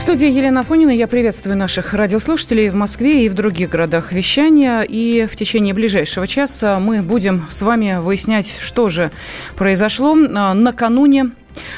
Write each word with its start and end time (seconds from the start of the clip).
В 0.00 0.02
студии 0.02 0.30
Елена 0.30 0.62
Афонина. 0.62 0.92
Я 0.92 1.06
приветствую 1.06 1.58
наших 1.58 1.92
радиослушателей 1.92 2.70
в 2.70 2.74
Москве 2.74 3.26
и 3.26 3.28
в 3.28 3.34
других 3.34 3.68
городах 3.68 4.12
вещания. 4.12 4.80
И 4.80 5.26
в 5.26 5.36
течение 5.36 5.74
ближайшего 5.74 6.26
часа 6.26 6.78
мы 6.78 7.02
будем 7.02 7.44
с 7.50 7.60
вами 7.60 7.98
выяснять, 8.00 8.50
что 8.58 8.88
же 8.88 9.10
произошло 9.56 10.16
а, 10.16 10.54
накануне 10.54 11.32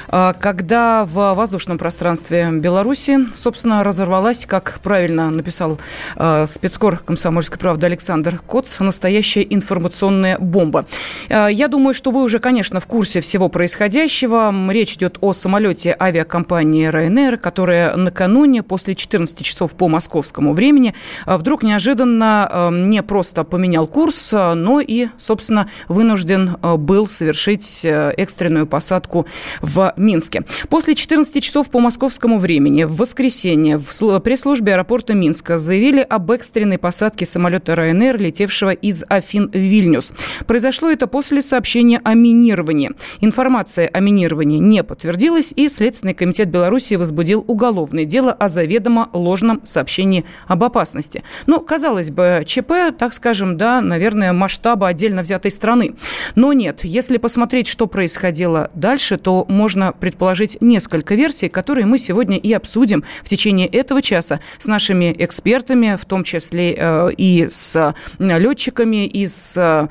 когда 0.09 1.05
в 1.05 1.35
воздушном 1.35 1.79
пространстве 1.79 2.49
Беларуси, 2.53 3.19
собственно, 3.35 3.85
разорвалась, 3.85 4.47
как 4.47 4.81
правильно 4.83 5.31
написал 5.31 5.79
а, 6.17 6.47
спецкор 6.47 6.99
комсомольской 6.99 7.59
правды 7.59 7.87
Александр 7.87 8.41
Коц, 8.47 8.81
настоящая 8.81 9.47
информационная 9.49 10.39
бомба. 10.39 10.87
А, 11.29 11.49
я 11.49 11.69
думаю, 11.69 11.95
что 11.95 12.11
вы 12.11 12.23
уже, 12.23 12.39
конечно, 12.39 12.81
в 12.81 12.87
курсе 12.87 13.21
всего 13.21 13.49
происходящего. 13.49 14.55
Речь 14.71 14.95
идет 14.95 15.19
о 15.21 15.33
самолете 15.33 15.97
авиакомпании 15.99 16.89
Ryanair, 16.89 17.37
которая 17.37 17.97
накануне, 17.97 18.63
после 18.63 18.95
14 18.95 19.43
часов 19.43 19.73
по 19.73 19.89
московскому 19.89 20.53
времени, 20.53 20.95
вдруг 21.27 21.63
неожиданно 21.63 22.71
не 22.73 23.03
просто 23.03 23.45
поменял 23.45 23.87
курс, 23.87 24.33
но 24.33 24.81
и, 24.81 25.09
собственно, 25.19 25.69
вынужден 25.89 26.57
был 26.79 27.07
совершить 27.07 27.85
экстренную 27.85 28.67
посадку 28.67 29.27
в 29.61 29.72
Минске. 29.97 30.45
После 30.69 30.95
14 30.95 31.43
часов 31.43 31.71
по 31.71 31.81
московскому 31.81 32.39
времени 32.39 32.85
в 32.85 32.97
воскресенье 32.97 33.79
в 33.79 34.21
пресс-службе 34.21 34.75
аэропорта 34.75 35.15
Минска 35.15 35.59
заявили 35.59 36.01
об 36.01 36.31
экстренной 36.31 36.79
посадке 36.79 37.27
самолета 37.27 37.73
Ryanair, 37.73 38.17
летевшего 38.19 38.71
из 38.71 39.05
Афин 39.09 39.51
в 39.51 39.57
Вильнюс. 39.57 40.13
Произошло 40.47 40.91
это 40.91 41.07
после 41.07 41.43
сообщения 41.43 42.01
о 42.05 42.15
минировании. 42.15 42.93
Информация 43.21 43.89
о 43.89 44.01
минировании 44.01 44.59
не 44.59 44.85
подтвердилась, 44.85 45.53
и 45.57 45.69
Следственный 45.69 46.15
комитет 46.15 46.49
Беларуси 46.49 46.95
возбудил 46.95 47.45
уголовное 47.47 48.05
дело 48.05 48.33
о 48.33 48.49
заведомо 48.49 49.09
ложном 49.13 49.61
сообщении 49.65 50.25
об 50.47 50.63
опасности. 50.65 51.23
Ну, 51.47 51.61
казалось 51.61 52.11
бы, 52.11 52.43
ЧП, 52.47 52.73
так 52.99 53.15
скажем, 53.15 53.57
да, 53.57 53.81
наверное, 53.81 54.33
масштаба 54.33 54.89
отдельно 54.89 55.23
взятой 55.23 55.51
страны. 55.51 55.95
Но 56.35 56.53
нет, 56.53 56.85
если 56.85 57.17
посмотреть, 57.17 57.67
что 57.67 57.87
происходило 57.87 58.71
дальше, 58.75 59.17
то 59.17 59.47
можно 59.49 59.62
предположить 59.93 60.59
несколько 60.61 61.15
версий, 61.15 61.49
которые 61.49 61.87
мы 61.87 61.99
сегодня 61.99 62.39
и 62.39 62.53
обсудим 62.53 63.05
в 63.23 63.29
течение 63.29 63.67
этого 63.67 64.03
часа 64.03 64.41
с 64.59 64.67
нашими 64.67 65.15
экспертами, 65.19 65.97
в 66.01 66.05
том 66.05 66.25
числе 66.25 66.75
э, 66.77 67.11
и 67.17 67.49
с 67.51 67.95
летчиками, 68.19 69.07
и 69.07 69.27
с 69.27 69.89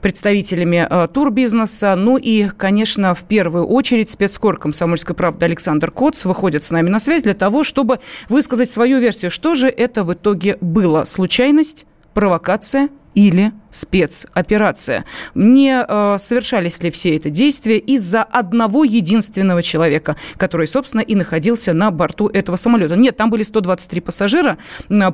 представителями 0.00 0.86
э, 0.88 1.08
турбизнеса. 1.12 1.94
Ну 1.96 2.16
и, 2.16 2.48
конечно, 2.48 3.14
в 3.14 3.24
первую 3.24 3.66
очередь 3.66 4.10
спецкор 4.10 4.58
комсомольской 4.58 5.14
правды 5.14 5.44
Александр 5.46 5.90
Коц 5.90 6.24
выходит 6.24 6.64
с 6.64 6.70
нами 6.70 6.88
на 6.88 7.00
связь 7.00 7.22
для 7.22 7.34
того, 7.34 7.64
чтобы 7.64 8.00
высказать 8.28 8.70
свою 8.70 8.98
версию. 8.98 9.30
Что 9.30 9.54
же 9.54 9.68
это 9.68 10.04
в 10.04 10.12
итоге 10.14 10.56
было? 10.60 11.04
Случайность? 11.04 11.86
Провокация 12.14 12.88
или 13.14 13.52
спецоперация. 13.70 15.04
Не 15.34 15.84
э, 15.86 16.18
совершались 16.18 16.82
ли 16.82 16.90
все 16.90 17.16
это 17.16 17.30
действия 17.30 17.78
из-за 17.78 18.22
одного 18.22 18.84
единственного 18.84 19.62
человека, 19.62 20.16
который, 20.36 20.66
собственно, 20.66 21.00
и 21.00 21.14
находился 21.14 21.72
на 21.72 21.90
борту 21.90 22.28
этого 22.28 22.56
самолета. 22.56 22.96
Нет, 22.96 23.16
там 23.16 23.30
были 23.30 23.42
123 23.42 24.00
пассажира. 24.00 24.58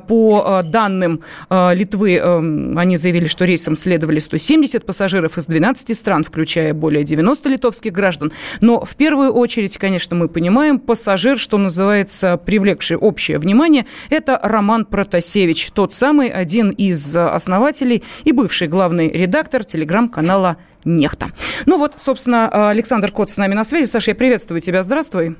По 0.07 0.61
э, 0.63 0.63
данным 0.63 1.21
э, 1.49 1.75
Литвы, 1.75 2.15
э, 2.15 2.37
они 2.77 2.97
заявили, 2.97 3.27
что 3.27 3.45
рейсом 3.45 3.75
следовали 3.75 4.19
170 4.19 4.85
пассажиров 4.85 5.37
из 5.37 5.45
12 5.45 5.95
стран, 5.95 6.23
включая 6.23 6.73
более 6.73 7.03
90 7.03 7.49
литовских 7.49 7.93
граждан. 7.93 8.31
Но 8.59 8.83
в 8.83 8.95
первую 8.95 9.31
очередь, 9.33 9.77
конечно, 9.77 10.15
мы 10.15 10.27
понимаем, 10.29 10.79
пассажир, 10.79 11.37
что 11.37 11.57
называется, 11.57 12.37
привлекший 12.37 12.97
общее 12.97 13.37
внимание, 13.37 13.85
это 14.09 14.39
Роман 14.41 14.85
Протасевич, 14.85 15.71
тот 15.73 15.93
самый 15.93 16.29
один 16.29 16.71
из 16.71 17.15
основателей 17.15 17.86
и 17.95 18.31
бывший 18.31 18.67
главный 18.67 19.09
редактор 19.09 19.63
телеграм-канала 19.63 20.57
«Нехта». 20.85 21.27
Ну 21.65 21.77
вот, 21.77 21.93
собственно, 21.97 22.69
Александр 22.69 23.11
Кот 23.11 23.29
с 23.29 23.37
нами 23.37 23.53
на 23.53 23.63
связи. 23.63 23.89
Саша, 23.89 24.11
я 24.11 24.15
приветствую 24.15 24.61
тебя. 24.61 24.83
Здравствуй. 24.83 25.35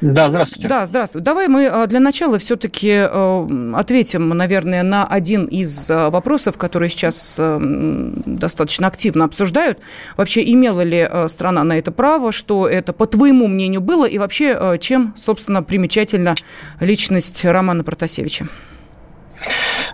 Да, 0.00 0.28
здравствуйте. 0.28 0.68
Да, 0.68 0.84
здравствуй. 0.84 1.22
Давай 1.22 1.48
мы 1.48 1.66
а, 1.66 1.86
для 1.86 2.00
начала 2.00 2.38
все-таки 2.38 2.92
а, 2.92 3.74
ответим, 3.74 4.28
наверное, 4.28 4.82
на 4.82 5.06
один 5.06 5.46
из 5.46 5.88
а, 5.90 6.10
вопросов, 6.10 6.58
которые 6.58 6.90
сейчас 6.90 7.38
достаточно 7.38 8.86
активно 8.88 9.24
обсуждают. 9.24 9.78
Вообще, 10.16 10.42
имела 10.52 10.82
ли 10.82 11.08
страна 11.28 11.64
на 11.64 11.78
это 11.78 11.90
право, 11.90 12.32
что 12.32 12.68
это, 12.68 12.92
по 12.92 13.06
твоему 13.06 13.46
мнению, 13.46 13.80
было, 13.80 14.04
и 14.04 14.18
вообще, 14.18 14.76
чем, 14.80 15.14
собственно, 15.16 15.62
примечательна 15.62 16.34
личность 16.80 17.44
Романа 17.44 17.84
Протасевича? 17.84 18.48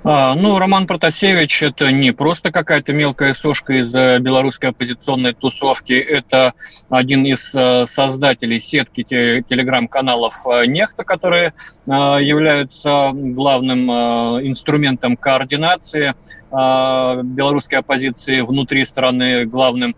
А, 0.03 0.35
ну, 0.35 0.59
Роман 0.59 0.87
Протасевич– 0.87 1.63
это 1.63 1.93
не 1.93 2.13
просто 2.13 2.51
какая-то 2.51 2.95
мелкая 2.95 3.35
сошка 3.35 3.75
из 3.75 3.95
э, 3.95 4.19
белорусской 4.19 4.71
оппозиционной 4.71 5.35
тусовки, 5.35 5.93
это 5.93 6.55
один 6.89 7.27
из 7.27 7.55
э, 7.55 7.85
создателей 7.87 8.61
сетки 8.61 9.03
телеграм-каналов 9.05 10.35
э, 10.47 10.67
«Нехта», 10.67 11.05
которые 11.05 11.53
являются 11.87 13.11
главным 13.13 13.91
инструментом 13.91 15.17
координации 15.17 16.15
белорусской 16.51 17.79
оппозиции 17.79 18.41
внутри 18.41 18.85
страны, 18.85 19.45
главным 19.45 19.95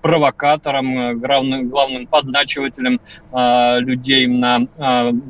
провокатором, 0.00 1.18
главным, 1.18 1.68
главным 1.68 2.06
подначивателем 2.06 3.00
людей 3.80 4.26
на 4.26 4.60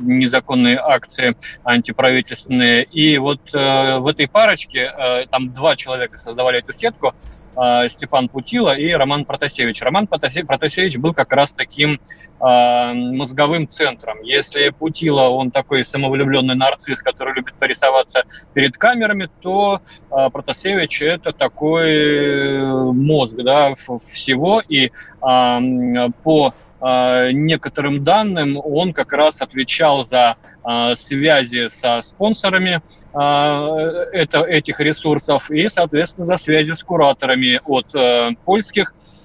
незаконные 0.01 0.77
акции 0.77 1.35
антиправительственные. 1.63 2.83
И 2.83 3.17
вот 3.17 3.41
в 3.51 4.07
этой 4.07 4.27
парочке, 4.27 4.91
э, 4.95 5.25
там 5.27 5.51
два 5.51 5.75
человека 5.75 6.17
создавали 6.17 6.59
эту 6.59 6.73
сетку, 6.73 7.13
э, 7.55 7.89
Степан 7.89 8.29
Путила 8.29 8.75
и 8.75 8.91
Роман 8.91 9.25
Протасевич. 9.25 9.81
Роман 9.81 10.07
Протасевич 10.07 10.97
был 10.97 11.13
как 11.13 11.33
раз 11.33 11.53
таким 11.53 11.99
э, 12.39 12.93
мозговым 12.93 13.67
центром. 13.67 14.21
Если 14.21 14.69
Путила, 14.69 15.29
он 15.29 15.51
такой 15.51 15.83
самовлюбленный 15.83 16.55
нарцисс, 16.55 16.99
который 17.01 17.33
любит 17.33 17.55
порисоваться 17.55 18.23
перед 18.53 18.77
камерами, 18.77 19.29
то 19.41 19.81
Протасевич 20.09 20.58
это 20.65 21.33
такой 21.33 22.93
мозг 22.93 23.37
да, 23.37 23.73
всего. 23.73 24.61
И 24.67 24.91
по 25.21 26.53
некоторым 26.81 28.03
данным 28.05 28.57
он 28.63 28.93
как 28.93 29.11
раз 29.11 29.41
отвечал 29.41 30.05
за 30.05 30.37
а, 30.63 30.95
связи 30.95 31.67
со 31.67 32.01
спонсорами 32.01 32.81
а, 33.13 33.77
это, 34.13 34.43
этих 34.43 34.79
ресурсов 34.79 35.49
и, 35.49 35.67
соответственно, 35.67 36.25
за 36.25 36.37
связи 36.37 36.73
с 36.73 36.83
кураторами 36.83 37.59
от 37.65 37.95
э, 37.95 38.35
польских 38.45 38.93
Э, 38.93 39.18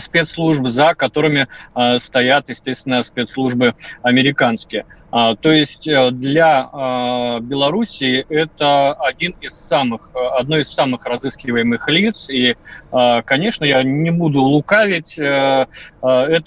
спецслужб, 0.00 0.66
за 0.66 0.94
которыми 0.94 1.48
э, 1.74 1.98
стоят, 1.98 2.48
естественно, 2.48 3.02
спецслужбы 3.02 3.74
американские. 4.02 4.86
А, 5.10 5.36
то 5.36 5.50
есть 5.50 5.86
э, 5.88 6.10
для 6.10 6.68
Белоруссии 7.40 8.26
это 8.28 8.92
один 8.94 9.34
из 9.40 9.52
самых, 9.54 10.10
одно 10.38 10.58
из 10.58 10.68
самых 10.72 11.06
разыскиваемых 11.06 11.88
лиц. 11.88 12.28
И, 12.30 12.56
конечно, 12.90 13.64
я 13.64 13.82
не 13.82 14.10
буду 14.10 14.40
лукавить, 14.42 15.18
это 15.18 15.66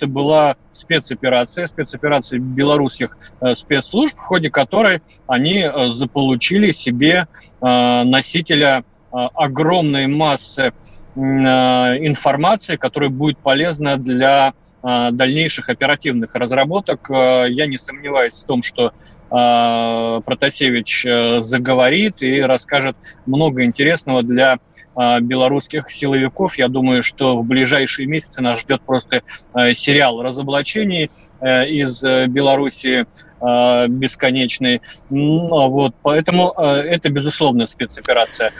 была 0.07 0.55
спецоперация, 0.71 1.67
спецоперация 1.67 2.39
белорусских 2.39 3.17
спецслужб, 3.53 4.15
в 4.15 4.21
ходе 4.21 4.49
которой 4.49 5.01
они 5.27 5.65
заполучили 5.89 6.71
себе 6.71 7.27
носителя 7.61 8.83
огромной 9.11 10.07
массы 10.07 10.73
Э, 11.17 11.97
информации, 12.05 12.75
которая 12.75 13.09
будет 13.09 13.39
полезна 13.39 13.97
для 13.97 14.53
дальнейших 14.83 15.69
оперативных 15.69 16.35
разработок. 16.35 17.09
Э, 17.09 17.45
я 17.49 17.67
не 17.67 17.77
сомневаюсь 17.77 18.35
в 18.35 18.45
том, 18.45 18.61
что 18.61 18.93
Протасевич 19.29 21.05
заговорит 21.39 22.23
и 22.23 22.39
расскажет 22.39 22.95
много 23.25 23.65
интересного 23.65 24.23
для 24.23 24.57
белорусских 24.95 25.89
силовиков. 25.91 26.57
Я 26.57 26.69
думаю, 26.69 27.03
что 27.03 27.37
в 27.37 27.43
ближайшие 27.45 28.07
месяцы 28.07 28.41
нас 28.41 28.61
ждет 28.61 28.83
просто 28.83 29.23
сериал 29.53 30.21
разоблачений 30.21 31.11
из 31.41 32.01
Беларуси 32.01 33.05
бесконечный. 33.41 34.81
Ну, 35.09 35.67
вот, 35.71 35.93
поэтому 36.01 36.51
это, 36.51 37.09
безусловно, 37.09 37.65
спецоперация. 37.65 38.53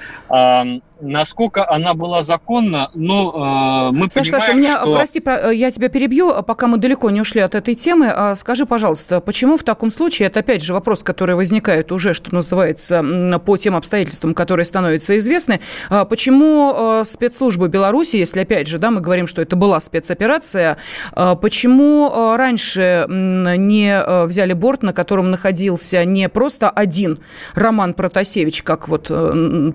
Насколько 1.00 1.70
она 1.70 1.94
была 1.94 2.24
законна, 2.24 2.90
ну, 2.96 3.32
э, 3.32 3.92
мы 3.92 4.10
Саша, 4.10 4.32
понимаем, 4.32 4.42
Саша, 4.42 4.52
у 4.52 4.56
меня, 4.56 4.78
что... 4.78 4.96
прости, 4.96 5.22
э, 5.26 5.52
я 5.54 5.70
тебя 5.70 5.90
перебью, 5.90 6.07
пока 6.46 6.68
мы 6.68 6.78
далеко 6.78 7.10
не 7.10 7.22
ушли 7.22 7.42
от 7.42 7.56
этой 7.56 7.76
темы. 7.76 8.12
А 8.14 8.36
скажи, 8.36 8.66
пожалуйста, 8.66 9.22
почему 9.22 9.58
в 9.58 9.64
таком 9.64 9.92
случае, 9.92 10.28
это 10.28 10.40
опять 10.42 10.64
же 10.64 10.74
вопрос, 10.74 11.04
который 11.04 11.36
возникает 11.36 11.92
уже, 11.92 12.14
что 12.14 12.34
называется, 12.34 13.04
по 13.46 13.58
тем 13.58 13.76
обстоятельствам, 13.76 14.34
которые 14.34 14.66
становятся 14.66 15.18
известны, 15.18 15.60
а 15.90 16.06
почему 16.06 17.02
э, 17.02 17.06
спецслужбы 17.06 17.68
Беларуси, 17.68 18.18
если 18.18 18.42
опять 18.42 18.68
же, 18.68 18.80
да, 18.80 18.92
мы 18.92 19.02
говорим, 19.02 19.28
что 19.28 19.42
это 19.42 19.56
была 19.56 19.80
спецоперация, 19.80 20.78
почему 21.14 22.36
раньше 22.38 23.06
не 23.10 24.26
взяли 24.26 24.54
борт, 24.54 24.84
на 24.84 24.94
котором 24.94 25.32
находился 25.32 26.04
не 26.06 26.30
просто 26.30 26.70
один 26.70 27.20
Роман 27.56 27.94
Протасевич, 27.94 28.64
как 28.64 28.88
вот 28.88 29.12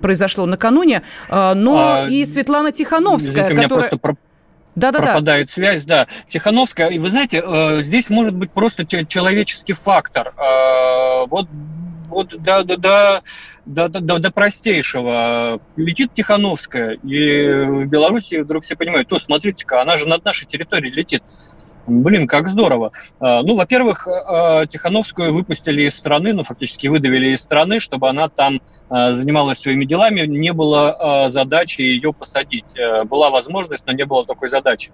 произошло 0.01 0.45
накануне, 0.45 1.01
а, 1.29 1.53
но 1.53 2.03
а, 2.03 2.07
и 2.07 2.25
Светлана 2.25 2.71
Тихановская, 2.71 3.49
которая... 3.49 3.67
просто 3.67 3.97
про... 3.97 4.15
Да, 4.75 4.91
да, 4.91 4.99
пропадает 4.99 5.47
да. 5.47 5.53
связь, 5.53 5.85
да. 5.85 6.07
Тихановская, 6.29 6.87
и 6.87 6.99
вы 6.99 7.09
знаете, 7.09 7.43
э, 7.45 7.79
здесь 7.81 8.09
может 8.09 8.33
быть 8.33 8.51
просто 8.51 8.85
человеческий 8.85 9.73
фактор. 9.73 10.33
Э, 10.37 11.25
вот, 11.27 11.47
вот 12.09 12.29
до, 12.41 12.63
до, 12.63 12.77
до, 12.77 13.23
до, 13.65 13.87
до, 13.87 14.19
до 14.19 14.31
простейшего. 14.31 15.61
Летит 15.75 16.13
Тихановская, 16.13 16.93
и 17.03 17.47
в 17.47 17.85
Беларуси 17.85 18.35
вдруг 18.41 18.63
все 18.63 18.75
понимают, 18.75 19.07
то 19.07 19.19
смотрите-ка, 19.19 19.81
она 19.81 19.97
же 19.97 20.07
над 20.07 20.25
нашей 20.25 20.47
территорией 20.47 20.93
летит. 20.93 21.23
Блин, 21.85 22.27
как 22.27 22.47
здорово. 22.47 22.91
А, 23.19 23.43
ну, 23.43 23.55
во-первых, 23.55 24.07
а, 24.07 24.65
Тихановскую 24.65 25.33
выпустили 25.33 25.83
из 25.83 25.95
страны, 25.95 26.33
ну, 26.33 26.43
фактически 26.43 26.87
выдавили 26.87 27.31
из 27.31 27.41
страны, 27.41 27.79
чтобы 27.79 28.09
она 28.09 28.29
там 28.29 28.61
а, 28.89 29.13
занималась 29.13 29.59
своими 29.59 29.85
делами, 29.85 30.21
не 30.21 30.53
было 30.53 31.27
задачи 31.29 31.81
ее 31.81 32.13
посадить. 32.13 32.77
Э, 32.77 33.03
была 33.03 33.29
возможность, 33.29 33.85
но 33.85 33.93
не 33.93 34.05
было 34.05 34.25
такой 34.25 34.49
задачи. 34.49 34.91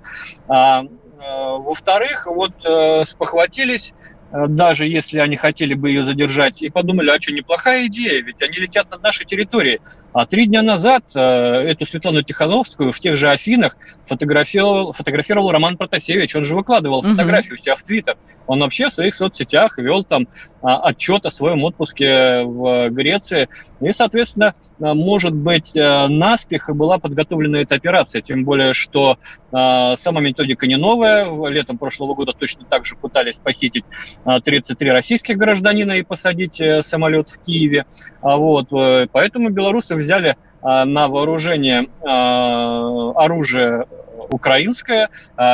Во-вторых, 0.48 2.28
вот 2.28 2.54
э, 2.66 3.04
спохватились 3.04 3.94
Э, 4.32 4.48
даже 4.48 4.88
если 4.88 5.20
они 5.20 5.36
хотели 5.36 5.74
бы 5.74 5.90
ее 5.90 6.04
задержать, 6.04 6.62
и 6.62 6.70
подумали, 6.70 7.10
а 7.10 7.20
что, 7.20 7.32
неплохая 7.32 7.88
идея, 7.88 8.22
ведь 8.22 8.42
они 8.42 8.58
летят 8.58 8.90
над 8.92 9.02
нашей 9.02 9.26
территорией. 9.26 9.80
А 10.12 10.26
три 10.26 10.48
дня 10.48 10.64
назад 10.64 11.04
э, 11.14 11.20
эту 11.20 11.86
Светлану 11.86 12.24
Тихановскую 12.24 12.92
в 12.92 13.00
тех 13.00 13.16
же 13.16 13.30
Афинах 13.30 13.78
фотографировал, 14.06 14.92
фотографировал 14.92 15.52
Роман 15.52 15.78
Протасевич. 15.78 16.36
Он 16.36 16.46
же 16.46 16.56
выкладывал 16.56 17.04
uh-huh. 17.04 17.12
фотографию 17.12 17.58
себя 17.58 17.76
в 17.76 17.84
Твиттер. 17.84 18.18
Он 18.48 18.60
вообще 18.62 18.88
в 18.88 18.92
своих 18.92 19.14
соцсетях 19.14 19.78
вел 19.78 20.04
там 20.04 20.28
а, 20.62 20.80
отчет 20.90 21.26
о 21.26 21.30
своем 21.30 21.64
отпуске 21.64 22.44
в 22.44 22.90
Греции. 22.90 23.50
И, 23.82 23.92
соответственно, 23.92 24.56
может 24.80 25.34
быть, 25.34 25.76
э, 25.76 26.08
наспех 26.08 26.70
была 26.76 26.98
подготовлена 26.98 27.62
эта 27.62 27.76
операция. 27.76 28.22
Тем 28.22 28.46
более, 28.46 28.74
что 28.74 29.20
сама 29.52 30.22
методика 30.22 30.68
не 30.68 30.78
новая. 30.78 31.28
Летом 31.50 31.78
прошлого 31.78 32.14
года 32.14 32.34
точно 32.34 32.66
так 32.66 32.86
же 32.86 32.96
пытались 32.96 33.38
похитить 33.38 33.84
33 34.26 34.92
российских 34.92 35.38
гражданина 35.38 35.94
и 35.94 36.04
посадить 36.04 36.62
самолет 36.82 37.30
в 37.30 37.42
Киеве. 37.42 37.86
А 38.22 38.38
вот, 38.38 38.70
поэтому 39.12 39.50
белорусы 39.50 39.96
взяли 39.96 40.38
на 40.62 41.08
вооружение 41.08 41.88
оружие 42.04 43.86
украинское, 44.30 45.10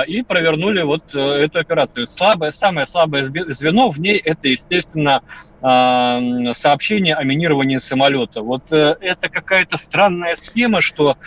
и 0.08 0.22
провернули 0.22 0.82
вот 0.84 1.16
э, 1.16 1.20
эту 1.20 1.60
операцию. 1.60 2.08
Слабое, 2.08 2.52
самое 2.52 2.86
слабое 2.86 3.24
звено 3.24 3.90
в 3.90 4.00
ней 4.00 4.18
это, 4.18 4.48
естественно, 4.48 5.22
сообщение 5.62 7.16
о 7.16 7.24
минировании 7.24 7.78
самолета. 7.78 8.42
Вот 8.42 8.72
э, 8.72 8.96
это 9.00 9.30
какая-то 9.30 9.78
странная 9.78 10.36
схема, 10.36 10.82
что 10.82 11.18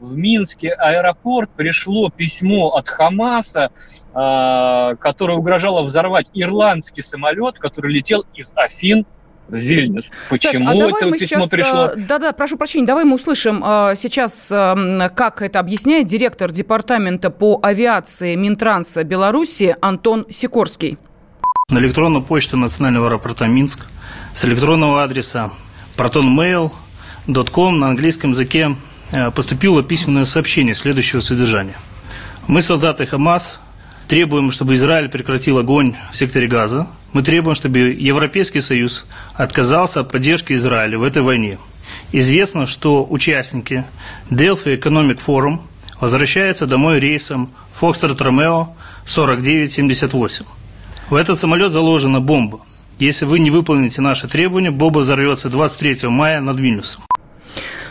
в 0.00 0.16
Минский 0.16 0.68
аэропорт 0.68 1.50
пришло 1.56 2.10
письмо 2.10 2.68
от 2.76 2.88
Хамаса, 2.88 3.70
э, 4.14 4.96
которое 4.96 5.36
угрожало 5.36 5.82
взорвать 5.82 6.30
ирландский 6.34 7.02
самолет, 7.02 7.58
который 7.58 7.92
летел 7.92 8.24
из 8.34 8.52
Афин 8.54 9.06
в 9.48 9.56
Вильнюс. 9.56 10.06
Почему 10.28 10.52
Саш, 10.52 10.62
а 10.62 10.78
давай 10.78 10.92
это 10.92 11.06
мы 11.06 11.18
письмо 11.18 11.46
сейчас, 11.46 11.50
пришло? 11.50 11.90
Да-да, 11.96 12.32
прошу 12.32 12.56
прощения, 12.56 12.86
давай 12.86 13.04
мы 13.04 13.14
услышим 13.14 13.64
э, 13.64 13.94
сейчас, 13.96 14.50
э, 14.52 15.10
как 15.14 15.42
это 15.42 15.58
объясняет 15.58 16.06
директор 16.06 16.50
департамента 16.50 17.30
по 17.30 17.58
авиации 17.62 18.34
Минтранса 18.34 19.04
Беларуси 19.04 19.76
Антон 19.80 20.26
Сикорский. 20.28 20.98
На 21.70 21.78
электронную 21.78 22.22
почту 22.22 22.56
Национального 22.56 23.08
аэропорта 23.08 23.46
Минск 23.46 23.86
с 24.32 24.44
электронного 24.44 25.02
адреса 25.02 25.50
protonmail.com 25.96 27.78
на 27.78 27.88
английском 27.88 28.30
языке 28.30 28.74
Э, 28.74 28.97
поступило 29.34 29.82
письменное 29.82 30.24
сообщение 30.24 30.74
следующего 30.74 31.20
содержания. 31.20 31.76
Мы, 32.46 32.62
солдаты 32.62 33.06
Хамас, 33.06 33.60
требуем, 34.08 34.50
чтобы 34.50 34.74
Израиль 34.74 35.08
прекратил 35.08 35.58
огонь 35.58 35.94
в 36.10 36.16
секторе 36.16 36.48
Газа. 36.48 36.88
Мы 37.12 37.22
требуем, 37.22 37.54
чтобы 37.54 37.78
Европейский 37.78 38.60
Союз 38.60 39.06
отказался 39.34 40.00
от 40.00 40.10
поддержки 40.10 40.54
Израиля 40.54 40.98
в 40.98 41.02
этой 41.02 41.22
войне. 41.22 41.58
Известно, 42.12 42.66
что 42.66 43.06
участники 43.08 43.84
Delphi 44.30 44.80
Economic 44.80 45.20
Forum 45.24 45.60
возвращаются 46.00 46.66
домой 46.66 47.00
рейсом 47.00 47.50
Foxtrot 47.80 48.18
Romeo 48.18 48.68
4978. 49.04 50.44
В 51.10 51.14
этот 51.14 51.38
самолет 51.38 51.72
заложена 51.72 52.20
бомба. 52.20 52.60
Если 52.98 53.24
вы 53.24 53.38
не 53.38 53.50
выполните 53.50 54.00
наши 54.00 54.26
требования, 54.26 54.70
бомба 54.70 55.00
взорвется 55.00 55.48
23 55.48 56.08
мая 56.08 56.40
над 56.40 56.58
Вильнюсом. 56.58 57.07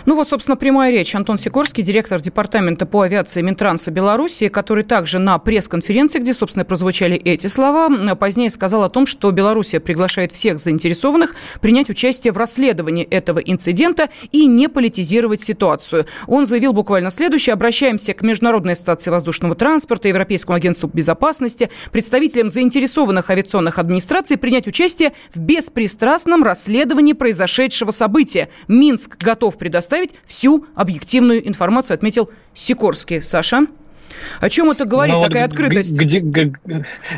Ну 0.07 0.15
вот, 0.15 0.30
собственно, 0.30 0.56
прямая 0.56 0.94
речь. 0.94 1.13
Антон 1.15 1.38
Сикорский, 1.38 1.83
директор 1.83 2.21
департамента 2.21 2.86
по 2.86 3.01
авиации 3.01 3.42
Минтранса 3.42 3.92
Беларуси, 3.92 4.48
который 4.48 4.86
также 4.86 5.19
на 5.19 5.38
пресс-конференции, 5.38 6.19
где, 6.19 6.33
собственно, 6.33 6.63
прозвучали 6.63 7.18
эти 7.18 7.48
слова, 7.48 7.89
позднее 8.15 8.50
сказал 8.50 8.86
о 8.86 8.89
том, 8.89 9.06
что 9.06 9.30
Белоруссия 9.31 9.81
приглашает 9.81 10.31
всех 10.31 10.62
заинтересованных 10.62 11.36
принять 11.59 11.89
участие 11.89 12.31
в 12.31 12.38
расследовании 12.38 13.04
этого 13.04 13.39
инцидента 13.39 14.07
и 14.31 14.45
не 14.45 14.69
политизировать 14.69 15.42
ситуацию. 15.42 16.06
Он 16.25 16.45
заявил 16.45 16.71
буквально 16.71 17.12
следующее. 17.12 17.51
Обращаемся 17.51 18.13
к 18.13 18.21
Международной 18.21 18.74
ассоциации 18.74 19.12
воздушного 19.12 19.56
транспорта, 19.56 20.07
Европейскому 20.07 20.56
агентству 20.56 20.88
безопасности, 20.88 21.69
представителям 21.92 22.48
заинтересованных 22.48 23.30
авиационных 23.30 23.77
администраций 23.77 24.38
принять 24.38 24.68
участие 24.68 25.12
в 25.36 25.39
беспристрастном 25.42 26.44
расследовании 26.44 27.12
произошедшего 27.12 27.92
события. 27.92 28.48
Минск 28.69 29.18
готов 29.18 29.57
предоставить 29.57 29.97
предоставить 29.98 30.16
всю 30.26 30.66
объективную 30.76 31.48
информацию, 31.48 31.96
отметил 31.96 32.30
Сикорский. 32.54 33.22
Саша? 33.22 33.68
О 34.39 34.50
чем 34.50 34.71
это 34.71 34.86
говорит, 34.86 35.15
ну, 35.15 35.21
такая 35.21 35.43
вот 35.43 35.53
открытость? 35.53 36.00
Где, 36.00 36.19
где, 36.19 36.53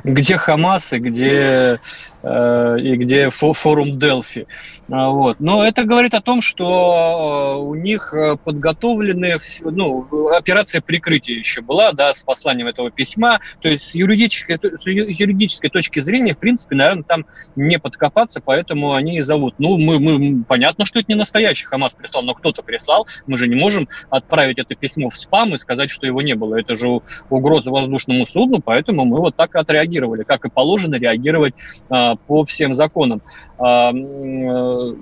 где 0.04 0.38
Хамас 0.38 0.94
и 0.94 1.00
где, 1.00 1.80
э, 2.24 2.76
и 2.80 2.96
где 2.96 3.30
форум 3.30 3.98
Делфи. 3.98 4.48
А, 4.90 5.10
вот. 5.10 5.40
Но 5.40 5.66
это 5.66 5.84
говорит 5.84 6.14
о 6.14 6.22
том, 6.22 6.42
что 6.42 7.58
э, 7.58 7.62
у 7.62 7.76
них 7.76 8.14
э, 8.14 8.38
подготовлены, 8.38 9.38
ну, 9.64 10.30
операция 10.30 10.82
прикрытия 10.82 11.38
еще 11.38 11.62
была, 11.62 11.92
да, 11.92 12.14
с 12.14 12.24
посланием 12.24 12.68
этого 12.68 12.92
письма. 12.92 13.40
То 13.62 13.70
есть 13.70 13.90
с 13.90 13.96
юридической, 13.96 14.58
с 14.58 14.86
юридической 14.86 15.70
точки 15.70 16.00
зрения, 16.00 16.34
в 16.34 16.40
принципе, 16.40 16.76
наверное, 16.76 17.04
там 17.04 17.26
не 17.56 17.80
подкопаться, 17.80 18.42
поэтому 18.44 18.94
они 18.94 19.18
и 19.18 19.22
зовут. 19.22 19.56
Ну, 19.58 19.78
мы, 19.78 20.00
мы, 20.00 20.44
понятно, 20.44 20.86
что 20.86 21.00
это 21.00 21.12
не 21.12 21.16
настоящий 21.16 21.66
Хамас 21.66 21.96
прислал, 21.96 22.24
но 22.24 22.34
кто-то 22.34 22.64
прислал. 22.64 23.08
Мы 23.28 23.38
же 23.38 23.48
не 23.48 23.56
можем 23.56 23.88
отправить 24.10 24.60
это 24.60 24.76
письмо 24.76 25.10
в 25.10 25.16
спам 25.16 25.56
и 25.56 25.58
сказать, 25.58 25.90
что 25.90 26.06
его 26.06 26.22
не 26.22 26.34
было. 26.34 26.60
Это 26.60 26.76
же 26.76 26.88
угрозы 27.30 27.72
воздушному 27.72 28.26
судну, 28.26 28.62
поэтому 28.62 29.06
мы 29.06 29.20
вот 29.20 29.36
так 29.36 29.56
и 29.56 29.60
отреагировали, 29.60 30.24
как 30.24 30.46
и 30.46 30.50
положено 30.50 30.96
реагировать 30.96 31.54
а, 31.90 32.16
по 32.16 32.44
всем 32.44 32.74
законам. 32.74 33.22
А, 33.58 33.92
э, 33.94 34.94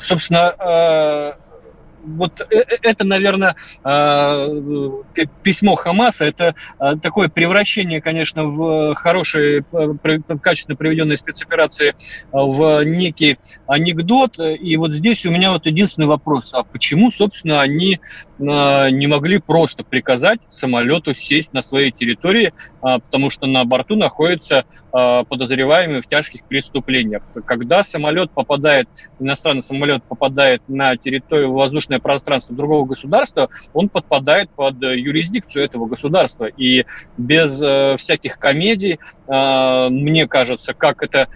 собственно, 0.00 0.54
а, 0.58 1.36
вот 2.04 2.40
э, 2.40 2.56
э, 2.56 2.78
это, 2.82 3.04
наверное, 3.04 3.54
письмо 5.42 5.76
Хамаса, 5.76 6.24
это 6.24 6.54
такое 7.00 7.28
превращение, 7.28 8.00
конечно, 8.00 8.44
в 8.44 8.94
хорошие, 8.94 9.64
качественно 10.40 10.76
проведенные 10.76 11.16
спецоперации 11.16 11.94
в 12.32 12.82
некий 12.84 13.38
анекдот. 13.66 14.38
И 14.38 14.76
вот 14.76 14.92
здесь 14.92 15.24
у 15.26 15.30
меня 15.30 15.52
вот 15.52 15.66
единственный 15.66 16.08
вопрос, 16.08 16.52
а 16.54 16.64
почему, 16.64 17.12
собственно, 17.12 17.60
они 17.60 18.00
не 18.42 19.06
могли 19.06 19.38
просто 19.38 19.84
приказать 19.84 20.40
самолету 20.48 21.14
сесть 21.14 21.52
на 21.52 21.62
своей 21.62 21.92
территории, 21.92 22.52
потому 22.80 23.30
что 23.30 23.46
на 23.46 23.64
борту 23.64 23.94
находятся 23.94 24.64
подозреваемые 24.90 26.02
в 26.02 26.06
тяжких 26.06 26.44
преступлениях. 26.44 27.22
Когда 27.46 27.84
самолет 27.84 28.30
попадает, 28.32 28.88
иностранный 29.20 29.62
самолет 29.62 30.02
попадает 30.04 30.62
на 30.68 30.96
территорию, 30.96 31.52
воздушное 31.52 32.00
пространство 32.00 32.56
другого 32.56 32.84
государства, 32.84 33.48
он 33.72 33.88
подпадает 33.88 34.50
под 34.50 34.82
юрисдикцию 34.82 35.64
этого 35.64 35.86
государства. 35.86 36.46
И 36.46 36.84
без 37.16 37.56
всяких 38.00 38.38
комедий, 38.38 38.98
мне 39.32 40.26
кажется, 40.28 40.74
как 40.74 41.02
это 41.02 41.28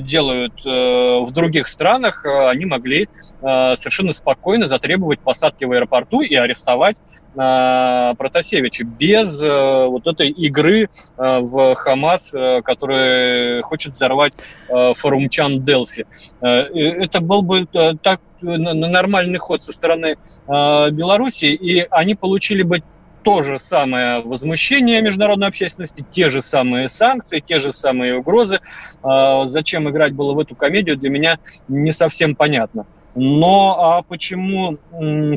делают 0.00 0.64
в 0.64 1.30
других 1.32 1.68
странах, 1.68 2.24
они 2.24 2.64
могли 2.64 3.08
совершенно 3.40 4.12
спокойно 4.12 4.66
затребовать 4.66 5.20
посадки 5.20 5.64
в 5.64 5.72
аэропорту 5.72 6.20
и 6.20 6.34
арестовать 6.34 6.96
э, 7.34 8.14
Протасевича 8.16 8.84
без 8.84 9.40
э, 9.42 9.86
вот 9.86 10.06
этой 10.06 10.30
игры 10.30 10.82
э, 10.82 10.88
в 11.16 11.74
Хамас, 11.74 12.34
э, 12.34 12.62
который 12.62 13.62
хочет 13.62 13.94
взорвать 13.94 14.34
э, 14.68 14.92
Форумчан 14.94 15.62
Делфи. 15.62 16.06
Э, 16.40 16.46
это 16.48 17.20
был 17.20 17.42
бы 17.42 17.66
э, 17.72 17.92
так 18.02 18.20
нормальный 18.40 19.38
ход 19.38 19.62
со 19.62 19.72
стороны 19.72 20.16
э, 20.16 20.90
Беларуси, 20.90 21.46
и 21.46 21.86
они 21.90 22.14
получили 22.14 22.62
бы 22.62 22.82
то 23.22 23.42
же 23.42 23.58
самое 23.58 24.20
возмущение 24.22 25.02
международной 25.02 25.48
общественности, 25.48 26.04
те 26.10 26.28
же 26.30 26.40
самые 26.40 26.88
санкции, 26.88 27.42
те 27.44 27.58
же 27.58 27.72
самые 27.72 28.18
угрозы. 28.18 28.60
Э, 29.02 29.42
зачем 29.46 29.88
играть 29.88 30.12
было 30.12 30.34
в 30.34 30.38
эту 30.38 30.56
комедию, 30.56 30.96
для 30.96 31.10
меня 31.10 31.36
не 31.68 31.92
совсем 31.92 32.34
понятно. 32.34 32.86
Но 33.14 33.76
а 33.78 34.02
почему 34.02 34.78
а, 34.92 35.36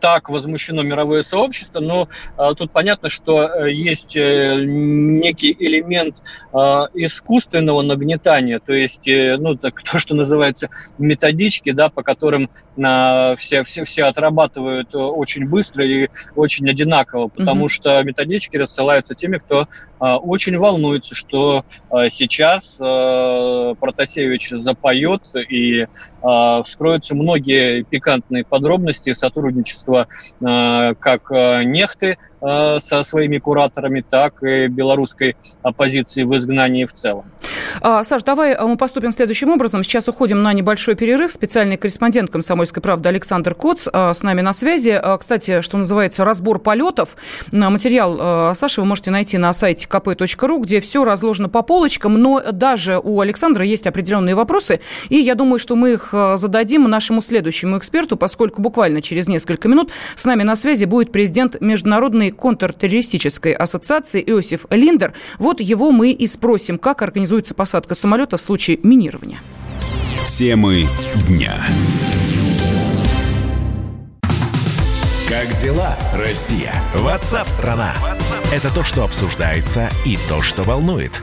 так 0.00 0.28
возмущено 0.28 0.82
мировое 0.82 1.22
сообщество, 1.22 1.80
но 1.80 2.08
а, 2.36 2.54
тут 2.54 2.70
понятно, 2.70 3.08
что 3.08 3.42
э, 3.42 3.72
есть 3.72 4.16
э, 4.16 4.58
некий 4.60 5.54
элемент 5.58 6.16
а, 6.52 6.88
искусственного 6.94 7.82
нагнетания, 7.82 8.58
то 8.58 8.72
есть, 8.72 9.08
э, 9.08 9.36
ну, 9.38 9.56
так, 9.56 9.82
то, 9.90 9.98
что 9.98 10.14
называется 10.14 10.68
методички, 10.98 11.72
да, 11.72 11.88
по 11.88 12.02
которым 12.02 12.50
все, 12.74 13.64
все, 13.64 13.84
все 13.84 14.04
отрабатывают 14.04 14.94
очень 14.94 15.46
быстро 15.46 15.84
и 15.84 16.08
очень 16.34 16.68
одинаково, 16.68 17.28
потому 17.28 17.66
mm-hmm. 17.66 17.68
что 17.68 18.02
методички 18.02 18.56
рассылаются 18.56 19.14
теми, 19.14 19.38
кто 19.38 19.68
очень 20.02 20.58
волнуется, 20.58 21.14
что 21.14 21.64
сейчас 22.10 22.76
Протасевич 22.76 24.50
запоет 24.50 25.22
и 25.48 25.86
вскроются 26.64 27.14
многие 27.14 27.82
пикантные 27.84 28.44
подробности 28.44 29.12
сотрудничества 29.12 30.08
как 30.40 31.30
нехты 31.30 32.18
со 32.40 33.02
своими 33.04 33.38
кураторами, 33.38 34.00
так 34.00 34.42
и 34.42 34.66
белорусской 34.66 35.36
оппозиции 35.62 36.24
в 36.24 36.36
изгнании 36.36 36.84
в 36.84 36.92
целом. 36.92 37.24
А, 37.80 38.04
Саш, 38.04 38.22
давай 38.22 38.52
э, 38.52 38.62
мы 38.66 38.76
поступим 38.76 39.12
следующим 39.12 39.50
образом. 39.50 39.82
Сейчас 39.82 40.08
уходим 40.08 40.42
на 40.42 40.52
небольшой 40.52 40.94
перерыв. 40.94 41.32
Специальный 41.32 41.76
корреспондент 41.76 42.30
«Комсомольской 42.30 42.82
правды» 42.82 43.08
Александр 43.08 43.54
Коц 43.54 43.88
э, 43.92 44.12
с 44.14 44.22
нами 44.22 44.40
на 44.40 44.52
связи. 44.52 45.00
Кстати, 45.18 45.60
что 45.62 45.78
называется, 45.78 46.24
разбор 46.24 46.58
полетов. 46.58 47.16
Материал 47.50 48.54
Саши 48.54 48.80
вы 48.80 48.86
можете 48.86 49.10
найти 49.10 49.38
на 49.38 49.52
сайте 49.52 49.86
kp.ru, 49.88 50.60
где 50.60 50.80
все 50.80 51.04
разложено 51.04 51.48
по 51.48 51.62
полочкам, 51.62 52.14
но 52.14 52.42
даже 52.52 53.00
у 53.02 53.20
Александра 53.20 53.64
есть 53.64 53.86
определенные 53.86 54.34
вопросы, 54.34 54.80
и 55.08 55.16
я 55.16 55.34
думаю, 55.34 55.58
что 55.58 55.76
мы 55.76 55.92
их 55.92 56.14
зададим 56.36 56.88
нашему 56.88 57.22
следующему 57.22 57.78
эксперту, 57.78 58.16
поскольку 58.16 58.60
буквально 58.60 59.02
через 59.02 59.28
несколько 59.28 59.68
минут 59.68 59.90
с 60.14 60.24
нами 60.24 60.42
на 60.42 60.56
связи 60.56 60.84
будет 60.84 61.12
президент 61.12 61.60
Международной 61.60 62.30
контртеррористической 62.30 63.52
ассоциации 63.52 64.22
Иосиф 64.26 64.66
Линдер. 64.70 65.14
Вот 65.38 65.60
его 65.60 65.92
мы 65.92 66.10
и 66.10 66.26
спросим, 66.26 66.78
как 66.78 67.02
организуется 67.02 67.54
посадка 67.62 67.94
самолета 67.94 68.38
в 68.38 68.42
случае 68.42 68.80
минирования. 68.82 69.38
Темы 70.26 70.88
дня. 71.28 71.54
Как 75.28 75.54
дела, 75.60 75.96
Россия? 76.12 76.74
Ватсап-страна! 76.92 77.94
Это 78.52 78.74
то, 78.74 78.82
что 78.82 79.04
обсуждается 79.04 79.88
и 80.04 80.18
то, 80.28 80.42
что 80.42 80.64
волнует. 80.64 81.22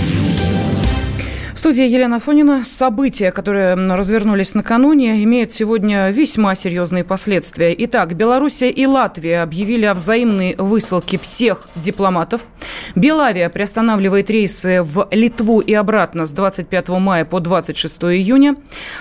студии 1.61 1.87
Елена 1.87 2.19
Фонина. 2.19 2.65
События, 2.65 3.29
которые 3.29 3.75
развернулись 3.75 4.55
накануне, 4.55 5.23
имеют 5.23 5.51
сегодня 5.51 6.09
весьма 6.09 6.55
серьезные 6.55 7.03
последствия. 7.03 7.75
Итак, 7.77 8.15
Белоруссия 8.15 8.71
и 8.71 8.87
Латвия 8.87 9.43
объявили 9.43 9.85
о 9.85 9.93
взаимной 9.93 10.55
высылке 10.57 11.19
всех 11.19 11.67
дипломатов. 11.75 12.47
Белавия 12.95 13.47
приостанавливает 13.49 14.31
рейсы 14.31 14.81
в 14.81 15.07
Литву 15.11 15.59
и 15.59 15.71
обратно 15.75 16.25
с 16.25 16.31
25 16.31 16.89
мая 16.89 17.25
по 17.25 17.39
26 17.39 18.05
июня. 18.05 18.55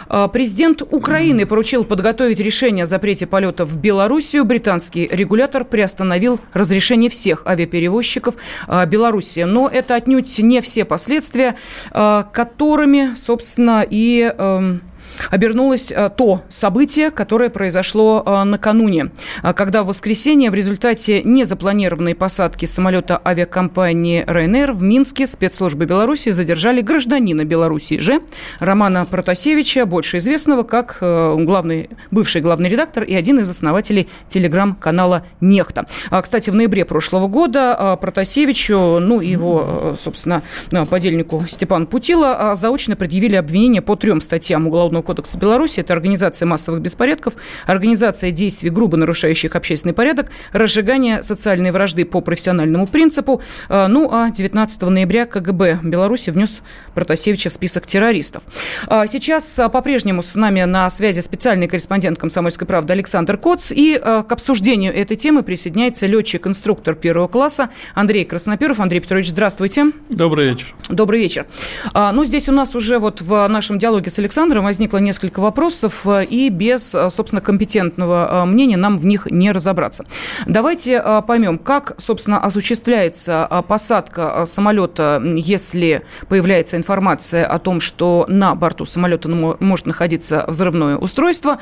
А, 0.08 0.28
президент 0.28 0.82
Украины 0.82 1.46
поручил 1.46 1.84
подготовить 1.84 2.40
решение 2.40 2.82
о 2.82 2.86
запрете 2.86 3.26
полетов 3.26 3.70
в 3.70 3.78
Белоруссию. 3.78 4.44
Британский 4.44 5.08
регулятор 5.10 5.64
приостановил 5.64 6.38
разрешение 6.52 7.08
всех 7.08 7.46
авиаперевозчиков 7.46 8.34
а, 8.68 8.84
Беларуси. 8.84 9.46
Но 9.48 9.66
это 9.66 9.94
отнюдь 9.94 10.38
не 10.40 10.60
все 10.60 10.84
последствия, 10.84 11.56
которые 11.90 12.49
а, 12.49 12.49
которыми, 12.50 13.14
собственно, 13.14 13.86
и 13.88 14.34
эм, 14.36 14.82
обернулось 15.30 15.92
э, 15.92 16.10
то 16.16 16.42
событие, 16.48 17.10
которое 17.10 17.50
произошло 17.50 18.22
э, 18.24 18.44
накануне, 18.44 19.10
э, 19.42 19.52
когда 19.52 19.82
в 19.82 19.88
воскресенье 19.88 20.50
в 20.50 20.54
результате 20.54 21.22
незапланированной 21.22 22.14
посадки 22.14 22.64
самолета 22.64 23.20
авиакомпании 23.24 24.24
РНР 24.26 24.72
в 24.72 24.82
Минске 24.82 25.26
спецслужбы 25.26 25.84
Беларуси 25.84 26.30
задержали 26.30 26.80
гражданина 26.80 27.44
Беларуси 27.44 27.98
же 27.98 28.22
Романа 28.58 29.04
Протасевича, 29.04 29.86
больше 29.86 30.18
известного 30.18 30.62
как 30.62 30.98
главный, 31.00 31.90
бывший 32.10 32.40
главный 32.40 32.68
редактор 32.68 33.04
и 33.04 33.14
один 33.14 33.40
из 33.40 33.50
основателей 33.50 34.08
телеграм-канала 34.28 35.24
«Нехта». 35.40 35.86
А, 36.10 36.22
кстати, 36.22 36.50
в 36.50 36.54
ноябре 36.54 36.84
прошлого 36.84 37.26
года 37.26 37.98
Протасевичу, 38.00 38.98
ну 39.00 39.20
его, 39.20 39.96
собственно, 40.00 40.42
подельнику 40.88 41.44
Степану 41.48 41.86
Путила 41.86 42.54
заочно 42.56 42.96
предъявили 42.96 43.36
обвинения 43.36 43.82
по 43.82 43.96
трем 43.96 44.20
статьям 44.20 44.66
Уголовного 44.66 45.02
кодекса 45.10 45.38
Беларуси. 45.38 45.80
Это 45.80 45.92
организация 45.92 46.46
массовых 46.46 46.80
беспорядков, 46.80 47.34
организация 47.66 48.30
действий, 48.30 48.70
грубо 48.70 48.96
нарушающих 48.96 49.56
общественный 49.56 49.92
порядок, 49.92 50.30
разжигание 50.52 51.24
социальной 51.24 51.72
вражды 51.72 52.04
по 52.04 52.20
профессиональному 52.20 52.86
принципу. 52.86 53.42
А, 53.68 53.88
ну, 53.88 54.08
а 54.12 54.30
19 54.30 54.82
ноября 54.82 55.26
КГБ 55.26 55.80
Беларуси 55.82 56.30
внес 56.30 56.62
Протасевича 56.94 57.50
в 57.50 57.52
список 57.52 57.86
террористов. 57.86 58.44
А, 58.86 59.08
сейчас 59.08 59.58
а, 59.58 59.68
по-прежнему 59.68 60.22
с 60.22 60.36
нами 60.36 60.62
на 60.62 60.88
связи 60.90 61.18
специальный 61.18 61.66
корреспондент 61.66 62.16
«Комсомольской 62.16 62.68
правды» 62.68 62.92
Александр 62.92 63.36
Коц. 63.36 63.72
И 63.72 63.98
к 64.00 64.30
обсуждению 64.30 64.94
этой 64.94 65.16
темы 65.16 65.42
присоединяется 65.42 66.06
летчик-инструктор 66.06 66.94
первого 66.94 67.26
класса 67.26 67.70
Андрей 67.94 68.24
Красноперов. 68.24 68.78
Андрей 68.78 69.00
Петрович, 69.00 69.30
здравствуйте. 69.30 69.86
Добрый 70.08 70.50
вечер. 70.50 70.74
Добрый 70.88 71.20
вечер. 71.20 71.46
Ну, 71.94 72.24
здесь 72.24 72.48
у 72.48 72.52
нас 72.52 72.76
уже 72.76 73.00
вот 73.00 73.22
в 73.22 73.48
нашем 73.48 73.78
диалоге 73.78 74.10
с 74.10 74.18
Александром 74.20 74.66
возникла 74.90 74.98
несколько 74.98 75.40
вопросов, 75.40 76.06
э, 76.06 76.24
и 76.24 76.50
без, 76.50 76.94
э, 76.94 77.10
собственно, 77.10 77.40
компетентного 77.40 78.28
э, 78.30 78.44
мнения 78.46 78.76
нам 78.76 78.98
в 78.98 79.06
них 79.06 79.26
не 79.30 79.52
разобраться. 79.52 80.04
Давайте 80.46 81.02
поймем, 81.26 81.58
как, 81.58 81.94
собственно, 81.98 82.38
осуществляется 82.38 83.48
посадка 83.68 84.44
самолета, 84.46 85.22
если 85.36 86.02
появляется 86.28 86.76
информация 86.76 87.46
о 87.46 87.58
том, 87.58 87.80
что 87.80 88.24
на 88.28 88.54
борту 88.54 88.84
самолета 88.84 89.28
может 89.28 89.86
находиться 89.86 90.44
взрывное 90.48 90.96
устройство. 90.96 91.58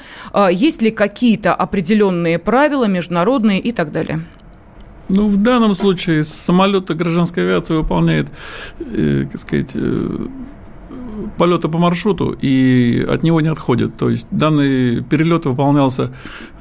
Есть 0.50 0.82
ли 0.82 0.90
какие-то 0.90 1.54
определенные 1.54 2.38
правила 2.38 2.87
международные 2.87 3.61
и 3.61 3.73
так 3.73 3.92
далее? 3.92 4.20
Ну, 5.08 5.26
в 5.26 5.37
данном 5.37 5.75
случае 5.75 6.25
самолеты 6.25 6.94
гражданской 6.94 7.42
авиации 7.44 7.76
выполняет, 7.76 8.26
э, 8.78 9.26
как 9.30 9.40
сказать, 9.40 9.70
э, 9.75 10.26
полета 11.37 11.68
по 11.68 11.78
маршруту 11.78 12.32
и 12.32 13.04
от 13.08 13.22
него 13.22 13.40
не 13.40 13.48
отходит. 13.48 13.96
То 13.96 14.10
есть 14.10 14.26
данный 14.30 15.02
перелет 15.02 15.46
выполнялся 15.46 16.12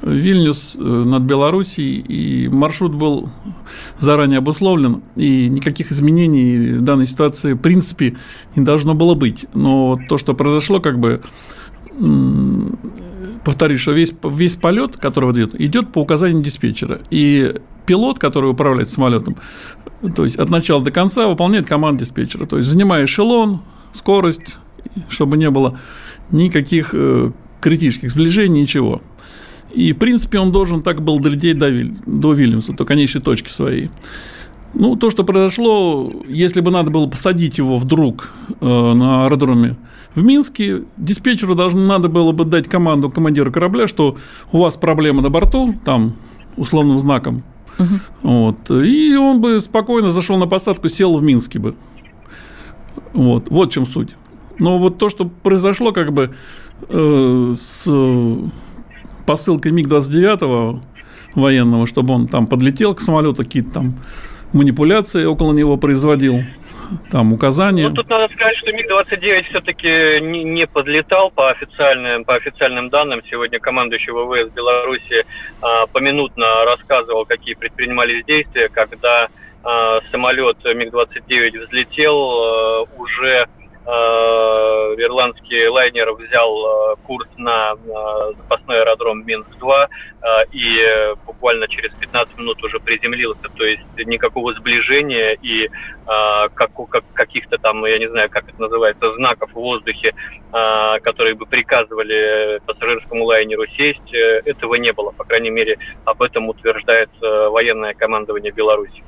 Вильнюс 0.02 0.74
э, 0.76 0.80
над 0.80 1.24
Белоруссией, 1.24 2.00
и 2.00 2.48
маршрут 2.48 2.94
был 2.94 3.30
заранее 4.00 4.40
обусловлен, 4.40 5.02
и 5.16 5.50
никаких 5.50 5.92
изменений 5.92 6.74
в 6.74 6.82
данной 6.82 7.06
ситуации 7.06 7.54
в 7.54 7.58
принципе 7.58 8.18
не 8.56 8.64
должно 8.64 8.94
было 8.94 9.16
быть. 9.16 9.46
Но 9.54 9.98
то, 10.10 10.18
что 10.18 10.34
произошло, 10.34 10.80
как 10.80 11.00
бы 11.00 11.22
повторюсь, 13.44 13.80
что 13.80 13.92
весь, 13.92 14.14
весь 14.24 14.56
полет, 14.56 14.98
который 14.98 15.32
идет, 15.32 15.60
идет 15.60 15.92
по 15.92 16.00
указанию 16.00 16.44
диспетчера. 16.44 17.00
И 17.10 17.56
пилот, 17.86 18.20
который 18.20 18.52
управляет 18.52 18.90
самолетом, 18.90 19.38
то 20.16 20.26
есть 20.26 20.38
от 20.38 20.50
начала 20.50 20.84
до 20.84 20.92
конца 20.92 21.28
выполняет 21.28 21.68
команду 21.68 22.02
диспетчера. 22.02 22.46
То 22.46 22.58
есть 22.58 22.70
занимая 22.70 23.06
эшелон, 23.06 23.62
скорость, 23.94 24.58
чтобы 25.10 25.38
не 25.38 25.50
было 25.50 25.80
никаких 26.32 26.92
э, 26.94 27.32
критических 27.62 28.12
сближений, 28.12 28.62
ничего. 28.62 29.02
И, 29.74 29.94
в 29.94 29.98
принципе, 29.98 30.40
он 30.40 30.52
должен 30.52 30.82
так 30.82 31.02
был 31.02 31.20
долететь 31.20 31.58
до, 31.58 31.70
Виль, 31.70 31.94
до 32.06 32.34
Вильямса, 32.34 32.74
до 32.74 32.86
конечной 32.86 33.22
точки 33.22 33.50
своей. 33.50 33.90
Ну, 34.74 34.96
то, 34.96 35.10
что 35.10 35.24
произошло, 35.24 36.12
если 36.28 36.62
бы 36.62 36.72
надо 36.72 36.92
было 36.92 37.08
посадить 37.08 37.58
его 37.58 37.78
вдруг 37.78 38.32
э, 38.60 38.66
на 38.66 39.26
аэродроме 39.26 39.78
в 40.14 40.24
Минске, 40.24 40.84
диспетчеру 40.98 41.56
должно, 41.56 41.86
надо 41.86 42.10
было 42.10 42.32
бы 42.32 42.44
дать 42.44 42.68
команду 42.68 43.10
командиру 43.10 43.52
корабля, 43.52 43.88
что 43.88 44.18
у 44.52 44.60
вас 44.60 44.76
проблема 44.76 45.22
на 45.22 45.30
борту, 45.30 45.76
там 45.86 46.16
условным 46.58 47.00
знаком. 47.00 47.44
Угу. 47.80 47.88
Вот, 48.24 48.72
и 48.72 49.16
он 49.16 49.42
бы 49.42 49.62
спокойно 49.62 50.10
зашел 50.10 50.38
на 50.38 50.48
посадку, 50.48 50.90
сел 50.90 51.18
в 51.18 51.24
Минске 51.24 51.60
бы. 51.60 51.76
Вот, 53.14 53.50
вот 53.50 53.70
в 53.70 53.74
чем 53.74 53.86
суть. 53.86 54.16
Но 54.60 54.78
вот 54.78 54.98
то, 54.98 55.10
что 55.10 55.26
произошло 55.26 55.92
как 55.92 56.12
бы 56.12 56.34
э, 56.90 57.54
с 57.60 57.90
посылкой 59.26 59.72
МиГ-29 59.72 60.82
военного, 61.36 61.86
чтобы 61.86 62.14
он 62.14 62.28
там 62.28 62.48
подлетел 62.48 62.96
к 62.96 63.02
самолету, 63.02 63.44
какие-то 63.44 63.72
там 63.72 64.00
манипуляции 64.54 65.26
около 65.26 65.54
него 65.54 65.78
производил, 65.78 66.42
там 67.12 67.34
указания. 67.34 67.90
Ну, 67.90 67.96
тут 67.96 68.10
надо 68.10 68.34
сказать, 68.34 68.58
что 68.58 68.72
МиГ-29 68.72 69.44
все-таки 69.44 70.22
не, 70.22 70.44
не 70.44 70.68
подлетал 70.68 71.32
по 71.32 71.50
официальным, 71.50 72.24
по 72.24 72.36
официальным 72.36 72.90
данным. 72.90 73.22
Сегодня 73.30 73.60
командующий 73.60 74.12
ВВС 74.12 74.54
Беларуси 74.54 75.26
а, 75.62 75.88
поминутно 75.88 76.66
рассказывал, 76.66 77.26
какие 77.26 77.56
предпринимались 77.56 78.26
действия, 78.26 78.70
когда 78.70 79.28
самолет 80.12 80.64
МиГ-29 80.64 81.66
взлетел, 81.66 82.16
а, 82.16 82.82
уже 82.98 83.48
Э, 83.90 84.96
ирландский 84.98 85.70
лайнер 85.70 86.12
взял 86.12 86.92
э, 86.92 86.96
курс 87.06 87.26
на 87.38 87.78
запасной 88.36 88.82
аэродром 88.82 89.26
Минск-2 89.26 89.88
э, 89.88 90.28
и 90.52 91.16
буквально 91.26 91.70
через 91.70 91.94
15 91.94 92.38
минут 92.38 92.62
уже 92.66 92.82
приземлился. 92.82 93.48
То 93.56 93.64
есть 93.64 93.86
никакого 94.06 94.54
сближения 94.54 95.38
и 95.42 95.70
как, 96.06 96.72
как, 96.90 97.04
каких-то 97.14 97.58
там, 97.58 97.86
я 97.86 97.98
не 97.98 98.08
знаю, 98.08 98.30
как 98.30 98.48
это 98.48 98.62
называется, 98.62 99.14
знаков 99.16 99.52
в 99.52 99.56
воздухе, 99.56 100.14
которые 100.52 101.36
бы 101.36 101.46
приказывали 101.46 102.62
пассажирскому 102.66 103.26
лайнеру 103.26 103.68
сесть, 103.76 104.14
этого 104.14 104.76
не 104.76 104.94
было. 104.94 105.12
По 105.12 105.26
крайней 105.26 105.50
мере, 105.50 105.78
об 106.06 106.22
этом 106.22 106.48
утверждает 106.48 107.10
военное 107.20 107.94
командование 107.94 108.54
Беларуси. 108.54 109.04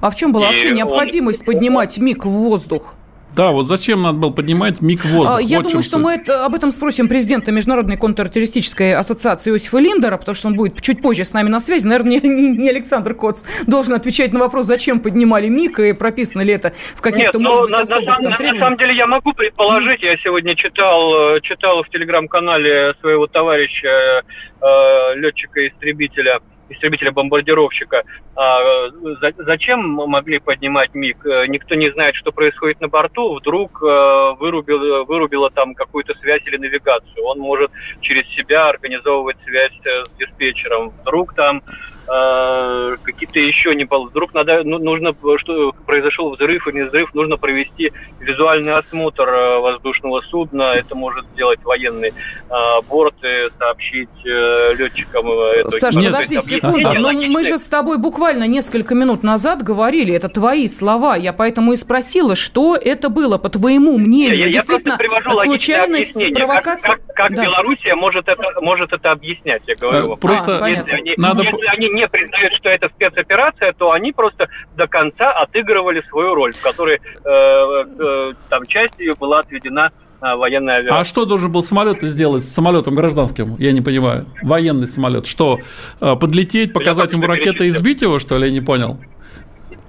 А 0.00 0.10
в 0.10 0.16
чем 0.16 0.32
была 0.32 0.46
и 0.46 0.48
вообще 0.48 0.70
необходимость 0.70 1.40
он... 1.40 1.46
поднимать 1.46 1.98
МиГ 1.98 2.24
в 2.24 2.30
воздух? 2.30 2.94
Да, 3.36 3.50
вот 3.50 3.66
зачем 3.66 4.02
надо 4.02 4.16
было 4.16 4.30
поднимать 4.30 4.80
МИГ 4.80 5.00
в 5.00 5.14
воздух? 5.14 5.40
Я 5.42 5.58
вот 5.58 5.66
думаю, 5.66 5.82
что 5.82 5.98
мы 5.98 6.14
это, 6.14 6.46
об 6.46 6.54
этом 6.54 6.72
спросим 6.72 7.06
президента 7.06 7.52
Международной 7.52 7.96
контртеррористической 7.96 8.94
ассоциации 8.94 9.50
Иосифа 9.50 9.78
Линдера, 9.78 10.16
потому 10.16 10.34
что 10.34 10.48
он 10.48 10.54
будет 10.54 10.80
чуть 10.80 11.02
позже 11.02 11.26
с 11.26 11.34
нами 11.34 11.50
на 11.50 11.60
связи. 11.60 11.86
Наверное, 11.86 12.18
не, 12.18 12.56
не 12.56 12.70
Александр 12.70 13.14
Коц 13.14 13.44
должен 13.66 13.92
отвечать 13.92 14.32
на 14.32 14.40
вопрос, 14.40 14.64
зачем 14.64 15.00
поднимали 15.00 15.48
МИГ 15.48 15.80
и 15.80 15.92
прописано 15.92 16.42
ли 16.42 16.54
это 16.54 16.72
в 16.94 17.02
каких-то, 17.02 17.38
может 17.38 17.64
быть, 17.64 17.72
на, 17.72 17.80
особых 17.80 18.18
на, 18.18 18.30
там 18.30 18.46
на, 18.46 18.52
на 18.52 18.58
самом 18.58 18.78
деле 18.78 18.96
я 18.96 19.06
могу 19.06 19.34
предположить, 19.34 20.02
я 20.02 20.16
сегодня 20.16 20.56
читал, 20.56 21.38
читал 21.42 21.82
в 21.82 21.90
телеграм-канале 21.90 22.94
своего 23.02 23.26
товарища, 23.26 24.22
э, 24.62 25.14
летчика-истребителя, 25.16 26.40
истребителя-бомбардировщика. 26.68 28.02
А, 28.34 28.90
зачем 29.38 29.80
могли 29.80 30.38
поднимать 30.38 30.94
МиГ? 30.94 31.26
Э, 31.26 31.46
никто 31.46 31.74
не 31.74 31.90
знает, 31.90 32.14
что 32.14 32.32
происходит 32.32 32.80
на 32.80 32.88
борту. 32.88 33.34
Вдруг 33.34 33.82
э, 33.82 34.34
вырубил, 34.38 35.04
вырубила 35.04 35.50
там 35.50 35.74
какую-то 35.74 36.14
связь 36.14 36.42
или 36.46 36.56
навигацию. 36.56 37.24
Он 37.24 37.38
может 37.38 37.70
через 38.00 38.28
себя 38.34 38.68
организовывать 38.68 39.36
связь 39.44 39.78
э, 39.84 40.04
с 40.04 40.18
диспетчером. 40.18 40.90
Вдруг 41.02 41.34
там 41.34 41.62
э, 42.08 42.96
какие-то 43.02 43.38
еще 43.40 43.74
не 43.74 43.84
было. 43.84 44.06
Вдруг 44.06 44.34
надо, 44.34 44.62
ну, 44.64 44.78
нужно, 44.78 45.14
что 45.38 45.72
произошел 45.86 46.34
взрыв 46.34 46.66
или 46.68 46.76
не 46.76 46.82
взрыв, 46.82 47.14
нужно 47.14 47.36
провести 47.36 47.92
визуальный 48.20 48.74
осмотр 48.74 49.28
э, 49.28 49.58
воздушного 49.60 50.20
судна. 50.22 50.74
Это 50.74 50.94
может 50.94 51.24
сделать 51.34 51.62
военный 51.64 52.10
э, 52.10 52.54
борт 52.88 53.14
и 53.24 53.48
сообщить 53.58 54.08
э, 54.24 54.74
летчикам. 54.78 55.26
Э, 55.28 55.68
Саша, 55.68 56.00
нет, 56.00 56.12
подожди 56.12 56.40
секунду. 56.40 56.92
Но 56.92 57.12
ну, 57.12 57.26
мы 57.28 57.44
же 57.44 57.58
с 57.58 57.66
тобой 57.66 57.98
буквально 57.98 58.46
несколько 58.46 58.94
минут 58.94 59.22
назад 59.22 59.62
говорили, 59.62 60.14
это 60.14 60.28
твои 60.28 60.68
слова. 60.68 61.16
Я 61.16 61.32
поэтому 61.32 61.72
и 61.72 61.76
спросила, 61.76 62.36
что 62.36 62.76
это 62.76 63.08
было, 63.08 63.38
по 63.38 63.48
твоему 63.48 63.98
мнению. 63.98 64.38
Я, 64.38 64.48
Действительно, 64.48 64.98
я 65.00 65.44
случайность, 65.44 66.34
провокация? 66.34 66.96
Как, 66.96 67.06
как, 67.06 67.16
как 67.16 67.34
да. 67.34 67.44
Белоруссия 67.44 67.94
может 67.94 68.28
это, 68.28 68.60
может 68.60 68.92
это 68.92 69.12
объяснять, 69.12 69.62
я 69.66 69.74
говорю. 69.76 70.12
А, 70.12 70.16
просто 70.16 70.64
а, 70.64 70.68
если, 70.68 70.90
они, 70.90 71.14
надо... 71.16 71.42
если 71.42 71.66
они 71.66 71.88
не 71.96 72.06
признают, 72.06 72.52
что 72.54 72.68
это 72.68 72.88
спецоперация, 72.88 73.72
то 73.72 73.90
они 73.90 74.12
просто 74.12 74.48
до 74.76 74.86
конца 74.86 75.32
отыгрывали 75.32 76.02
свою 76.08 76.34
роль, 76.34 76.52
в 76.52 76.62
которой 76.62 76.96
э, 76.96 77.00
э, 77.24 78.32
там 78.48 78.66
часть 78.66 78.98
ее 79.00 79.14
была 79.14 79.40
отведена 79.40 79.90
э, 80.20 80.34
военная 80.36 80.76
авиация. 80.76 81.00
А 81.00 81.04
что 81.04 81.24
должен 81.24 81.50
был 81.50 81.62
самолет 81.62 82.02
сделать 82.02 82.44
с 82.44 82.52
самолетом 82.52 82.94
гражданским? 82.94 83.56
Я 83.58 83.72
не 83.72 83.80
понимаю. 83.80 84.26
Военный 84.42 84.86
самолет. 84.86 85.26
Что, 85.26 85.58
э, 86.00 86.14
подлететь, 86.16 86.72
показать 86.72 87.12
ему 87.12 87.26
ракеты 87.26 87.66
и 87.66 87.70
сбить 87.70 88.02
его, 88.02 88.18
что 88.18 88.36
ли? 88.38 88.48
Я 88.48 88.52
не 88.52 88.60
понял. 88.60 88.98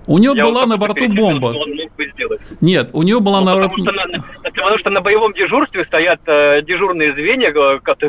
У 0.07 0.17
него 0.19 0.35
была 0.35 0.65
на 0.65 0.77
борту 0.77 1.13
бомба. 1.13 1.53
Нет, 2.61 2.89
у 2.93 3.03
него 3.03 3.19
была 3.19 3.39
ну, 3.39 3.45
на 3.45 3.55
борту... 3.55 3.85
Потому, 3.85 4.23
потому 4.43 4.77
что 4.79 4.89
на 4.89 5.01
боевом 5.01 5.33
дежурстве 5.33 5.85
стоят 5.85 6.19
э, 6.25 6.61
дежурные 6.63 7.13
звенья, 7.13 7.51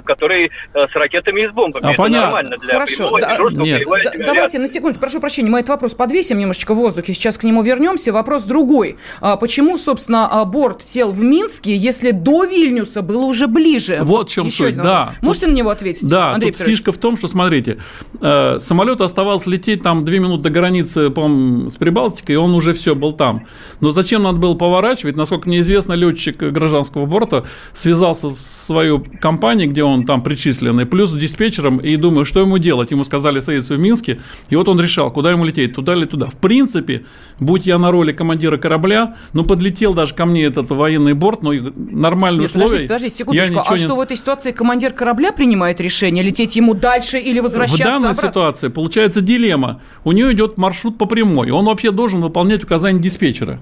которые 0.05 0.51
э, 0.75 0.87
с 0.91 0.95
ракетами 0.95 1.43
и 1.43 1.49
с 1.49 1.53
бомбами. 1.53 1.85
А, 1.85 1.93
Это 1.93 2.03
понятно. 2.03 2.27
нормально 2.27 2.57
для 2.57 2.73
Хорошо, 2.73 3.19
да, 3.21 3.39
нет. 3.51 3.83
Да, 3.87 4.13
давайте 4.27 4.59
на 4.59 4.69
секунду, 4.69 4.99
прошу 4.99 5.21
прощения, 5.21 5.51
мы 5.51 5.59
этот 5.59 5.71
вопрос 5.71 5.95
подвесим 5.95 6.39
немножечко 6.39 6.75
в 6.75 6.79
воздухе, 6.79 7.15
сейчас 7.15 7.37
к 7.37 7.45
нему 7.45 7.63
вернемся. 7.63 8.13
Вопрос 8.13 8.45
другой. 8.45 8.97
А 9.21 9.37
почему, 9.37 9.77
собственно, 9.77 10.29
а, 10.31 10.45
борт 10.45 10.83
сел 10.83 11.13
в 11.13 11.23
Минске, 11.23 11.77
если 11.77 12.11
до 12.11 12.45
Вильнюса 12.45 13.03
было 13.03 13.25
уже 13.25 13.47
ближе? 13.47 13.99
Вот 14.01 14.31
в 14.31 14.33
чем 14.33 14.47
Еще 14.47 14.69
суть, 14.69 14.77
да. 14.77 15.11
Можете 15.21 15.47
тут, 15.47 15.55
на 15.55 15.59
него 15.59 15.71
ответить, 15.71 16.09
Да, 16.09 16.33
Андрей 16.33 16.53
тут 16.53 16.63
фишка 16.67 16.93
в 16.93 16.99
том, 16.99 17.17
что, 17.17 17.29
смотрите, 17.29 17.79
э, 18.21 18.59
самолет 18.61 19.01
оставался 19.01 19.51
лететь 19.51 19.83
там 19.83 20.05
две 20.05 20.19
минуты 20.19 20.45
до 20.45 20.51
границы, 20.51 21.11
по-моему, 21.11 21.71
с 21.71 21.75
Прибалтикой, 21.75 22.35
и 22.35 22.39
он 22.39 22.55
уже 22.55 22.73
все 22.73 22.95
был 22.95 23.13
там. 23.13 23.47
Но 23.81 23.91
зачем 23.91 24.23
надо 24.23 24.38
было 24.39 24.55
поворачивать? 24.55 25.17
Насколько 25.17 25.49
мне 25.49 25.61
известно, 25.61 25.93
летчик 25.93 26.37
гражданского 26.39 27.07
борта 27.07 27.45
связался 27.73 28.31
с 28.31 28.67
свою 28.67 29.05
компанией, 29.21 29.69
где 29.69 29.83
он 29.83 30.07
там 30.07 30.23
причисленный, 30.23 30.87
плюс 30.87 31.11
с 31.11 31.17
диспетчером, 31.17 31.79
и 31.79 31.97
думаю, 31.97 32.25
что 32.25 32.41
ему 32.41 32.59
делать? 32.59 32.91
Ему 32.91 33.05
сказали 33.05 33.41
садиться 33.41 33.75
в 33.75 33.79
Минске, 33.79 34.21
и 34.49 34.57
вот 34.57 34.69
он 34.69 34.81
решал, 34.81 35.11
куда 35.11 35.31
ему 35.31 35.45
лететь, 35.45 35.75
туда 35.75 35.95
или 35.95 36.05
туда. 36.05 36.27
В 36.27 36.37
принципе, 36.37 37.05
будь 37.41 37.67
я 37.67 37.79
на 37.79 37.91
роли 37.91 38.13
командира 38.13 38.57
корабля, 38.57 39.17
ну, 39.33 39.45
подлетел 39.45 39.95
даже 39.95 40.15
ко 40.15 40.27
мне 40.27 40.45
этот 40.45 40.71
военный 40.71 41.15
борт, 41.15 41.43
но 41.43 41.53
нормальные 41.53 42.43
Нет, 42.43 42.51
условия. 42.51 42.83
Подождите, 42.83 42.89
подождите, 42.89 43.17
секундочку. 43.17 43.63
А 43.67 43.73
не... 43.73 43.79
что 43.79 43.97
в 43.97 44.01
этой 44.01 44.17
ситуации 44.17 44.53
командир 44.53 44.93
корабля 44.93 45.33
принимает 45.33 45.81
решение, 45.81 46.23
лететь 46.25 46.57
ему 46.57 46.75
дальше 46.75 47.19
или 47.19 47.41
возвращаться 47.41 47.83
В 47.83 47.87
данной 47.87 48.11
обратно? 48.11 48.29
ситуации 48.29 48.69
получается 48.69 49.21
дилемма. 49.21 49.81
У 50.05 50.13
нее 50.13 50.33
идет 50.33 50.59
маршрут 50.59 50.99
по 50.99 51.07
прямой, 51.07 51.51
он 51.51 51.65
вообще 51.65 51.91
должен 51.91 52.21
выполнять 52.21 52.63
указания 52.65 53.01
диспетчера. 53.01 53.61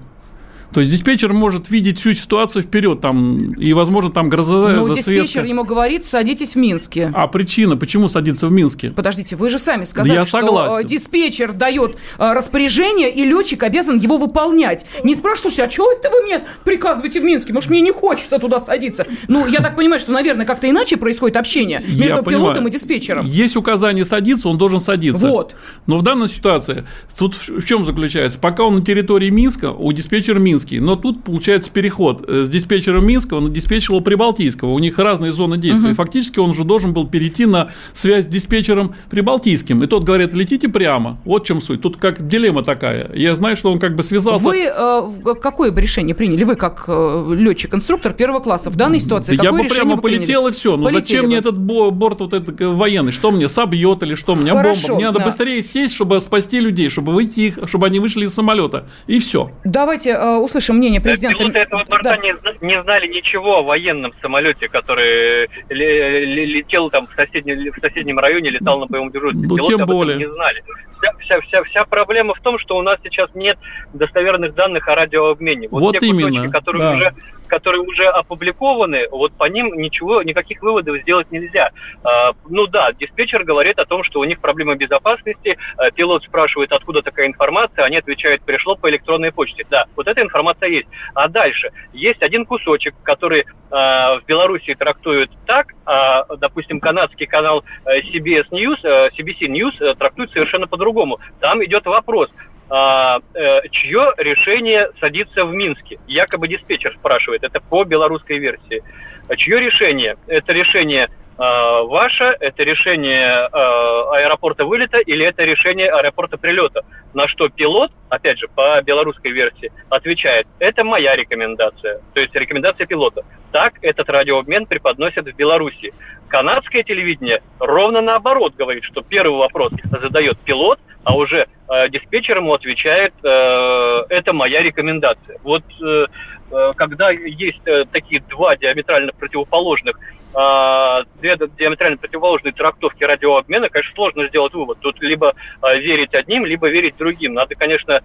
То 0.73 0.81
есть 0.81 0.91
диспетчер 0.91 1.33
может 1.33 1.69
видеть 1.69 1.99
всю 1.99 2.13
ситуацию 2.13 2.63
вперед, 2.63 3.01
там, 3.01 3.53
и, 3.53 3.73
возможно, 3.73 4.11
там 4.11 4.29
грозовая 4.29 4.75
Ну, 4.75 4.93
диспетчер 4.93 5.45
ему 5.45 5.63
говорит, 5.63 6.05
садитесь 6.05 6.53
в 6.53 6.57
Минске. 6.57 7.11
А 7.13 7.27
причина, 7.27 7.77
почему 7.77 8.07
садиться 8.07 8.47
в 8.47 8.51
Минске? 8.51 8.91
Подождите, 8.91 9.35
вы 9.35 9.49
же 9.49 9.59
сами 9.59 9.85
сказали, 9.85 10.15
Я 10.15 10.25
что 10.25 10.41
согласен. 10.41 10.85
Э, 10.85 10.87
диспетчер 10.87 11.53
дает 11.53 11.97
э, 12.17 12.33
распоряжение, 12.33 13.11
и 13.11 13.23
летчик 13.23 13.63
обязан 13.63 13.97
его 13.97 14.17
выполнять. 14.17 14.85
Не 15.03 15.15
спрашивайте, 15.15 15.63
а 15.63 15.69
что 15.69 15.91
это 15.91 16.09
вы 16.11 16.23
мне 16.23 16.45
приказываете 16.63 17.21
в 17.21 17.23
Минске? 17.23 17.53
Может, 17.53 17.69
мне 17.69 17.81
не 17.81 17.91
хочется 17.91 18.37
туда 18.37 18.59
садиться? 18.59 19.07
Ну, 19.27 19.47
я 19.47 19.61
так 19.61 19.75
понимаю, 19.75 19.99
что, 19.99 20.11
наверное, 20.11 20.45
как-то 20.45 20.69
иначе 20.69 20.97
происходит 20.97 21.37
общение 21.37 21.81
между 21.87 22.23
пилотом 22.23 22.67
и 22.67 22.71
диспетчером. 22.71 23.25
Есть 23.25 23.55
указание 23.55 24.05
садиться, 24.05 24.49
он 24.49 24.57
должен 24.57 24.79
садиться. 24.79 25.27
Вот. 25.27 25.55
Но 25.85 25.97
в 25.97 26.01
данной 26.01 26.27
ситуации, 26.27 26.85
тут 27.17 27.35
в 27.35 27.65
чем 27.65 27.85
заключается? 27.85 28.37
Пока 28.39 28.63
он 28.63 28.75
на 28.75 28.85
территории 28.85 29.29
Минска, 29.29 29.71
у 29.71 29.91
диспетчера 29.93 30.39
Минска 30.39 30.56
Минский, 30.57 30.79
но 30.79 30.95
тут 30.95 31.23
получается 31.23 31.69
переход 31.71 32.27
э, 32.27 32.43
с 32.43 32.49
диспетчера 32.49 32.99
Минского 32.99 33.39
на 33.39 33.49
диспетчера 33.49 33.99
Прибалтийского. 33.99 34.71
У 34.71 34.79
них 34.79 34.97
разные 34.97 35.31
зоны 35.31 35.57
действия. 35.57 35.89
Угу. 35.89 35.95
Фактически 35.95 36.39
он 36.39 36.49
уже 36.49 36.63
должен 36.63 36.93
был 36.93 37.07
перейти 37.07 37.45
на 37.45 37.71
связь 37.93 38.25
с 38.25 38.27
диспетчером 38.27 38.95
Прибалтийским. 39.09 39.83
И 39.83 39.87
тот 39.87 40.03
говорит, 40.03 40.33
летите 40.33 40.67
прямо. 40.67 41.19
Вот 41.25 41.45
чем 41.45 41.61
суть. 41.61 41.81
Тут 41.81 41.97
как 41.97 42.27
дилемма 42.27 42.63
такая. 42.63 43.11
Я 43.13 43.35
знаю, 43.35 43.55
что 43.55 43.71
он 43.71 43.79
как 43.79 43.95
бы 43.95 44.03
связался... 44.03 44.45
Вы 44.45 44.65
э, 44.65 45.35
какое 45.41 45.71
бы 45.71 45.79
решение 45.79 46.15
приняли? 46.15 46.43
Вы 46.43 46.55
как 46.55 46.85
э, 46.87 47.33
летчик-инструктор 47.35 48.13
первого 48.13 48.39
класса 48.39 48.71
в 48.71 48.75
данной 48.75 48.99
ситуации? 48.99 49.35
Да 49.35 49.43
я 49.43 49.51
бы 49.51 49.63
прямо 49.65 49.97
полетел 49.97 50.41
приняли? 50.41 50.49
и 50.49 50.57
все. 50.57 50.77
Ну 50.77 50.89
зачем 50.89 51.21
бы. 51.21 51.27
мне 51.27 51.37
этот 51.37 51.57
борт 51.57 52.21
вот 52.21 52.33
этот 52.33 52.59
э, 52.59 52.67
военный? 52.67 53.11
Что 53.11 53.29
мне, 53.29 53.47
собьет 53.47 54.01
или 54.01 54.15
что? 54.15 54.33
У 54.33 54.35
меня 54.35 54.53
Хорошо, 54.53 54.87
бомба. 54.87 54.95
Мне 54.95 55.05
надо 55.05 55.19
да. 55.19 55.25
быстрее 55.25 55.61
сесть, 55.61 55.93
чтобы 55.93 56.19
спасти 56.19 56.59
людей, 56.59 56.89
чтобы 56.89 57.13
выйти 57.13 57.41
их, 57.41 57.59
чтобы 57.65 57.85
они 57.85 57.99
вышли 57.99 58.25
из 58.25 58.33
самолета. 58.33 58.87
И 59.05 59.19
все. 59.19 59.51
Давайте 59.63 60.11
э, 60.11 60.37
услышим 60.47 60.77
мнение 60.77 60.99
президента. 60.99 61.37
Да, 61.37 61.43
пилоты 61.43 61.59
этого 61.59 61.83
борта 61.85 62.09
да. 62.09 62.17
не, 62.17 62.33
не 62.61 62.81
знали 62.81 63.07
ничего 63.07 63.59
о 63.59 63.63
военном 63.63 64.13
самолете, 64.21 64.67
который 64.67 65.49
летел 65.69 66.89
там 66.89 67.07
в 67.07 67.13
соседнем, 67.15 67.71
в 67.71 67.79
соседнем 67.79 68.19
районе, 68.19 68.49
летал 68.49 68.79
на 68.79 68.87
боевом 68.87 69.11
дежурстве. 69.11 69.47
Ну, 69.47 69.55
Пилоты 69.55 69.75
тем 69.75 69.85
более. 69.85 70.17
не 70.17 70.29
знали 70.29 70.63
вся, 70.97 71.13
вся, 71.19 71.41
вся, 71.41 71.63
вся 71.63 71.85
проблема 71.85 72.33
в 72.33 72.39
том, 72.41 72.59
что 72.59 72.77
у 72.77 72.81
нас 72.81 72.99
сейчас 73.03 73.29
нет 73.35 73.57
достоверных 73.93 74.53
данных 74.55 74.87
о 74.87 74.95
радиообмене. 74.95 75.67
Вот, 75.69 75.81
вот 75.81 75.99
те 75.99 76.07
именно, 76.07 76.29
кусочки, 76.29 76.51
которые 76.51 76.81
да. 76.81 76.95
уже 76.95 77.13
которые 77.47 77.81
уже 77.81 78.05
опубликованы, 78.05 79.07
вот 79.09 79.33
по 79.33 79.45
ним 79.45 79.77
ничего, 79.77 80.21
никаких 80.23 80.61
выводов 80.61 81.01
сделать 81.01 81.31
нельзя. 81.31 81.71
А, 82.03 82.31
ну 82.49 82.67
да, 82.67 82.91
диспетчер 82.93 83.43
говорит 83.43 83.79
о 83.79 83.85
том, 83.85 84.03
что 84.03 84.19
у 84.19 84.23
них 84.23 84.39
проблема 84.39 84.75
безопасности, 84.75 85.57
а, 85.77 85.91
пилот 85.91 86.23
спрашивает, 86.23 86.71
откуда 86.71 87.01
такая 87.01 87.27
информация, 87.27 87.85
они 87.85 87.97
отвечают, 87.97 88.41
пришло 88.43 88.75
по 88.75 88.89
электронной 88.89 89.31
почте. 89.31 89.65
Да, 89.69 89.85
вот 89.95 90.07
эта 90.07 90.21
информация 90.21 90.69
есть. 90.69 90.87
А 91.13 91.27
дальше 91.27 91.71
есть 91.93 92.21
один 92.21 92.45
кусочек, 92.45 92.95
который 93.03 93.45
а, 93.69 94.19
в 94.19 94.25
Беларуси 94.25 94.73
трактуют 94.75 95.31
так, 95.45 95.73
а, 95.85 96.25
допустим, 96.35 96.79
канадский 96.79 97.25
канал 97.25 97.63
э, 97.85 97.99
CBS 98.01 98.49
News, 98.51 98.79
э, 98.83 99.09
CBC 99.17 99.47
News 99.47 99.73
э, 99.79 99.95
трактует 99.95 100.31
совершенно 100.31 100.67
по-другому. 100.67 101.19
Там 101.39 101.63
идет 101.63 101.85
вопрос, 101.85 102.29
э, 102.29 102.56
чье 102.69 104.13
решение 104.17 104.89
садится 104.99 105.45
в 105.45 105.53
Минске. 105.53 105.99
Якобы 106.07 106.47
диспетчер 106.47 106.93
спрашивает, 106.99 107.43
это 107.43 107.61
по 107.61 107.83
белорусской 107.83 108.39
версии. 108.39 108.83
А 109.29 109.35
чье 109.35 109.59
решение? 109.59 110.17
Это 110.27 110.53
решение 110.53 111.09
а, 111.37 111.83
ваше, 111.83 112.35
это 112.39 112.63
решение 112.63 113.47
а, 113.51 114.09
аэропорта 114.17 114.65
вылета 114.65 114.97
или 114.97 115.23
это 115.25 115.43
решение 115.43 115.87
аэропорта 115.89 116.37
прилета? 116.37 116.83
На 117.13 117.27
что 117.27 117.49
пилот, 117.49 117.91
опять 118.09 118.39
же, 118.39 118.47
по 118.47 118.81
белорусской 118.81 119.31
версии, 119.31 119.71
отвечает, 119.89 120.47
это 120.57 120.83
моя 120.83 121.15
рекомендация, 121.15 122.01
то 122.13 122.19
есть 122.19 122.33
рекомендация 122.33 122.87
пилота. 122.87 123.23
Так 123.51 123.75
этот 123.81 124.09
радиообмен 124.09 124.65
преподносят 124.65 125.25
в 125.25 125.35
Беларуси. 125.35 125.93
Канадское 126.27 126.83
телевидение 126.83 127.41
ровно 127.59 128.01
наоборот 128.01 128.53
говорит, 128.55 128.83
что 128.83 129.01
первый 129.01 129.37
вопрос 129.37 129.71
задает 130.01 130.37
пилот, 130.39 130.79
а 131.03 131.15
уже 131.15 131.47
э, 131.69 131.89
диспетчер 131.89 132.37
ему 132.37 132.53
отвечает, 132.53 133.13
э, 133.23 134.03
это 134.09 134.33
моя 134.33 134.61
рекомендация. 134.61 135.37
Вот 135.43 135.63
э, 135.81 136.05
э, 136.51 136.73
когда 136.75 137.11
есть 137.11 137.65
э, 137.65 137.85
такие 137.89 138.21
два 138.29 138.57
диаметрально 138.57 139.13
противоположных, 139.13 139.97
э, 139.97 141.03
две 141.21 141.37
диаметрально 141.57 141.97
противоположные 141.97 142.51
трактовки 142.51 143.05
радиообмена, 143.05 143.69
конечно, 143.69 143.95
сложно 143.95 144.27
сделать 144.27 144.53
вывод. 144.53 144.79
Тут 144.81 145.01
либо 145.01 145.33
э, 145.63 145.79
верить 145.79 146.13
одним, 146.13 146.45
либо 146.45 146.67
верить 146.67 146.97
другим. 146.97 147.33
Надо, 147.33 147.55
конечно, 147.55 148.01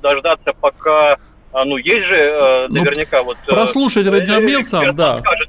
дождаться, 0.00 0.52
пока 0.52 1.16
ну, 1.64 1.76
есть 1.76 2.06
же 2.06 2.16
э, 2.16 2.66
ну, 2.68 2.74
наверняка 2.74 3.18
ну, 3.18 3.24
вот... 3.24 3.38
Прослушать 3.46 4.06
радиообмен 4.06 4.62
сам, 4.62 4.94
да. 4.94 5.20
Скажет, 5.20 5.48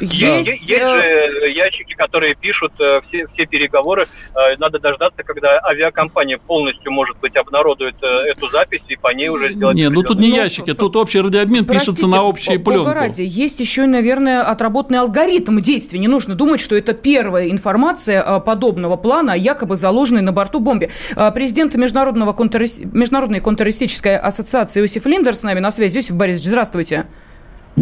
есть, 0.00 0.48
есть 0.48 0.68
же 0.68 0.76
э, 0.76 1.50
ящики, 1.50 1.94
которые 1.94 2.34
пишут 2.34 2.72
э, 2.80 3.00
все, 3.08 3.26
все 3.32 3.46
переговоры. 3.46 4.06
Э, 4.34 4.56
надо 4.58 4.78
дождаться, 4.78 5.22
когда 5.22 5.60
авиакомпания 5.64 6.38
полностью, 6.38 6.90
может 6.90 7.18
быть, 7.18 7.36
обнародует 7.36 7.96
эту 8.02 8.48
запись 8.48 8.82
и 8.88 8.96
по 8.96 9.12
ней 9.12 9.28
уже 9.28 9.52
сделать... 9.52 9.76
Не, 9.76 9.88
ну 9.88 10.02
тут 10.02 10.18
не 10.18 10.30
ящики, 10.30 10.74
тут 10.74 10.96
общий 10.96 11.20
радиообмен 11.20 11.64
простите, 11.66 11.96
пишется 11.96 12.16
на 12.16 12.24
общей 12.24 12.58
пленку. 12.58 12.92
ради, 12.92 13.22
есть 13.22 13.60
еще, 13.60 13.86
наверное, 13.86 14.42
отработанный 14.42 15.00
алгоритм 15.00 15.58
действий. 15.58 15.98
Не 15.98 16.08
нужно 16.08 16.34
думать, 16.34 16.60
что 16.60 16.76
это 16.76 16.94
первая 16.94 17.50
информация 17.50 18.40
подобного 18.40 18.96
плана, 18.96 19.32
якобы 19.32 19.76
заложенной 19.76 20.22
на 20.22 20.32
борту 20.32 20.60
бомбе. 20.60 20.90
Президент 21.34 21.74
Международного 21.74 22.32
контр... 22.32 22.60
Международной 22.60 23.40
контртеррористической 23.40 24.16
ассоциации 24.16 24.80
Иосиф 24.80 25.06
Линдер 25.06 25.34
с 25.34 25.42
нами 25.42 25.60
на 25.60 25.70
связи. 25.70 25.98
Иосиф 25.98 26.16
Борисович, 26.16 26.48
здравствуйте. 26.48 27.06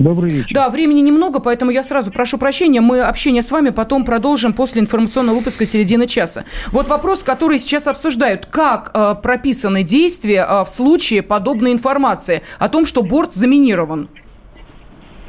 Добрый 0.02 0.30
вечер. 0.30 0.54
Да, 0.54 0.70
времени 0.70 1.00
немного, 1.00 1.40
поэтому 1.40 1.72
я 1.72 1.82
сразу 1.82 2.12
прошу 2.12 2.38
прощения. 2.38 2.80
Мы 2.80 3.00
общение 3.00 3.42
с 3.42 3.50
вами 3.50 3.70
потом 3.70 4.04
продолжим 4.04 4.52
после 4.52 4.80
информационного 4.80 5.37
выпуска 5.37 5.66
середины 5.66 6.06
часа. 6.06 6.44
Вот 6.70 6.88
вопрос, 6.88 7.24
который 7.24 7.58
сейчас 7.58 7.88
обсуждают. 7.88 8.46
Как 8.46 8.92
э, 8.94 9.14
прописаны 9.20 9.82
действия 9.82 10.46
э, 10.48 10.64
в 10.64 10.68
случае 10.68 11.22
подобной 11.22 11.72
информации 11.72 12.42
о 12.61 12.68
том, 12.68 12.87
что 12.87 13.02
борт 13.02 13.34
заминирован? 13.34 14.08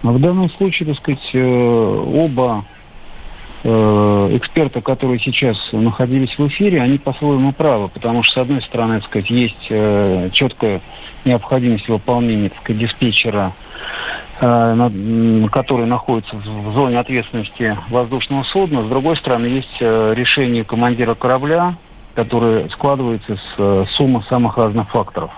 В 0.04 0.20
данном 0.20 0.52
случае, 0.52 0.94
так 0.94 1.02
сказать, 1.02 1.30
э, 1.34 1.40
оба 1.40 2.66
э, 3.64 4.38
эксперта, 4.38 4.82
которые 4.82 5.20
сейчас 5.20 5.58
находились 5.72 6.38
в 6.38 6.48
эфире, 6.48 6.82
они 6.82 6.98
по-своему 6.98 7.54
правы, 7.54 7.90
потому 7.90 8.24
что, 8.24 8.34
с 8.34 8.38
одной 8.44 8.62
стороны, 8.62 9.00
так 9.00 9.10
сказать, 9.10 9.30
есть 9.30 9.68
э, 9.70 10.30
четкая 10.34 10.82
необходимость 11.26 11.88
выполнения 11.88 12.50
так 12.50 12.60
сказать, 12.62 12.82
диспетчера 12.82 13.54
Э, 14.42 14.90
который 15.52 15.86
находится 15.86 16.36
в 16.36 16.74
зоне 16.74 17.00
ответственности 17.00 17.78
воздушного 17.90 18.44
судна. 18.44 18.84
С 18.84 18.88
другой 18.88 19.18
стороны, 19.18 19.48
есть 19.48 19.82
решение 19.82 20.64
командира 20.64 21.14
корабля, 21.14 21.76
которое 22.16 22.70
складывается 22.70 23.38
с 23.38 23.86
суммы 23.96 24.24
самых 24.30 24.58
разных 24.58 24.90
факторов. 24.92 25.32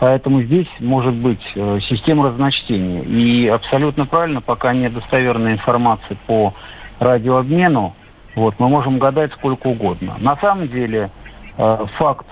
Поэтому 0.00 0.42
здесь 0.42 0.68
может 0.80 1.14
быть 1.14 1.40
система 1.88 2.28
разночтения. 2.28 3.02
И 3.02 3.46
абсолютно 3.48 4.04
правильно, 4.04 4.42
пока 4.42 4.74
нет 4.74 4.92
достоверной 4.92 5.54
информации 5.54 6.18
по 6.26 6.52
радиообмену, 6.98 7.94
вот, 8.34 8.54
мы 8.58 8.68
можем 8.68 8.98
гадать 8.98 9.32
сколько 9.32 9.68
угодно. 9.68 10.14
На 10.18 10.36
самом 10.36 10.68
деле 10.68 11.10
факт 11.56 12.26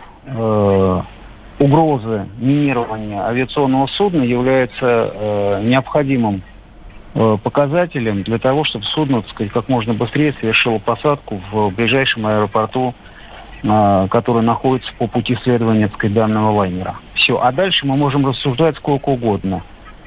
угрозы 1.58 2.26
минирования 2.38 3.24
авиационного 3.26 3.86
судна 3.86 4.22
является 4.22 5.12
э, 5.12 5.62
необходимым 5.64 6.42
э, 7.14 7.38
показателем 7.42 8.22
для 8.22 8.38
того, 8.38 8.64
чтобы 8.64 8.84
судно, 8.86 9.22
так 9.22 9.30
сказать, 9.30 9.52
как 9.52 9.68
можно 9.68 9.94
быстрее 9.94 10.34
совершило 10.40 10.78
посадку 10.78 11.40
в 11.52 11.70
ближайшем 11.70 12.26
аэропорту, 12.26 12.94
э, 13.62 14.08
который 14.10 14.42
находится 14.42 14.92
по 14.98 15.06
пути 15.06 15.36
следования, 15.42 15.86
так 15.86 15.96
сказать, 15.96 16.14
данного 16.14 16.50
лайнера. 16.50 16.96
Все. 17.14 17.40
А 17.40 17.52
дальше 17.52 17.86
мы 17.86 17.96
можем 17.96 18.26
рассуждать 18.26 18.76
сколько 18.76 19.10
угодно. 19.10 19.62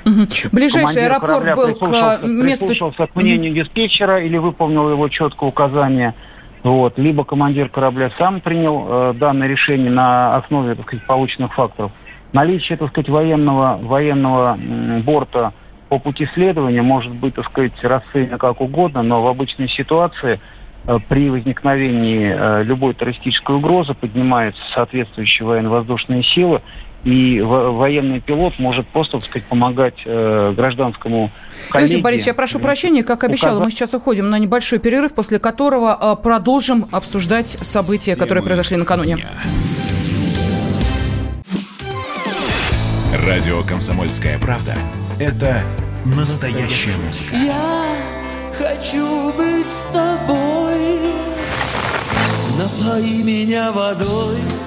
Угу. 0.08 0.28
Ближайший 0.54 1.06
аэропорт 1.06 1.56
был 1.56 1.76
к 1.76 2.22
месту... 2.24 2.68
Прислушался 2.68 3.08
к 3.08 3.16
мнению 3.16 3.54
диспетчера 3.54 4.20
или 4.22 4.38
выполнил 4.38 4.90
его 4.90 5.10
четкое 5.10 5.50
указание– 5.50 6.14
вот. 6.68 6.98
Либо 6.98 7.24
командир 7.24 7.70
корабля 7.70 8.12
сам 8.18 8.42
принял 8.42 8.88
э, 8.90 9.14
данное 9.14 9.48
решение 9.48 9.90
на 9.90 10.36
основе 10.36 10.76
так 10.76 10.88
сказать, 10.88 11.06
полученных 11.06 11.54
факторов. 11.54 11.92
Наличие 12.34 12.78
так 12.78 12.90
сказать, 12.90 13.10
военного, 13.10 13.80
военного 13.82 14.58
борта 15.04 15.54
по 15.88 16.00
пути 16.00 16.28
следования 16.34 16.82
может 16.82 17.14
быть 17.14 17.36
так 17.36 17.46
сказать, 17.46 17.72
расценено 17.82 18.38
как 18.38 18.60
угодно, 18.60 19.02
но 19.02 19.24
в 19.24 19.28
обычной 19.28 19.70
ситуации 19.70 20.42
э, 20.86 21.00
при 21.08 21.30
возникновении 21.30 22.36
э, 22.36 22.64
любой 22.64 22.96
террористической 22.96 23.56
угрозы 23.56 23.94
поднимаются 23.94 24.62
соответствующие 24.74 25.48
военно-воздушные 25.48 26.24
силы, 26.24 26.62
и 27.08 27.40
военный 27.40 28.20
пилот 28.20 28.60
может 28.60 28.86
просто, 28.90 29.20
так 29.20 29.30
сказать, 29.30 29.48
помогать 29.48 29.96
э, 30.04 30.54
гражданскому 30.54 31.32
коллеге. 31.70 31.94
Иосиф 31.94 32.04
Борисович, 32.04 32.28
я 32.28 32.34
прошу 32.34 32.60
прощения, 32.60 33.02
как 33.02 33.24
обещала, 33.24 33.64
мы 33.64 33.72
сейчас 33.72 33.94
уходим 33.94 34.30
на 34.30 34.38
небольшой 34.38 34.80
перерыв, 34.80 35.16
после 35.16 35.40
которого 35.40 35.98
э, 36.00 36.22
продолжим 36.22 36.86
обсуждать 36.92 37.48
события, 37.62 38.16
Темы 38.16 38.26
которые 38.26 38.44
произошли 38.44 38.76
накануне. 38.76 39.16
Дня. 39.16 39.28
Радио 43.26 43.62
«Комсомольская 43.62 44.38
правда»— 44.40 44.76
это 45.20 45.62
настоящая 46.04 46.98
музыка. 47.06 47.36
Я 47.38 47.96
хочу 48.58 49.32
быть 49.32 49.66
с 49.66 49.94
тобой, 49.94 51.00
напои 52.60 53.24
меня 53.24 53.72
водой 53.72 54.67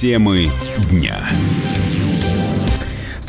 Темы 0.00 0.50
дня. 0.90 1.28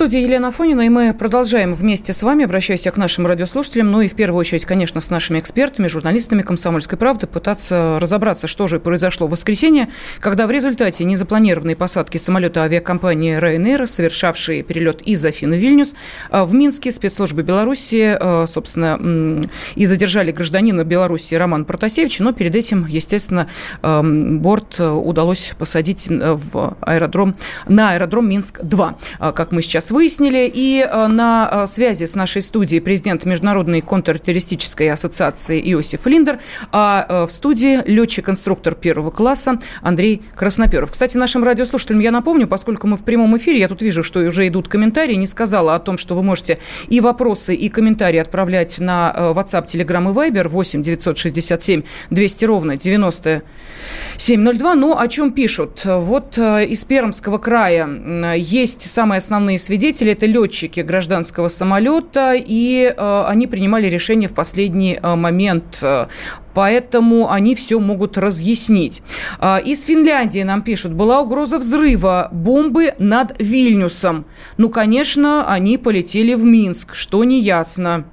Студии 0.01 0.21
Елена 0.21 0.47
Афонина, 0.47 0.81
и 0.81 0.89
мы 0.89 1.13
продолжаем 1.13 1.75
вместе 1.75 2.11
с 2.11 2.23
вами, 2.23 2.45
обращаясь 2.45 2.87
к 2.91 2.97
нашим 2.97 3.27
радиослушателям, 3.27 3.91
ну 3.91 4.01
и 4.01 4.07
в 4.07 4.15
первую 4.15 4.39
очередь, 4.39 4.65
конечно, 4.65 4.99
с 4.99 5.11
нашими 5.11 5.37
экспертами, 5.37 5.85
журналистами 5.85 6.41
«Комсомольской 6.41 6.97
правды», 6.97 7.27
пытаться 7.27 7.99
разобраться, 8.01 8.47
что 8.47 8.67
же 8.67 8.79
произошло 8.79 9.27
в 9.27 9.29
воскресенье, 9.29 9.89
когда 10.19 10.47
в 10.47 10.51
результате 10.51 11.03
незапланированной 11.03 11.75
посадки 11.75 12.17
самолета 12.17 12.63
авиакомпании 12.63 13.37
Ryanair, 13.37 13.85
совершавшей 13.85 14.63
перелет 14.63 15.03
из 15.03 15.23
Афины 15.23 15.57
в 15.57 15.59
Вильнюс, 15.59 15.93
а, 16.31 16.45
в 16.45 16.53
Минске 16.55 16.91
спецслужбы 16.91 17.43
Беларуси, 17.43 18.17
а, 18.19 18.47
собственно, 18.47 19.47
и 19.75 19.85
задержали 19.85 20.31
гражданина 20.31 20.83
Беларуси 20.83 21.35
Романа 21.35 21.63
Протасевича, 21.63 22.23
но 22.23 22.33
перед 22.33 22.55
этим, 22.55 22.87
естественно, 22.87 23.47
эм, 23.83 24.39
борт 24.39 24.79
э, 24.79 24.89
удалось 24.89 25.53
посадить 25.59 26.07
э, 26.09 26.33
в 26.33 26.75
аэродром, 26.81 27.35
на 27.67 27.91
аэродром 27.91 28.27
Минск-2, 28.27 28.95
а, 29.19 29.31
как 29.31 29.51
мы 29.51 29.61
сейчас 29.61 29.90
выяснили. 29.91 30.51
И 30.53 30.81
э, 30.81 31.07
на 31.07 31.49
э, 31.51 31.67
связи 31.67 32.05
с 32.05 32.15
нашей 32.15 32.41
студией 32.41 32.81
президент 32.81 33.25
Международной 33.25 33.81
контртеррористической 33.81 34.89
ассоциации 34.91 35.61
Иосиф 35.73 36.05
Линдер, 36.05 36.39
а 36.71 37.05
э, 37.07 37.25
в 37.27 37.31
студии 37.31 37.81
летчик-инструктор 37.85 38.75
первого 38.75 39.11
класса 39.11 39.59
Андрей 39.81 40.21
Красноперов. 40.35 40.91
Кстати, 40.91 41.17
нашим 41.17 41.43
радиослушателям 41.43 41.99
я 41.99 42.11
напомню, 42.11 42.47
поскольку 42.47 42.87
мы 42.87 42.97
в 42.97 43.03
прямом 43.03 43.37
эфире, 43.37 43.59
я 43.59 43.67
тут 43.67 43.81
вижу, 43.81 44.03
что 44.03 44.19
уже 44.21 44.47
идут 44.47 44.67
комментарии, 44.67 45.15
не 45.15 45.27
сказала 45.27 45.75
о 45.75 45.79
том, 45.79 45.97
что 45.97 46.15
вы 46.15 46.23
можете 46.23 46.59
и 46.87 47.01
вопросы, 47.01 47.53
и 47.53 47.69
комментарии 47.69 48.19
отправлять 48.19 48.79
на 48.79 49.13
WhatsApp, 49.35 49.65
Telegram 49.67 50.09
и 50.09 50.13
Viber 50.13 50.47
8 50.47 50.81
967 50.83 51.83
200 52.09 52.45
ровно 52.45 52.77
9702. 52.77 54.75
Но 54.75 54.99
о 54.99 55.07
чем 55.07 55.31
пишут? 55.33 55.81
Вот 55.85 56.37
из 56.37 56.85
Пермского 56.85 57.37
края 57.37 57.89
есть 58.35 58.89
самые 58.89 59.19
основные 59.19 59.57
свидетели. 59.71 60.11
Это 60.11 60.25
летчики 60.25 60.81
гражданского 60.81 61.47
самолета, 61.47 62.33
и 62.35 62.93
э, 62.93 63.23
они 63.29 63.47
принимали 63.47 63.87
решение 63.87 64.27
в 64.27 64.33
последний 64.33 64.99
э, 65.01 65.15
момент. 65.15 65.79
Э, 65.81 66.07
Поэтому 66.53 67.31
они 67.31 67.55
все 67.55 67.79
могут 67.79 68.17
разъяснить. 68.17 69.01
А, 69.39 69.57
Из 69.59 69.85
Финляндии 69.85 70.43
нам 70.43 70.61
пишут, 70.61 70.91
была 70.91 71.21
угроза 71.21 71.57
взрыва 71.59 72.27
бомбы 72.33 72.93
над 72.99 73.33
Вильнюсом. 73.39 74.25
Ну, 74.57 74.69
конечно, 74.69 75.45
они 75.47 75.77
полетели 75.77 76.33
в 76.33 76.43
Минск, 76.43 76.93
что 76.93 77.23
не 77.23 77.39
ясно. 77.39 78.03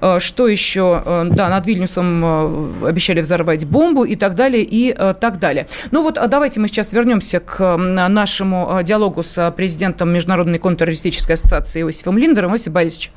А, 0.00 0.20
Что 0.20 0.48
еще? 0.48 1.02
А, 1.04 1.24
Да, 1.24 1.48
над 1.48 1.66
Вильнюсом 1.66 2.22
а, 2.24 2.70
обещали 2.86 3.20
взорвать 3.20 3.64
бомбу 3.66 4.04
и 4.04 4.16
так 4.16 4.34
далее, 4.34 4.62
и 4.62 4.94
так 5.20 5.38
далее. 5.38 5.66
Ну 5.90 6.02
вот 6.02 6.18
а 6.18 6.26
давайте 6.26 6.60
мы 6.60 6.68
сейчас 6.68 6.92
вернемся 6.92 7.40
к 7.40 7.76
нашему 7.76 8.80
диалогу 8.82 9.22
с 9.22 9.50
президентом 9.56 10.10
Международной 10.10 10.58
контртеррористической 10.58 11.34
ассоциации 11.34 11.82
Иосифом 11.82 12.18
Линдером. 12.18 12.52
Иосиф 12.52 12.72
Борисович, 12.72 13.12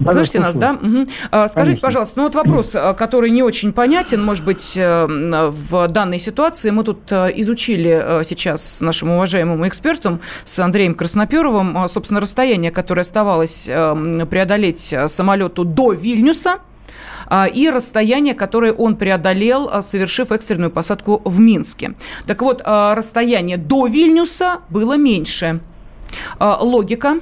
Да, 0.00 0.12
Слышите 0.12 0.40
нас, 0.40 0.56
да? 0.56 0.78
А, 1.30 1.46
Скажите, 1.48 1.80
Конечно. 1.80 1.82
пожалуйста, 1.82 2.18
ну 2.18 2.24
вот 2.24 2.34
вопрос, 2.34 2.74
а, 2.74 2.94
который 2.94 3.30
не 3.30 3.42
очень 3.42 3.72
понятен, 3.72 4.24
может 4.24 4.44
быть, 4.44 4.76
э, 4.76 5.06
в 5.06 5.88
данной 5.88 6.18
ситуации. 6.18 6.70
Мы 6.70 6.82
тут 6.82 7.12
э, 7.12 7.30
изучили 7.36 8.02
э, 8.02 8.24
сейчас 8.24 8.78
с 8.78 8.80
нашим 8.80 9.10
уважаемым 9.10 9.66
экспертом, 9.68 10.20
с 10.44 10.58
Андреем 10.58 10.94
Красноперовым, 10.94 11.88
собственно, 11.88 12.20
расстояние, 12.20 12.72
которое 12.72 13.02
оставалось 13.02 13.68
э, 13.68 14.26
преодолеть 14.28 14.92
э, 14.92 15.06
самолету 15.06 15.64
до 15.64 15.92
Вильнюса, 15.92 16.58
а, 17.26 17.46
и 17.46 17.70
расстояние, 17.70 18.34
которое 18.34 18.72
он 18.72 18.96
преодолел, 18.96 19.82
совершив 19.82 20.32
экстренную 20.32 20.70
посадку 20.70 21.22
в 21.24 21.38
Минске. 21.38 21.94
Так 22.26 22.42
вот, 22.42 22.62
расстояние 22.64 23.56
до 23.56 23.86
Вильнюса 23.86 24.58
было 24.68 24.96
меньше. 24.96 25.60
Логика? 26.38 27.18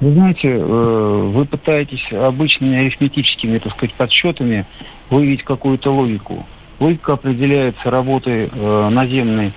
Вы 0.00 0.12
знаете, 0.12 0.48
э, 0.48 1.30
вы 1.34 1.44
пытаетесь 1.44 2.10
обычными 2.12 2.78
арифметическими, 2.78 3.58
так 3.58 3.72
сказать, 3.74 3.94
подсчетами 3.94 4.66
выявить 5.10 5.44
какую-то 5.44 5.90
логику. 5.90 6.46
Логика 6.78 7.12
определяется 7.12 7.90
работой 7.90 8.48
э, 8.50 8.88
наземной 8.88 9.52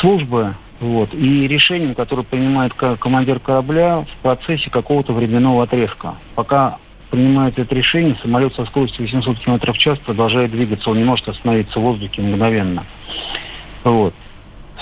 службы 0.00 0.54
вот, 0.78 1.12
и 1.12 1.48
решением, 1.48 1.94
которое 1.96 2.22
принимает 2.22 2.72
командир 2.74 3.40
корабля 3.40 4.02
в 4.02 4.22
процессе 4.22 4.70
какого-то 4.70 5.12
временного 5.12 5.64
отрезка. 5.64 6.14
Пока 6.36 6.78
принимает 7.10 7.58
это 7.58 7.74
решение, 7.74 8.16
самолет 8.22 8.54
со 8.54 8.64
скоростью 8.66 9.02
800 9.02 9.38
км 9.40 9.72
в 9.72 9.78
час 9.78 9.98
продолжает 9.98 10.52
двигаться, 10.52 10.90
он 10.90 10.98
не 10.98 11.04
может 11.04 11.28
остановиться 11.28 11.80
в 11.80 11.82
воздухе 11.82 12.22
мгновенно. 12.22 12.84
Вот. 13.82 14.14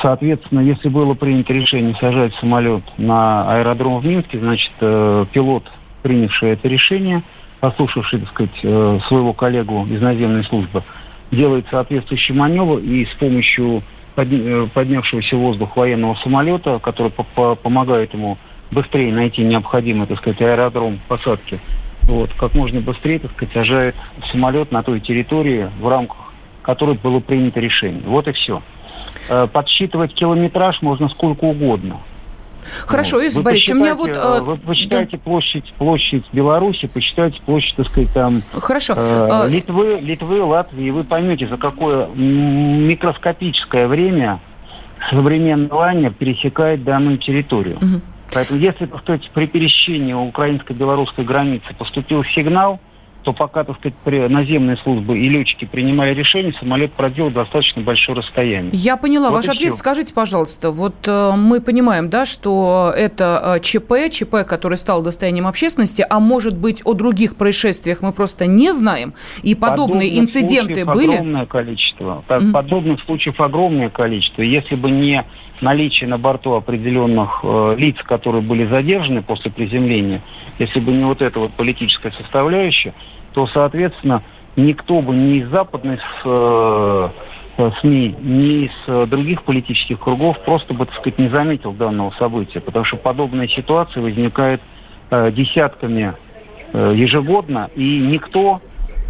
Соответственно, 0.00 0.61
если 0.61 0.88
было 0.88 1.14
принято 1.14 1.52
решение 1.52 1.94
сажать 2.00 2.35
самолет 2.37 2.83
на 2.96 3.50
аэродром 3.52 4.00
в 4.00 4.07
Минске, 4.07 4.38
значит, 4.38 4.72
э, 4.81 5.26
пилот, 5.33 5.64
принявший 6.02 6.50
это 6.50 6.66
решение, 6.68 7.22
послушавший, 7.61 8.20
так 8.20 8.28
сказать, 8.31 8.61
э, 8.62 8.98
своего 9.07 9.33
коллегу 9.33 9.87
из 9.87 10.00
наземной 10.00 10.44
службы, 10.44 10.83
делает 11.31 11.66
соответствующий 11.70 12.35
маневр 12.35 12.78
и 12.78 13.05
с 13.05 13.14
помощью 13.14 13.83
э, 14.16 14.66
поднявшегося 14.72 15.37
в 15.37 15.40
воздух 15.40 15.76
военного 15.76 16.14
самолета, 16.16 16.78
который 16.83 17.12
по- 17.12 17.24
по- 17.24 17.55
помогает 17.55 18.14
ему 18.14 18.38
быстрее 18.70 19.12
найти 19.12 19.42
необходимый, 19.44 20.07
так 20.07 20.18
сказать, 20.18 20.40
аэродром 20.40 20.98
посадки, 21.07 21.61
вот, 22.05 22.31
как 22.37 22.55
можно 22.55 22.81
быстрее, 22.81 23.18
так 23.18 23.31
сказать, 23.33 23.55
сажает 23.55 23.94
самолет 24.31 24.72
на 24.72 24.83
той 24.83 25.00
территории, 25.00 25.68
в 25.81 25.88
рамках 25.88 26.33
которой 26.62 26.96
было 26.96 27.20
принято 27.20 27.61
решение. 27.61 28.02
Вот 28.07 28.28
и 28.28 28.33
все. 28.33 28.62
Э, 29.28 29.46
Подсчитывать 29.52 30.14
километраж 30.14 30.82
можно 30.82 31.08
сколько 31.08 31.44
угодно. 31.44 31.98
Хорошо, 32.87 33.16
Вот. 33.16 33.24
Иосиф 33.24 33.38
Вы 33.38 33.42
Борисович, 33.42 33.70
у 33.70 33.74
меня 33.74 33.94
вот... 33.94 34.08
э, 34.11 34.12
э, 34.14 34.40
Вы 34.40 34.56
посчитайте 34.56 35.18
площадь, 35.18 35.72
площадь 35.78 36.24
Беларуси, 36.32 36.87
посчитайте 36.87 37.40
площадь, 37.42 37.74
так 37.76 37.88
сказать, 37.88 38.12
там... 38.12 38.42
да, 38.54 38.61
Хорошо. 38.61 38.94
э, 38.96 39.28
Э, 39.46 39.48
Литвы, 39.48 39.98
Литвы, 40.00 40.42
Латвии, 40.42 40.90
вы 40.90 41.04
поймете, 41.04 41.48
за 41.48 41.56
какое 41.56 42.06
микроскопическое 42.06 43.88
время 43.88 44.40
современный 45.11 45.70
лайнер 45.72 46.12
пересекает 46.12 46.85
данную 46.85 47.18
территорию. 47.18 47.78
Мгм. 47.80 48.02
Поэтому 48.32 48.61
если, 48.61 48.88
сказать, 49.02 49.28
при 49.35 49.46
пересечении 49.46 50.14
украинско-белорусской 50.14 51.24
границы 51.24 51.74
поступил 51.76 52.24
сигнал, 52.24 52.80
то 53.22 53.32
пока, 53.32 53.64
так 53.64 53.76
сказать, 53.78 53.94
при- 54.04 54.26
наземные 54.28 54.76
службы 54.78 55.18
и 55.18 55.28
летчики 55.28 55.64
принимали 55.64 56.14
решение, 56.14 56.52
самолет 56.54 56.92
проделал 56.92 57.30
достаточно 57.30 57.82
большое 57.82 58.18
расстояние. 58.18 58.70
Я 58.74 58.96
поняла 58.96 59.30
Вот 59.30 59.37
ваш 59.37 59.48
ответ. 59.48 59.70
всё. 59.70 59.74
Скажите, 59.74 60.12
пожалуйста, 60.14 60.70
вот 60.70 60.94
э, 61.06 61.32
мы 61.37 61.61
понимаем, 61.61 62.11
да, 62.11 62.26
что 62.26 62.92
это 62.96 63.56
э, 63.56 63.61
ЧП, 63.61 64.11
чп, 64.11 64.44
который 64.46 64.76
стал 64.76 65.02
достоянием 65.02 65.46
общественности, 65.46 66.04
а 66.08 66.20
может 66.20 66.56
быть 66.56 66.82
о 66.85 66.94
других 66.94 67.37
происшествиях 67.37 68.02
мы 68.02 68.12
просто 68.12 68.46
не 68.46 68.72
знаем, 68.72 69.14
и 69.42 69.54
подобные 69.54 70.11
Подобных 70.11 70.18
инциденты 70.18 70.74
случаев 70.82 70.87
были? 70.94 71.12
Огромное 71.14 71.46
количество. 71.46 72.24
Так, 72.28 72.42
Мгм. 72.42 72.52
Подобных 72.52 73.00
случаев 73.04 73.40
огромное 73.40 73.90
количество. 73.90 74.42
Если 74.42 74.74
бы 74.74 74.90
не 74.90 75.24
наличие 75.62 76.09
на 76.09 76.18
борту 76.18 76.55
определенных 76.55 77.40
э, 77.42 77.75
лиц, 77.79 77.96
которые 78.03 78.42
были 78.42 78.66
задержаны 78.66 79.22
после 79.22 79.51
приземления, 79.51 80.22
если 80.59 80.81
бы 80.81 80.92
не 80.92 81.05
вот 81.05 81.22
эта 81.22 81.38
вот 81.38 81.53
политическая 81.53 82.12
составляющая, 82.12 82.94
то, 83.33 83.46
соответственно, 83.46 84.22
никто 84.57 85.01
бы 85.01 85.14
ни 85.14 85.38
из 85.38 85.48
западных 85.48 86.01
э, 86.25 87.09
э, 87.59 87.70
СМИ, 87.81 88.16
ни 88.20 88.64
из 88.66 88.72
э, 88.87 89.07
других 89.07 89.44
политических 89.44 89.98
кругов 89.98 90.38
просто 90.44 90.75
бы, 90.75 90.87
так 90.87 90.94
сказать, 90.96 91.18
не 91.18 91.29
заметил 91.29 91.72
данного 91.72 92.11
события, 92.18 92.61
потому 92.61 92.85
что 92.85 92.96
подобная 92.96 93.48
ситуация 93.48 94.03
возникает 94.03 94.61
э, 95.11 95.31
десятками 95.33 96.14
э, 96.72 96.92
ежегодно, 96.94 97.70
и 97.75 97.98
никто 97.98 98.61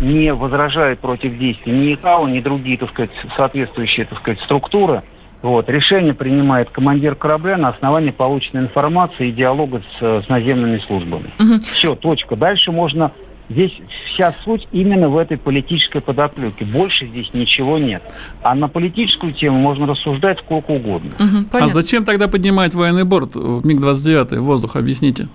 не 0.00 0.32
возражает 0.34 0.98
против 0.98 1.38
действий 1.38 1.72
ни 1.72 1.94
ИКАО, 1.94 2.28
ни 2.28 2.40
другие, 2.40 2.76
так 2.76 2.90
сказать, 2.90 3.12
соответствующие, 3.36 4.06
так 4.06 4.18
сказать, 4.18 4.40
структуры. 4.40 5.02
Вот. 5.42 5.68
Решение 5.68 6.14
принимает 6.14 6.70
командир 6.70 7.14
корабля 7.16 7.56
на 7.56 7.68
основании 7.70 8.10
полученной 8.10 8.62
информации 8.62 9.28
и 9.28 9.32
диалога 9.32 9.82
с, 9.98 10.24
с 10.24 10.28
наземными 10.28 10.78
службами. 10.86 11.30
Мгм. 11.38 11.60
Все, 11.60 11.94
точка. 11.94 12.36
Дальше 12.36 12.72
можно... 12.72 13.12
Здесь 13.48 13.72
вся 14.06 14.32
суть 14.44 14.66
именно 14.72 15.10
в 15.10 15.18
этой 15.18 15.36
политической 15.36 16.00
подоплеке. 16.00 16.64
Больше 16.64 17.06
здесь 17.08 17.34
ничего 17.34 17.76
нет. 17.76 18.02
А 18.40 18.54
на 18.54 18.68
политическую 18.68 19.34
тему 19.34 19.58
можно 19.58 19.86
рассуждать 19.86 20.38
сколько 20.38 20.70
угодно. 20.70 21.10
Мгм, 21.18 21.48
А 21.52 21.68
зачем 21.68 22.04
тогда 22.04 22.28
поднимать 22.28 22.72
военный 22.72 23.04
борт 23.04 23.34
в 23.34 23.66
МиГ-29 23.66 24.38
в 24.38 24.44
воздух? 24.44 24.76
Объясните. 24.76 25.28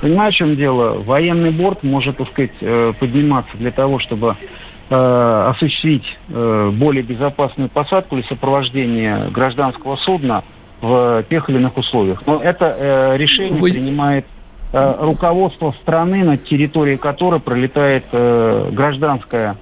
Понимаешь, 0.00 0.34
в 0.34 0.38
чем 0.38 0.56
дело? 0.56 0.98
Военный 1.02 1.50
борт 1.50 1.82
может, 1.82 2.16
так 2.18 2.28
сказать, 2.30 2.52
э, 2.60 2.92
подниматься 2.98 3.56
для 3.58 3.72
того, 3.72 3.98
чтобы 3.98 4.36
э, 4.90 5.46
осуществить 5.50 6.04
э, 6.28 6.70
более 6.74 7.02
безопасную 7.02 7.68
посадку 7.68 8.16
или 8.16 8.22
сопровождение 8.26 9.28
гражданского 9.30 9.96
судна 9.96 10.44
в 10.80 11.24
тех 11.30 11.48
или 11.48 11.56
иных 11.58 11.76
условиях. 11.76 12.22
Но 12.26 12.40
это 12.42 12.76
э, 12.78 13.16
решение 13.16 13.60
Вы- 13.60 13.72
принимает 13.72 14.26
э, 14.72 14.94
руководство 15.00 15.74
страны, 15.82 16.24
на 16.24 16.36
территории 16.36 16.96
которой 16.96 17.40
пролетает 17.40 18.04
э, 18.12 18.70
гражданское 18.72 19.56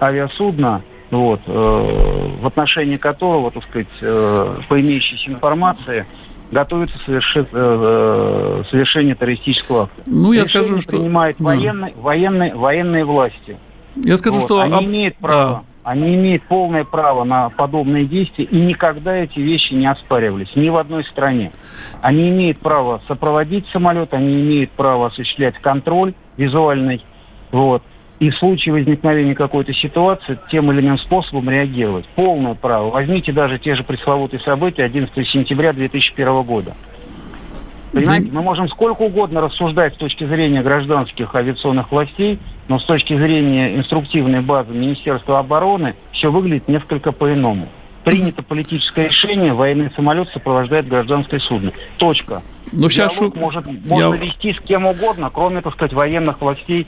авиасудно, 0.00 0.82
вот, 1.10 1.40
э, 1.46 2.30
в 2.42 2.46
отношении 2.46 2.96
которого, 2.96 3.50
так 3.50 3.62
сказать, 3.64 3.86
э, 4.02 4.56
по 4.68 4.80
имеющейся 4.80 5.30
информации, 5.30 6.04
готовится 6.50 6.98
соверши- 7.06 7.46
э, 7.50 8.62
совершение 8.70 9.14
террористического 9.14 9.84
акта. 9.84 10.02
Ну, 10.06 10.32
я 10.32 10.42
Решение 10.42 10.64
скажу, 10.68 10.82
что... 10.82 10.90
принимают 10.92 11.36
Да. 11.38 11.44
военные, 11.44 11.92
военные, 11.96 12.54
военные 12.54 13.04
власти. 13.04 13.56
Я 14.04 14.16
скажу, 14.16 14.36
Вот. 14.36 14.44
что... 14.44 14.60
Они 14.60 14.84
имеют 14.84 15.16
да. 15.20 15.26
право. 15.26 15.64
Они 15.82 16.16
имеют 16.16 16.42
полное 16.42 16.84
право 16.84 17.22
на 17.22 17.48
подобные 17.50 18.06
действия, 18.06 18.44
и 18.44 18.56
никогда 18.56 19.14
эти 19.14 19.38
вещи 19.38 19.72
не 19.72 19.86
оспаривались 19.86 20.50
ни 20.56 20.68
в 20.68 20.76
одной 20.76 21.04
стране. 21.04 21.52
Они 22.00 22.28
имеют 22.28 22.58
право 22.58 23.00
сопроводить 23.06 23.68
самолет, 23.68 24.12
они 24.12 24.40
имеют 24.40 24.72
право 24.72 25.06
осуществлять 25.06 25.54
контроль 25.60 26.14
визуальный, 26.36 27.04
вот, 27.52 27.84
и 28.18 28.30
в 28.30 28.36
случае 28.36 28.74
возникновения 28.74 29.36
какой-то 29.36 29.72
ситуации 29.74 30.38
тем 30.50 30.72
или 30.72 30.80
иным 30.80 30.98
способом 30.98 31.50
реагировать. 31.50 32.06
Полное 32.16 32.54
право. 32.54 32.90
Возьмите 32.90 33.30
даже 33.30 33.60
те 33.60 33.76
же 33.76 33.84
пресловутые 33.84 34.40
события 34.40 34.82
11 34.82 35.28
сентября 35.28 35.72
2001 35.72 36.42
года. 36.42 36.74
Понимаете, 37.92 38.30
мы 38.32 38.42
можем 38.42 38.68
сколько 38.68 39.02
угодно 39.02 39.40
рассуждать 39.40 39.94
с 39.94 39.96
точки 39.98 40.24
зрения 40.24 40.62
гражданских 40.62 41.34
авиационных 41.34 41.90
властей, 41.92 42.38
но 42.68 42.78
с 42.78 42.84
точки 42.84 43.16
зрения 43.16 43.76
инструктивной 43.76 44.40
базы 44.40 44.72
Министерства 44.72 45.38
обороны 45.38 45.94
все 46.12 46.30
выглядит 46.30 46.68
несколько 46.68 47.12
по-иному. 47.12 47.68
Принято 48.04 48.42
политическое 48.42 49.08
решение, 49.08 49.52
военный 49.52 49.90
самолет 49.96 50.28
сопровождает 50.28 50.86
гражданское 50.86 51.40
судно. 51.40 51.72
Точка. 51.98 52.40
Ну, 52.72 52.88
сейчас 52.88 53.14
Диалог 53.16 53.34
шу- 53.34 53.40
может, 53.40 53.66
можно 53.84 54.14
я- 54.14 54.20
вести 54.20 54.52
с 54.52 54.60
кем 54.60 54.84
угодно, 54.86 55.30
кроме, 55.32 55.60
так 55.60 55.72
сказать, 55.74 55.92
военных 55.92 56.40
властей 56.40 56.86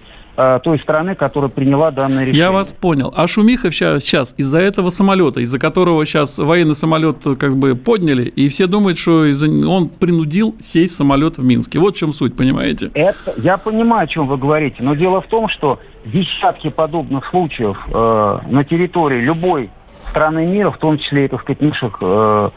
той 0.63 0.79
страны, 0.79 1.17
которая 1.17 1.51
приняла 1.51 1.91
данное 1.91 2.25
решение. 2.25 2.39
Я 2.39 2.53
вас 2.53 2.73
понял. 2.73 3.13
А 3.17 3.27
шумиха 3.27 3.73
сейчас 3.73 4.35
из-за 4.37 4.61
этого 4.61 4.91
самолета, 4.91 5.41
из-за 5.41 5.59
которого 5.59 6.07
сейчас 6.07 6.39
военный 6.39 6.77
самолет 6.77 7.17
как 7.39 7.57
бы 7.57 7.75
подняли, 7.75 8.25
и 8.25 8.49
все 8.49 8.69
думают, 8.69 8.99
что 8.99 9.25
он 9.67 9.89
принудил 9.89 10.55
сесть 10.61 10.95
самолет 10.95 11.39
в 11.39 11.45
Минске. 11.45 11.81
Вот 11.81 11.97
в 11.97 11.99
чем 11.99 12.13
суть, 12.13 12.37
понимаете? 12.37 12.91
Это, 12.95 13.35
я 13.37 13.57
понимаю, 13.57 14.05
о 14.05 14.07
чем 14.07 14.29
вы 14.29 14.37
говорите, 14.37 14.77
но 14.81 14.95
дело 14.95 15.21
в 15.21 15.27
том, 15.27 15.49
что 15.49 15.81
десятки 16.05 16.71
подобных 16.71 17.27
случаев 17.27 17.77
э, 17.93 18.39
на 18.49 18.65
территории 18.65 19.21
любой 19.21 19.71
страны 20.11 20.47
мира, 20.47 20.71
в 20.71 20.79
том 20.79 20.99
числе 20.99 21.25
и, 21.25 21.29
так 21.29 21.41
сказать, 21.43 21.61
наших, 21.61 21.99
э, 22.01 22.51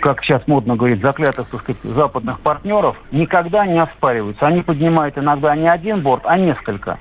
как 0.00 0.22
сейчас 0.22 0.42
модно 0.46 0.76
говорить, 0.76 1.00
заклятых, 1.02 1.48
так 1.48 1.60
сказать, 1.60 1.80
западных 1.82 2.40
партнеров, 2.40 2.96
никогда 3.10 3.66
не 3.66 3.80
оспариваются. 3.80 4.46
Они 4.46 4.62
поднимают 4.62 5.18
иногда 5.18 5.54
не 5.56 5.68
один 5.68 6.02
борт, 6.02 6.22
а 6.24 6.38
несколько. 6.38 6.98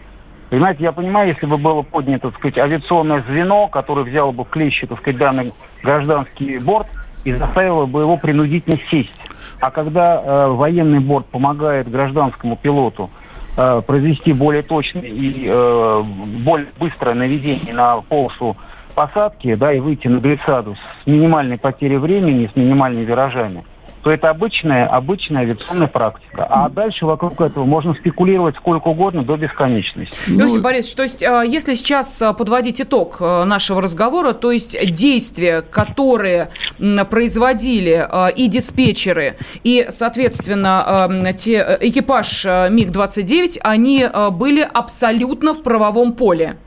Понимаете, 0.49 0.83
я 0.83 0.91
понимаю, 0.91 1.29
если 1.29 1.45
бы 1.45 1.57
было 1.57 1.81
поднято, 1.81 2.29
так 2.29 2.39
сказать, 2.39 2.57
авиационное 2.57 3.23
звено, 3.27 3.67
которое 3.67 4.03
взяло 4.03 4.31
бы 4.31 4.45
клещи, 4.45 4.85
так 4.85 4.99
сказать, 4.99 5.17
данный 5.17 5.53
гражданский 5.81 6.59
борт 6.59 6.87
и 7.23 7.33
заставило 7.33 7.85
бы 7.85 8.01
его 8.01 8.17
принудительно 8.17 8.79
сесть. 8.89 9.15
А 9.59 9.71
когда 9.71 10.21
э, 10.21 10.47
военный 10.49 10.99
борт 10.99 11.25
помогает 11.27 11.89
гражданскому 11.89 12.57
пилоту 12.57 13.09
э, 13.57 13.81
произвести 13.85 14.33
более 14.33 14.61
точное 14.61 15.03
и 15.03 15.45
э, 15.47 16.03
более 16.43 16.67
быстрое 16.79 17.15
наведение 17.15 17.73
на 17.73 18.01
полосу 18.01 18.55
посадки, 18.93 19.55
да, 19.55 19.73
и 19.73 19.79
выйти 19.79 20.07
на 20.07 20.19
глиссаду 20.19 20.75
с 20.75 21.07
минимальной 21.07 21.57
потерей 21.57 21.97
времени, 21.97 22.49
с 22.51 22.55
минимальными 22.55 23.05
виражами, 23.05 23.65
то 24.05 24.11
это 24.11 24.29
обычная, 24.29 24.85
обычная 24.85 25.41
авиационная 25.41 25.87
практика. 25.87 26.45
А 26.47 26.69
дальше 26.69 27.07
вокруг 27.07 27.41
этого 27.41 27.65
можно 27.65 27.95
спекулировать 27.95 28.55
сколько 28.55 28.89
угодно 28.89 29.23
до 29.23 29.35
бесконечности. 29.35 30.15
Ну, 30.27 30.43
Иосиф 30.43 30.61
Борисович, 30.61 30.95
то 30.95 31.01
есть, 31.01 31.23
а, 31.23 31.41
если 31.41 31.73
сейчас 31.73 32.21
а, 32.21 32.33
подводить 32.33 32.79
итог 32.79 33.17
а, 33.19 33.45
нашего 33.45 33.81
разговора, 33.81 34.33
то 34.33 34.51
есть 34.51 34.77
действия, 34.91 35.63
которые 35.63 36.49
производили 37.09 38.07
и 38.35 38.47
диспетчеры, 38.47 39.37
и, 39.63 39.87
соответственно, 39.89 41.33
те, 41.35 41.65
э, 41.67 41.77
экипаж 41.81 42.45
а, 42.45 42.69
МиГ-29, 42.69 43.57
они 43.63 44.05
были 44.33 44.61
абсолютно 44.61 45.55
в 45.55 45.63
правовом 45.63 46.13
поле. 46.13 46.57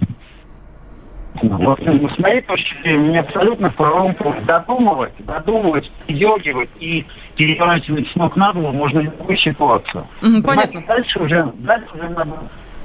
Вот, 1.42 1.78
ну, 1.84 2.08
с 2.08 2.18
моей 2.18 2.40
точки 2.42 2.74
зрения, 2.82 3.08
не 3.08 3.18
абсолютно 3.18 3.70
в 3.70 3.76
правовом 3.76 4.14
поле. 4.14 4.40
Додумывать, 4.46 5.12
додумывать, 5.20 5.90
передергивать 6.06 6.70
и 6.80 7.06
переворачивать 7.36 8.08
с 8.08 8.14
ног 8.16 8.36
на 8.36 8.52
голову 8.52 8.72
можно 8.72 9.00
любую 9.00 9.36
ситуацию. 9.36 10.06
Понимаете, 10.20 10.46
понятно. 10.46 10.82
Дальше 10.86 11.18
уже, 11.20 11.52
дальше 11.54 11.88
уже 11.94 12.08
надо, 12.08 12.32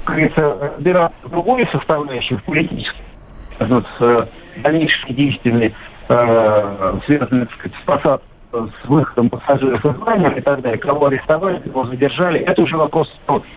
как 0.04 0.16
говорится, 0.16 0.72
разбираться 0.76 1.18
в 1.24 1.30
другой 1.30 1.68
составляющей, 1.72 2.36
в 2.36 2.44
политической, 2.44 3.02
вот, 3.60 3.86
с 3.98 4.02
э, 4.02 4.26
дальнейшими 4.62 5.12
действиями, 5.12 5.74
э, 6.08 6.98
связанными, 7.06 7.44
так 7.44 7.54
сказать, 7.58 7.78
с 7.80 7.84
посадкой 7.84 8.28
с 8.54 8.88
выходом 8.88 9.30
пассажиров 9.30 9.84
из 9.84 9.98
лайнера 10.06 10.36
и 10.36 10.40
так 10.40 10.60
далее, 10.60 10.78
кого 10.78 11.06
арестовали, 11.06 11.58
кого 11.58 11.86
задержали, 11.86 12.38
это 12.38 12.62
уже 12.62 12.76
вопрос. 12.76 13.12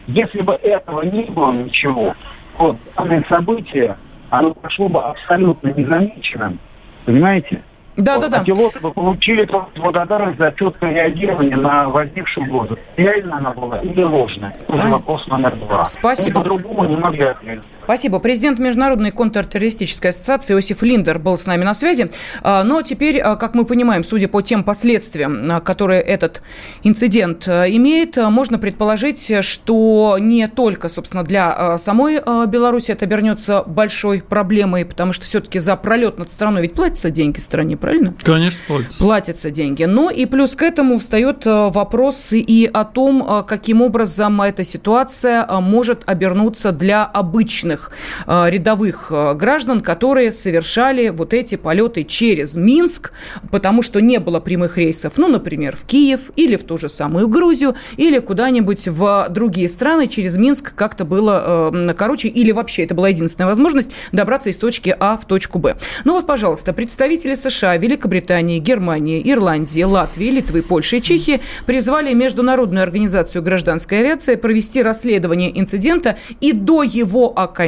Если 0.08 0.42
бы 0.42 0.54
этого 0.54 1.04
не 1.04 1.26
было 1.26 1.52
ничего, 1.52 2.16
вот 2.58 2.78
данное 2.96 3.24
событие, 3.30 3.96
оно 4.30 4.54
прошло 4.54 4.90
бы 4.90 5.02
абсолютно 5.02 5.70
незамеченным. 5.70 6.60
Понимаете? 7.06 7.62
Да, 7.96 8.16
Вот. 8.16 8.22
да, 8.22 8.28
да. 8.30 8.42
А 8.42 8.44
пилоты 8.44 8.80
бы 8.80 8.92
получили 8.92 9.50
благодарность 9.76 10.38
за 10.38 10.52
четкое 10.52 10.94
реагирование 10.94 11.56
на 11.58 11.90
возникшую 11.90 12.46
угрозу. 12.48 12.78
Реально 12.96 13.38
она 13.38 13.52
была 13.52 13.80
или 13.80 14.04
ложная? 14.04 14.52
Это 14.52 14.66
Понятно. 14.72 14.92
вопрос 14.92 15.28
номер 15.28 15.56
два. 15.56 15.86
Спасибо. 15.86 16.38
Мы 16.40 16.44
по-другому 16.44 16.86
не 16.86 16.96
могли 16.96 17.24
ответить. 17.24 17.64
Спасибо. 17.88 18.20
Президент 18.20 18.60
Международной 18.60 19.12
контртеррористической 19.12 20.10
ассоциации 20.10 20.54
Иосиф 20.54 20.84
Линдер 20.84 21.20
был 21.20 21.38
с 21.38 21.46
нами 21.46 21.64
на 21.64 21.74
связи. 21.74 22.12
А, 22.44 22.66
Но 22.66 22.82
теперь, 22.82 23.18
а, 23.18 23.38
как 23.38 23.54
мы 23.54 23.64
понимаем, 23.64 24.04
судя 24.04 24.28
по 24.28 24.42
тем 24.42 24.66
последствиям, 24.66 25.50
а, 25.50 25.62
которые 25.62 26.02
этот 26.02 26.42
инцидент 26.84 27.48
имеет, 27.48 28.18
можно 28.18 28.60
предположить, 28.60 29.32
что 29.40 30.18
не 30.20 30.50
только, 30.50 30.90
собственно, 30.90 31.24
для 31.24 31.78
самой 31.78 32.20
Беларуси 32.48 32.92
это 32.92 33.06
обернется 33.06 33.64
большой 33.66 34.22
проблемой, 34.22 34.84
потому 34.84 35.14
что 35.14 35.24
все-таки 35.24 35.60
за 35.60 35.78
пролет 35.78 36.18
над 36.18 36.30
страной 36.30 36.64
ведь 36.64 36.74
платятся 36.74 37.10
деньги 37.10 37.40
стране, 37.40 37.78
правильно? 37.78 38.14
Конечно, 38.22 38.60
платится. 38.68 38.98
платятся 38.98 39.50
деньги. 39.50 39.86
Ну 39.86 40.10
и 40.10 40.26
плюс 40.26 40.58
к 40.58 40.62
этому 40.62 40.98
встает 41.00 41.44
вопрос 41.46 42.34
и 42.34 42.70
о 42.74 42.84
том, 42.84 43.46
каким 43.48 43.82
образом 43.82 44.42
эта 44.42 44.66
ситуация 44.66 45.48
может 45.62 46.04
обернуться 46.06 46.74
для 46.74 47.06
обычных 47.06 47.77
э, 48.26 48.50
рядовых 48.50 49.08
э, 49.12 49.34
граждан, 49.34 49.82
которые 49.82 50.32
совершали 50.32 51.10
вот 51.10 51.34
эти 51.34 51.56
полеты 51.56 52.04
через 52.04 52.56
Минск, 52.56 53.12
потому 53.52 53.82
что 53.82 54.00
не 54.00 54.20
было 54.20 54.40
прямых 54.40 54.78
рейсов, 54.78 55.14
ну, 55.18 55.28
например, 55.28 55.76
в 55.76 55.86
Киев 55.86 56.32
или 56.36 56.56
в 56.56 56.64
ту 56.64 56.78
же 56.78 56.90
самую 56.90 57.28
Грузию, 57.28 57.76
или 57.98 58.20
куда-нибудь 58.20 58.88
в 58.88 59.28
другие 59.30 59.68
страны 59.68 60.08
через 60.08 60.38
Минск 60.38 60.74
как-то 60.76 61.06
было 61.06 61.72
э, 61.74 61.94
короче, 61.94 62.28
или 62.28 62.52
вообще 62.52 62.84
это 62.84 62.96
была 62.96 63.10
единственная 63.10 63.48
возможность 63.48 63.92
добраться 64.12 64.50
из 64.50 64.58
точки 64.58 64.96
А 65.00 65.18
в 65.18 65.26
точку 65.26 65.60
Б. 65.60 65.76
Ну 66.04 66.14
вот, 66.14 66.28
пожалуйста, 66.28 66.74
представители 66.74 67.36
США, 67.36 67.78
Великобритании, 67.78 68.60
Германии, 68.60 69.22
Ирландии, 69.30 69.84
Латвии, 69.84 70.30
Литвы, 70.30 70.62
Польши 70.62 70.98
и 70.98 71.02
Чехии 71.02 71.42
призвали 71.66 72.14
Международную 72.14 72.84
организацию 72.84 73.42
гражданской 73.42 74.00
авиации 74.00 74.36
провести 74.36 74.82
расследование 74.82 75.58
инцидента 75.60 76.18
и 76.42 76.54
до 76.54 76.84
его 76.84 77.38
окончания 77.38 77.67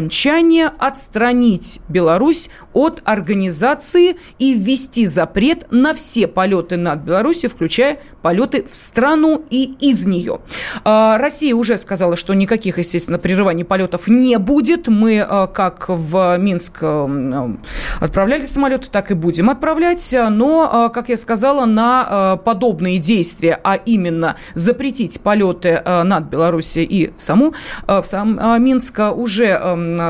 отстранить 0.79 1.81
Беларусь 1.89 2.49
от 2.73 3.01
организации 3.05 4.17
и 4.37 4.53
ввести 4.53 5.05
запрет 5.07 5.67
на 5.71 5.93
все 5.93 6.27
полеты 6.27 6.77
над 6.77 7.01
Беларусью, 7.01 7.49
включая 7.49 7.99
полеты 8.21 8.65
в 8.69 8.75
страну 8.75 9.43
и 9.49 9.73
из 9.79 10.05
нее. 10.05 10.39
А, 10.83 11.17
Россия 11.17 11.55
уже 11.55 11.77
сказала, 11.77 12.15
что 12.15 12.33
никаких, 12.33 12.77
естественно, 12.77 13.19
прерываний 13.19 13.65
полетов 13.65 14.07
не 14.07 14.37
будет. 14.37 14.87
Мы, 14.87 15.25
а, 15.27 15.47
как 15.47 15.85
в 15.87 16.37
Минск 16.37 16.79
а, 16.81 17.55
отправляли 17.99 18.45
самолеты, 18.45 18.87
так 18.91 19.11
и 19.11 19.13
будем 19.13 19.49
отправлять. 19.49 20.15
Но, 20.29 20.89
как 20.93 21.09
я 21.09 21.17
сказала, 21.17 21.65
на 21.65 22.37
подобные 22.43 22.99
действия, 22.99 23.59
а 23.63 23.75
именно 23.75 24.35
запретить 24.53 25.19
полеты 25.21 25.81
над 25.85 26.25
Белоруссией 26.25 26.85
и 26.85 27.13
саму, 27.17 27.53
в 27.87 28.03
сам 28.03 28.39
Минск, 28.63 28.99
уже 29.15 29.59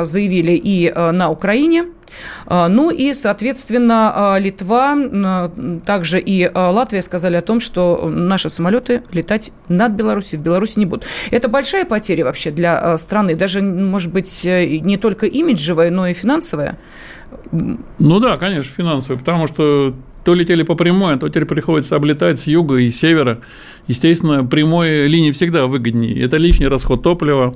заявили 0.04 0.52
и 0.52 0.92
а, 0.94 1.12
на 1.12 1.30
Украине. 1.30 1.86
А, 2.46 2.68
Ну 2.68 2.90
и, 2.90 3.14
соответственно, 3.14 4.36
Литва, 4.40 4.98
также 5.86 6.20
и 6.20 6.50
Латвия 6.54 7.02
сказали 7.02 7.36
о 7.38 7.42
том, 7.42 7.60
что 7.60 8.10
наши 8.10 8.50
самолеты 8.50 9.04
летать 9.12 9.52
над 9.68 9.94
Беларусью 9.94 10.40
в 10.40 10.44
Беларуси 10.44 10.80
не 10.80 10.86
будут. 10.86 11.06
Это 11.32 11.48
большая 11.48 11.86
потеря 11.86 12.26
вообще 12.26 12.52
для 12.52 12.98
страны, 12.98 13.36
даже, 13.36 13.62
может 13.62 14.12
быть, 14.12 14.46
э, 14.46 14.66
не 14.78 14.98
только 14.98 15.26
имиджевая, 15.26 15.92
но 15.92 16.08
и 16.08 16.14
финансовая. 16.14 16.78
Ну 17.52 18.20
да, 18.20 18.38
конечно, 18.38 18.72
финансовые, 18.76 19.20
потому 19.20 19.48
что 19.48 19.94
то 20.24 20.34
летели 20.34 20.64
по 20.64 20.76
прямой, 20.76 21.16
а 21.16 21.18
то 21.18 21.30
теперь 21.30 21.46
приходится 21.46 21.96
облетать 21.96 22.40
с 22.40 22.48
юга 22.48 22.76
и 22.76 22.90
севера. 22.90 23.40
Естественно, 23.88 24.46
прямой 24.46 25.08
линии 25.08 25.32
всегда 25.32 25.66
выгоднее. 25.66 26.24
Это 26.24 26.38
лишний 26.38 26.68
расход 26.68 27.02
топлива. 27.04 27.56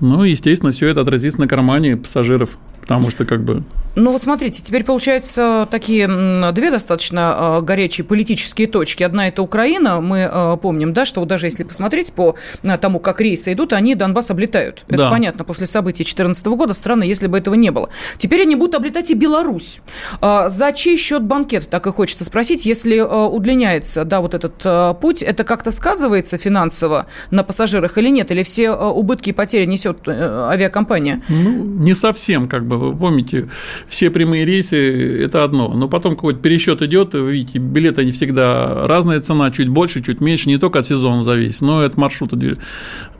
Ну, 0.00 0.24
естественно, 0.24 0.72
все 0.72 0.88
это 0.88 1.00
отразится 1.00 1.40
на 1.40 1.48
кармане 1.48 1.96
пассажиров, 1.96 2.58
потому 2.86 3.10
что 3.10 3.24
как 3.24 3.42
бы 3.42 3.64
Ну 3.96 4.12
вот 4.12 4.22
смотрите, 4.22 4.62
теперь 4.62 4.84
получается 4.84 5.66
такие 5.70 6.06
две 6.52 6.70
достаточно 6.70 7.36
э, 7.38 7.60
горячие 7.62 8.04
политические 8.04 8.66
точки. 8.66 9.02
Одна 9.02 9.28
это 9.28 9.42
Украина, 9.42 10.00
мы 10.00 10.28
э, 10.30 10.56
помним, 10.60 10.92
да, 10.92 11.04
что 11.04 11.24
даже 11.24 11.46
если 11.46 11.64
посмотреть 11.64 12.12
по 12.12 12.34
э, 12.62 12.78
тому, 12.78 12.98
как 12.98 13.20
рейсы 13.20 13.52
идут, 13.52 13.72
они 13.72 13.94
Донбасс 13.94 14.30
облетают. 14.30 14.84
Это 14.88 14.96
Да. 14.98 15.10
понятно, 15.10 15.44
после 15.44 15.66
событий 15.66 16.04
2014 16.04 16.46
года 16.46 16.74
странно, 16.74 17.04
если 17.04 17.26
бы 17.26 17.38
этого 17.38 17.54
не 17.54 17.70
было. 17.70 17.88
Теперь 18.18 18.42
они 18.42 18.56
будут 18.56 18.74
облетать 18.74 19.10
и 19.10 19.14
Беларусь. 19.14 19.80
А, 20.20 20.48
За 20.48 20.72
чей 20.72 20.96
счет 20.98 21.22
банкет, 21.22 21.68
так 21.70 21.86
и 21.86 21.90
хочется 21.90 22.24
спросить, 22.24 22.66
если 22.66 23.00
удлиняется, 23.00 24.04
да, 24.04 24.20
вот 24.20 24.34
этот 24.34 25.00
путь, 25.00 25.22
это 25.22 25.44
как-то 25.44 25.70
сказывается 25.70 26.36
финансово 26.38 27.06
на 27.30 27.42
пассажирах 27.44 27.96
или 27.98 28.08
нет? 28.10 28.30
Или 28.30 28.42
все 28.42 28.70
убытки 28.72 29.30
и 29.30 29.32
потери 29.32 29.64
несет 29.66 30.06
э, 30.06 30.48
авиакомпания? 30.50 31.22
Ну, 31.28 31.64
не 31.64 31.94
совсем, 31.94 32.48
как 32.48 32.64
бы, 32.66 32.73
вы 32.76 32.96
помните, 32.96 33.48
все 33.86 34.10
прямые 34.10 34.44
рейсы– 34.44 35.22
это 35.24 35.44
одно, 35.44 35.68
но 35.68 35.88
потом 35.88 36.14
какой-то 36.14 36.40
пересчет 36.40 36.82
идет, 36.82 37.14
вы 37.14 37.32
видите, 37.32 37.58
билеты 37.58 38.02
они 38.02 38.12
всегда 38.12 38.86
разная 38.86 39.20
цена, 39.20 39.50
чуть 39.50 39.68
больше, 39.68 40.02
чуть 40.02 40.20
меньше, 40.20 40.48
не 40.48 40.58
только 40.58 40.80
от 40.80 40.86
сезона 40.86 41.22
зависит, 41.22 41.62
но 41.62 41.82
и 41.82 41.86
от 41.86 41.96
маршрута. 41.96 42.36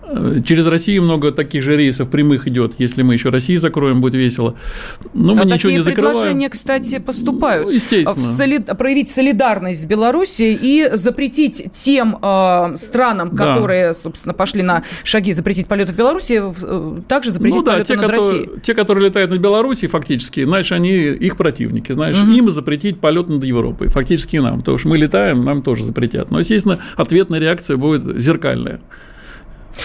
Э, 0.06 0.40
Через 0.44 0.66
Россию 0.66 1.02
много 1.02 1.32
таких 1.32 1.62
же 1.62 1.76
рейсов 1.76 2.08
прямых 2.10 2.46
идет. 2.46 2.74
Если 2.78 3.02
мы 3.02 3.14
еще 3.14 3.30
Россию 3.30 3.58
закроем, 3.60 4.00
будет 4.00 4.14
весело. 4.14 4.54
Но 5.14 5.34
мы 5.34 5.40
А 5.40 5.44
ничего 5.44 5.56
такие 5.56 5.76
не 5.76 5.82
закрываем. 5.82 6.14
предложения, 6.14 6.48
кстати, 6.50 6.98
поступают. 6.98 7.64
Ну, 7.66 7.70
естественно. 7.70 8.14
В 8.14 8.18
соли- 8.18 8.76
Проявить 8.76 9.08
солидарность 9.10 9.80
с 9.82 9.86
Белоруссией 9.86 10.58
и 10.60 10.96
запретить 10.96 11.70
тем 11.72 12.18
э, 12.20 12.72
странам, 12.76 13.30
Да. 13.32 13.46
которые, 13.46 13.94
собственно, 13.94 14.34
пошли 14.34 14.62
на 14.62 14.82
шаги 15.04 15.32
запретить 15.32 15.66
полеты 15.68 15.92
в 15.92 15.96
Беларуси, 15.96 16.40
э, 16.62 17.00
также 17.08 17.30
запретить 17.30 17.60
ну 17.60 17.64
да, 17.64 17.72
полеты 17.72 17.88
те 17.88 17.94
над 17.96 18.02
которые, 18.10 18.20
Россией. 18.30 18.60
те, 18.62 18.74
которые 18.74 19.08
летают 19.08 19.30
над 19.30 19.40
Белоруссией, 19.40 19.88
фактически, 19.90 20.44
значит, 20.44 20.72
они 20.72 20.90
их 20.94 21.36
противники. 21.36 21.92
Знаешь, 21.92 22.16
им 22.16 22.50
запретить 22.50 23.00
полет 23.00 23.28
над 23.28 23.42
Европой. 23.44 23.88
Фактически 23.88 24.36
нам. 24.36 24.58
Потому 24.60 24.78
что 24.78 24.88
мы 24.88 24.98
летаем, 24.98 25.44
нам 25.44 25.62
тоже 25.62 25.84
запретят. 25.84 26.30
Но, 26.30 26.40
естественно, 26.40 26.78
ответная 26.96 27.38
реакция 27.40 27.76
будет 27.76 28.20
зеркальная. 28.20 28.80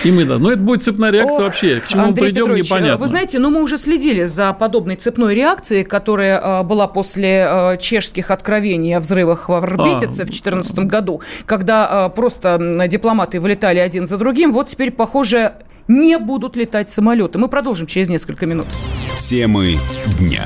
И 0.03 0.11
мы, 0.11 0.25
да. 0.25 0.37
Но 0.37 0.51
это 0.51 0.61
будет 0.61 0.83
цепная 0.83 1.11
реакция 1.11 1.39
Ох, 1.39 1.43
вообще. 1.45 1.79
К 1.79 1.87
чему 1.87 2.03
Андрей 2.05 2.27
мы 2.27 2.27
придем, 2.29 2.43
Петрович, 2.43 2.65
непонятно. 2.65 2.97
Вы 2.97 3.07
знаете, 3.07 3.39
ну 3.39 3.49
мы 3.49 3.61
уже 3.61 3.77
следили 3.77 4.23
за 4.23 4.53
подобной 4.53 4.95
цепной 4.95 5.35
реакцией, 5.35 5.83
которая 5.83 6.39
э, 6.39 6.63
была 6.63 6.87
после 6.87 7.47
э, 7.49 7.77
чешских 7.77 8.31
откровений 8.31 8.95
о 8.95 8.99
взрывах 8.99 9.49
в 9.49 9.53
Орбитице 9.53 10.21
А, 10.21 10.25
в 10.25 10.29
2014 10.29 10.79
году, 10.79 11.21
когда 11.45 12.07
э, 12.07 12.15
просто 12.15 12.85
дипломаты 12.87 13.39
вылетали 13.39 13.79
один 13.79 14.07
за 14.07 14.17
другим. 14.17 14.53
Вот 14.53 14.67
теперь, 14.67 14.91
похоже, 14.91 15.53
не 15.87 16.17
будут 16.17 16.55
летать 16.55 16.89
самолеты. 16.89 17.39
Мы 17.39 17.47
продолжим 17.47 17.87
через 17.87 18.09
несколько 18.09 18.45
минут. 18.45 18.67
Темы 19.19 19.77
дня. 20.19 20.45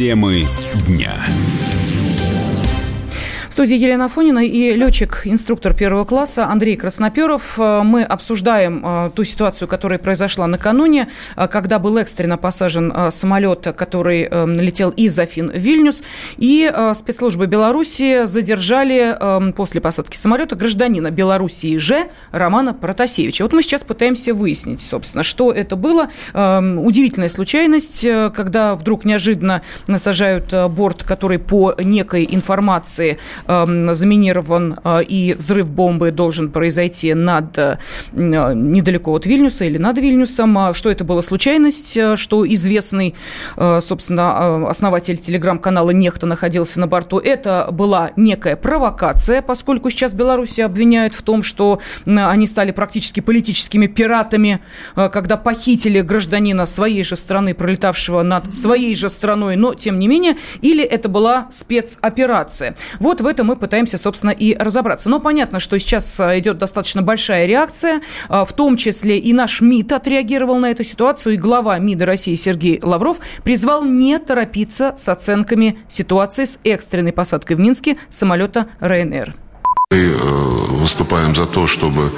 Темы 0.00 0.46
дня. 0.86 1.12
В 3.50 3.52
студии 3.52 3.76
Елена 3.76 4.08
Фонина 4.08 4.44
и 4.46 4.76
летчик-инструктор 4.76 5.74
первого 5.74 6.04
класса 6.04 6.46
Андрей 6.46 6.76
Красноперов. 6.76 7.58
Э, 7.58 7.82
Мы 7.82 8.04
обсуждаем 8.04 8.80
э, 8.86 9.10
ту 9.12 9.24
ситуацию, 9.24 9.66
которая 9.66 9.98
произошла 9.98 10.46
накануне, 10.46 11.08
э, 11.34 11.48
когда 11.48 11.80
был 11.80 11.98
экстренно 11.98 12.38
посажен 12.38 12.94
самолет, 13.10 13.66
который 13.76 14.30
летел 14.30 14.90
из 14.90 15.18
Афин 15.18 15.50
в 15.50 15.56
Вильнюс. 15.56 16.04
И 16.36 16.72
спецслужбы 16.94 17.46
Беларуси 17.46 18.24
задержали 18.26 19.52
после 19.52 19.80
посадки 19.80 20.16
самолета 20.16 20.54
гражданина 20.54 21.10
Белоруссии 21.10 21.76
же 21.76 22.08
Романа 22.30 22.72
Протасевича. 22.72 23.42
Вот 23.42 23.52
мы 23.52 23.64
сейчас 23.64 23.82
пытаемся 23.82 24.32
выяснить, 24.32 24.80
собственно, 24.80 25.24
что 25.24 25.50
это 25.50 25.74
было. 25.74 26.10
Удивительная 26.32 27.28
случайность, 27.28 28.06
когда 28.32 28.76
вдруг 28.76 29.04
неожиданно 29.04 29.62
насажают 29.88 30.54
борт, 30.70 31.02
который 31.02 31.40
по 31.40 31.74
некой 31.78 32.28
информации 32.30 33.18
заминирован, 33.94 34.78
э, 34.84 35.02
и 35.02 35.34
взрыв 35.34 35.70
бомбы 35.70 36.10
должен 36.10 36.50
произойти 36.50 37.14
над, 37.14 37.58
э, 37.58 37.78
недалеко 38.12 39.12
от 39.12 39.26
Вильнюса 39.26 39.64
или 39.64 39.78
над 39.78 39.98
Вильнюсом. 39.98 40.56
А 40.58 40.74
Что 40.74 40.90
это 40.90 41.04
была 41.04 41.22
случайность, 41.22 41.96
э, 41.96 42.16
что 42.16 42.46
известный, 42.46 43.14
э, 43.56 43.80
собственно, 43.80 44.20
э, 44.20 44.70
основатель 44.70 45.16
телеграм-канала 45.16 45.90
Нехта 45.90 46.26
находился 46.26 46.80
на 46.80 46.86
борту. 46.86 47.18
Это 47.18 47.68
была 47.72 48.10
некая 48.16 48.56
провокация, 48.56 49.42
поскольку 49.42 49.90
сейчас 49.90 50.12
Беларусь 50.12 50.58
обвиняют 50.58 51.14
в 51.14 51.22
том, 51.22 51.42
что 51.42 51.80
они 52.06 52.46
стали 52.46 52.72
практически 52.72 53.20
политическими 53.20 53.86
пиратами, 53.86 54.60
э, 54.96 55.08
когда 55.08 55.36
похитили 55.36 56.00
гражданина 56.00 56.66
своей 56.66 57.04
же 57.04 57.16
страны, 57.16 57.54
пролетавшего 57.54 58.22
над 58.22 58.52
своей 58.54 58.94
же 58.94 59.08
страной, 59.08 59.56
но 59.56 59.74
тем 59.74 59.98
не 59.98 60.08
менее, 60.08 60.36
или 60.62 60.84
это 60.84 61.08
была 61.08 61.46
спецоперация. 61.50 62.76
Вот 62.98 63.20
в 63.20 63.26
этом 63.26 63.39
мы 63.44 63.56
пытаемся, 63.56 63.98
собственно, 63.98 64.30
и 64.30 64.54
разобраться. 64.56 65.08
Но 65.08 65.20
понятно, 65.20 65.60
что 65.60 65.78
сейчас 65.78 66.18
э, 66.20 66.38
идет 66.38 66.58
достаточно 66.58 67.02
большая 67.02 67.46
реакция, 67.46 68.00
э, 68.28 68.44
в 68.46 68.52
том 68.52 68.76
числе 68.76 69.18
и 69.18 69.32
наш 69.32 69.60
МИД 69.60 69.92
отреагировал 69.92 70.58
на 70.58 70.70
эту 70.70 70.84
ситуацию, 70.84 71.34
и 71.34 71.38
глава 71.38 71.78
МИДа 71.78 72.06
России 72.06 72.34
Сергей 72.34 72.80
Лавров 72.82 73.18
призвал 73.44 73.84
не 73.84 74.18
торопиться 74.18 74.94
с 74.96 75.08
оценками 75.08 75.78
ситуации 75.88 76.44
с 76.44 76.58
экстренной 76.64 77.12
посадкой 77.12 77.56
в 77.56 77.60
Минске 77.60 77.96
самолета 78.08 78.68
РНР. 78.80 79.34
Мы 79.92 79.98
э, 80.02 80.16
выступаем 80.16 81.34
за 81.34 81.46
то, 81.46 81.66
чтобы 81.66 82.12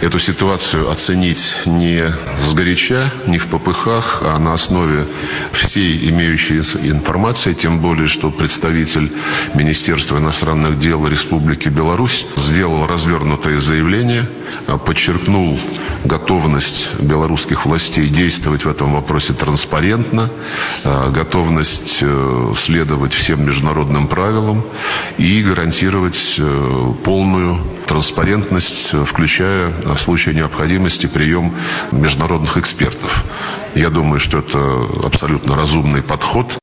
эту 0.00 0.18
ситуацию 0.18 0.90
оценить 0.90 1.56
не 1.64 2.02
сгоряча, 2.44 3.12
не 3.28 3.38
в 3.38 3.46
попыхах, 3.46 4.22
а 4.24 4.36
на 4.40 4.54
основе 4.54 5.06
всей 5.52 6.10
имеющейся 6.10 6.78
информации, 6.78 7.52
тем 7.52 7.78
более, 7.78 8.08
что 8.08 8.30
представитель 8.30 9.12
Министерства 9.54 10.18
иностранных 10.18 10.78
дел 10.78 11.06
Республики 11.06 11.68
Беларусь 11.68 12.26
сделал 12.34 12.88
развернутое 12.88 13.60
заявление, 13.60 14.28
э, 14.66 14.76
подчеркнул 14.76 15.60
готовность 16.06 17.00
белорусских 17.00 17.66
властей 17.66 18.08
действовать 18.08 18.64
в 18.64 18.68
этом 18.68 18.92
вопросе 18.94 19.32
транспарентно, 19.32 20.28
э, 20.82 21.10
готовность 21.10 21.98
э, 22.02 22.52
следовать 22.56 23.12
всем 23.12 23.46
международным 23.46 24.08
правилам 24.08 24.64
и 25.18 25.42
гарантировать 25.42 26.36
э, 26.38 26.92
полную 26.96 27.58
транспарентность, 27.86 28.92
включая 29.04 29.68
э, 29.68 29.94
в 29.94 29.98
случае 29.98 30.34
необходимости 30.34 31.06
прием 31.06 31.54
международных 31.92 32.56
экспертов. 32.56 33.24
Я 33.74 33.90
думаю, 33.90 34.20
что 34.20 34.38
это 34.38 34.58
абсолютно 35.04 35.54
разумный 35.54 36.02
подход. 36.02 36.58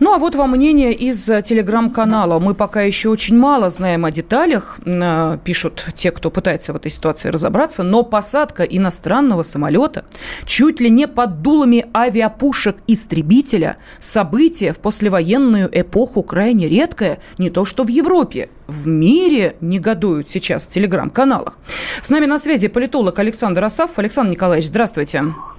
Ну, 0.00 0.14
а 0.14 0.18
вот 0.18 0.34
вам 0.34 0.50
мнение 0.50 0.92
из 0.92 1.28
э, 1.28 1.42
телеграм-канала. 1.42 2.38
Мы 2.38 2.54
пока 2.54 2.82
еще 2.82 3.08
очень 3.08 3.36
мало 3.36 3.70
знаем 3.70 4.04
о 4.04 4.10
деталях, 4.10 4.78
э, 4.84 5.38
пишут 5.44 5.86
те, 5.94 6.10
кто 6.10 6.30
пытается 6.30 6.72
в 6.72 6.76
этой 6.76 6.90
ситуации 6.90 7.28
разобраться, 7.28 7.82
но 7.82 8.02
посадка 8.02 8.62
иностранного 8.64 9.42
самолета 9.42 10.04
чуть 10.44 10.80
ли 10.80 10.90
не 10.90 11.06
под 11.06 11.42
дулами 11.42 11.86
авиапушек 11.94 12.76
истребителя 12.86 13.76
событие 13.98 14.72
в 14.72 14.80
послевоенную 14.80 15.68
эпоху 15.72 16.22
крайне 16.22 16.68
редкое, 16.68 17.18
не 17.38 17.50
то 17.50 17.64
что 17.64 17.84
в 17.84 17.88
Европе. 17.88 18.48
В 18.66 18.86
мире 18.86 19.56
негодуют 19.60 20.28
сейчас 20.28 20.66
в 20.66 20.70
телеграм-каналах. 20.70 21.58
С 22.02 22.10
нами 22.10 22.26
на 22.26 22.38
связи 22.38 22.68
политолог 22.68 23.18
Александр 23.18 23.64
Асав. 23.64 23.98
Александр 23.98 24.32
Николаевич, 24.32 24.68
здравствуйте. 24.68 25.18
Здравствуйте. 25.18 25.55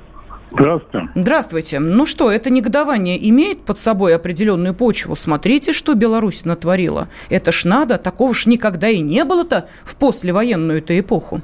Здравствуйте. 1.15 1.79
Ну 1.79 2.05
что, 2.05 2.31
это 2.31 2.49
негодование 2.49 3.29
имеет 3.29 3.65
под 3.65 3.79
собой 3.79 4.15
определенную 4.15 4.73
почву? 4.73 5.15
Смотрите, 5.15 5.73
что 5.73 5.93
Беларусь 5.93 6.45
натворила. 6.45 7.09
Это 7.29 7.51
ж 7.51 7.65
надо, 7.65 7.97
такого 7.97 8.33
ж 8.33 8.45
никогда 8.45 8.87
и 8.87 9.01
не 9.01 9.23
было-то 9.25 9.67
в 9.83 9.95
послевоенную-то 9.97 10.97
эпоху. 10.99 11.41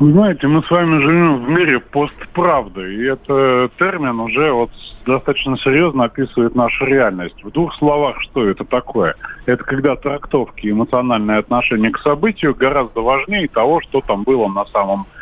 Вы 0.00 0.12
знаете, 0.12 0.46
мы 0.46 0.62
с 0.62 0.70
вами 0.70 1.02
живем 1.02 1.44
в 1.44 1.48
мире 1.48 1.80
постправды, 1.80 2.94
и 2.94 3.04
этот 3.04 3.74
термин 3.78 4.20
уже 4.20 4.52
вот 4.52 4.70
достаточно 5.04 5.56
серьезно 5.58 6.04
описывает 6.04 6.54
нашу 6.54 6.84
реальность. 6.84 7.42
В 7.42 7.50
двух 7.50 7.74
словах, 7.74 8.20
что 8.20 8.48
это 8.48 8.64
такое? 8.64 9.16
Это 9.46 9.64
когда 9.64 9.96
трактовки 9.96 10.66
и 10.66 10.70
эмоциональное 10.70 11.38
отношение 11.38 11.90
к 11.90 11.98
событию 11.98 12.54
гораздо 12.54 13.00
важнее 13.00 13.48
того, 13.48 13.80
что 13.80 14.00
там 14.00 14.22
было 14.22 14.46
на 14.46 14.66
самом 14.66 14.98
деле. 15.04 15.17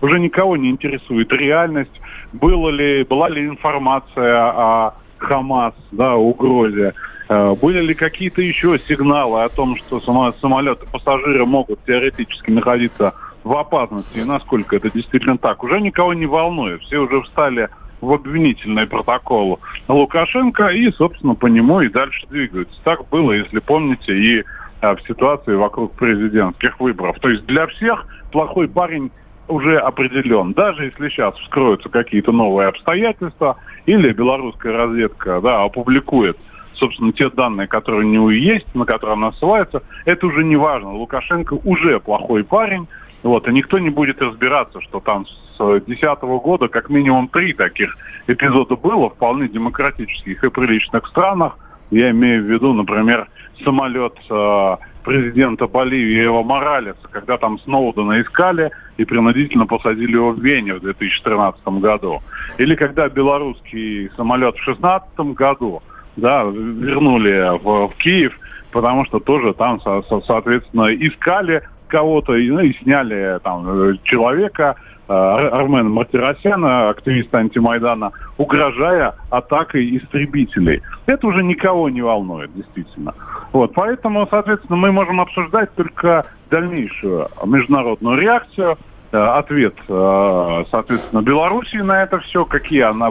Уже 0.00 0.18
никого 0.20 0.56
не 0.56 0.70
интересует 0.70 1.32
реальность, 1.32 2.00
было 2.32 2.70
ли, 2.70 3.04
была 3.04 3.28
ли 3.28 3.46
информация 3.46 4.36
о 4.36 4.94
Хамас, 5.18 5.74
да, 5.92 6.16
угрозе, 6.16 6.94
Э, 7.28 7.54
были 7.54 7.80
ли 7.80 7.94
какие-то 7.94 8.40
еще 8.40 8.78
сигналы 8.78 9.42
о 9.42 9.48
том, 9.48 9.76
что 9.76 10.00
само- 10.00 10.32
самолеты, 10.40 10.86
пассажиры 10.90 11.44
могут 11.44 11.84
теоретически 11.84 12.50
находиться 12.50 13.14
в 13.44 13.52
опасности, 13.56 14.18
и 14.18 14.24
насколько 14.24 14.76
это 14.76 14.90
действительно 14.90 15.36
так, 15.36 15.62
уже 15.62 15.80
никого 15.80 16.14
не 16.14 16.26
волнует. 16.26 16.80
Все 16.82 16.98
уже 16.98 17.20
встали 17.22 17.68
в 18.00 18.12
обвинительный 18.12 18.86
протокол 18.86 19.60
Лукашенко 19.88 20.68
и, 20.68 20.90
собственно, 20.92 21.34
по 21.34 21.46
нему 21.46 21.80
и 21.82 21.88
дальше 21.88 22.26
двигаются. 22.30 22.80
Так 22.82 23.08
было, 23.08 23.32
если 23.32 23.58
помните, 23.58 24.16
и 24.16 24.44
а, 24.80 24.94
в 24.94 25.02
ситуации 25.02 25.54
вокруг 25.54 25.94
президентских 25.94 26.80
выборов. 26.80 27.18
То 27.20 27.28
есть 27.28 27.44
для 27.46 27.66
всех 27.66 28.06
плохой 28.30 28.68
парень 28.68 29.10
уже 29.48 29.78
определен. 29.78 30.52
Даже 30.52 30.86
если 30.86 31.08
сейчас 31.08 31.34
вскроются 31.38 31.88
какие-то 31.88 32.32
новые 32.32 32.68
обстоятельства, 32.68 33.56
или 33.86 34.12
белорусская 34.12 34.72
разведка 34.72 35.40
да, 35.40 35.62
опубликует 35.62 36.36
собственно, 36.74 37.12
те 37.12 37.28
данные, 37.30 37.66
которые 37.66 38.06
у 38.06 38.08
него 38.08 38.30
есть, 38.30 38.72
на 38.74 38.84
которые 38.84 39.14
она 39.14 39.32
ссылается, 39.32 39.82
это 40.04 40.26
уже 40.26 40.44
не 40.44 40.56
важно. 40.56 40.92
Лукашенко 40.92 41.54
уже 41.64 42.00
плохой 42.00 42.44
парень, 42.44 42.86
вот, 43.22 43.48
и 43.48 43.52
никто 43.52 43.78
не 43.78 43.90
будет 43.90 44.22
разбираться, 44.22 44.80
что 44.82 45.00
там 45.00 45.26
с 45.26 45.58
2010 45.58 46.22
года 46.22 46.68
как 46.68 46.88
минимум 46.88 47.28
три 47.28 47.52
таких 47.52 47.96
эпизода 48.26 48.76
было, 48.76 49.10
вполне 49.10 49.48
демократических 49.48 50.44
и 50.44 50.50
приличных 50.50 51.06
странах. 51.08 51.58
Я 51.90 52.10
имею 52.10 52.44
в 52.44 52.46
виду, 52.46 52.72
например, 52.72 53.28
самолет 53.64 54.14
э, 54.30 54.76
президента 55.08 55.66
Боливии 55.66 56.26
Эва 56.26 56.42
Моралеса, 56.42 57.08
когда 57.10 57.38
там 57.38 57.58
Сноудена 57.60 58.20
искали 58.20 58.70
и 58.98 59.06
принудительно 59.06 59.66
посадили 59.66 60.12
его 60.12 60.32
в 60.32 60.40
Вене 60.44 60.74
в 60.74 60.80
2013 60.80 61.66
году. 61.80 62.18
Или 62.58 62.74
когда 62.74 63.08
белорусский 63.08 64.10
самолет 64.16 64.54
в 64.56 64.64
2016 64.64 65.18
году 65.34 65.82
да, 66.16 66.42
вернули 66.44 67.58
в, 67.58 67.88
в 67.88 67.94
Киев, 67.96 68.38
потому 68.70 69.06
что 69.06 69.18
тоже 69.18 69.54
там, 69.54 69.80
со, 69.80 70.02
со, 70.02 70.20
соответственно, 70.20 70.94
искали 70.94 71.62
кого-то 71.86 72.34
и, 72.34 72.50
ну, 72.50 72.60
и 72.60 72.74
сняли 72.74 73.40
там 73.42 73.66
э, 73.66 73.94
человека, 74.02 74.76
э, 74.76 74.87
Армена 75.08 75.88
Мартиросяна, 75.88 76.90
активиста 76.90 77.38
антимайдана, 77.38 78.12
угрожая 78.36 79.14
атакой 79.30 79.96
истребителей. 79.96 80.82
Это 81.06 81.26
уже 81.26 81.42
никого 81.42 81.88
не 81.88 82.02
волнует, 82.02 82.54
действительно. 82.54 83.14
Вот, 83.52 83.72
поэтому, 83.74 84.26
соответственно, 84.30 84.76
мы 84.76 84.92
можем 84.92 85.20
обсуждать 85.20 85.74
только 85.74 86.26
дальнейшую 86.50 87.28
международную 87.44 88.18
реакцию, 88.18 88.76
э, 89.12 89.18
ответ, 89.18 89.74
э, 89.88 90.64
соответственно, 90.70 91.22
Белоруссии 91.22 91.78
на 91.78 92.02
это 92.02 92.18
все, 92.20 92.44
какие 92.44 92.82
она 92.82 93.10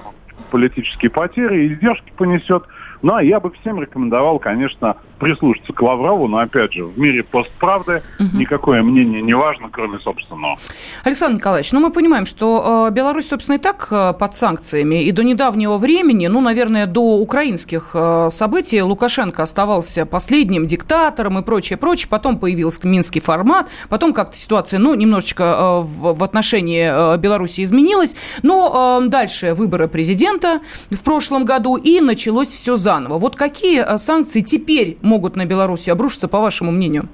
политические 0.52 1.10
потери 1.10 1.74
издержки 1.74 2.12
понесет. 2.16 2.64
Ну, 3.02 3.16
а 3.16 3.24
я 3.24 3.40
бы 3.40 3.52
всем 3.52 3.82
рекомендовал, 3.82 4.40
конечно, 4.40 4.98
прислушаться 5.18 5.74
к 5.74 5.82
Лаврову, 5.82 6.28
но, 6.28 6.38
опять 6.38 6.74
же, 6.74 6.86
в 6.86 6.98
мире 7.00 7.24
постправды 7.24 8.02
угу. 8.20 8.38
никакое 8.38 8.84
мнение 8.84 9.22
не 9.22 9.34
важно, 9.34 9.70
кроме 9.72 10.00
собственного. 10.00 10.58
Александр 11.04 11.38
Николаевич, 11.38 11.72
ну, 11.72 11.80
мы 11.80 11.92
понимаем, 11.92 12.26
что 12.26 12.88
э, 12.88 12.94
Беларусь, 12.94 13.28
собственно, 13.28 13.56
и 13.56 13.60
так 13.60 13.88
э, 13.92 14.14
под 14.14 14.36
санкциями, 14.36 15.04
и 15.04 15.12
до 15.12 15.24
недавнего 15.24 15.78
времени, 15.78 16.28
ну, 16.28 16.42
наверное, 16.42 16.86
до 16.86 17.18
украинских 17.18 17.92
э, 17.94 18.30
событий 18.32 18.82
Лукашенко 18.82 19.44
оставался 19.44 20.06
последним 20.06 20.68
диктатором 20.68 21.40
и 21.40 21.44
прочее, 21.44 21.78
прочее, 21.78 22.08
потом 22.10 22.40
появился 22.40 22.88
минский 22.88 23.20
формат, 23.20 23.70
потом 23.90 24.14
как-то 24.14 24.38
ситуация, 24.38 24.80
ну, 24.80 24.94
немножечко 24.94 25.44
э, 25.44 25.80
в, 25.82 26.14
в 26.14 26.24
отношении 26.24 26.88
э, 26.90 27.18
Беларуси 27.18 27.64
изменилась, 27.64 28.16
но 28.44 29.02
э, 29.04 29.08
дальше 29.08 29.54
выборы 29.54 29.88
президента 29.88 30.62
в 30.90 31.04
прошлом 31.04 31.46
году, 31.46 31.76
и 31.76 32.02
началось 32.02 32.50
все 32.50 32.76
заново. 32.76 33.18
Вот 33.18 33.36
какие 33.36 33.98
санкции 33.98 34.42
теперь 34.42 34.98
могут 35.08 35.36
на 35.36 35.46
Беларусь 35.46 35.88
обрушиться, 35.90 36.28
по 36.28 36.40
вашему 36.40 36.72
мнению? 36.72 37.10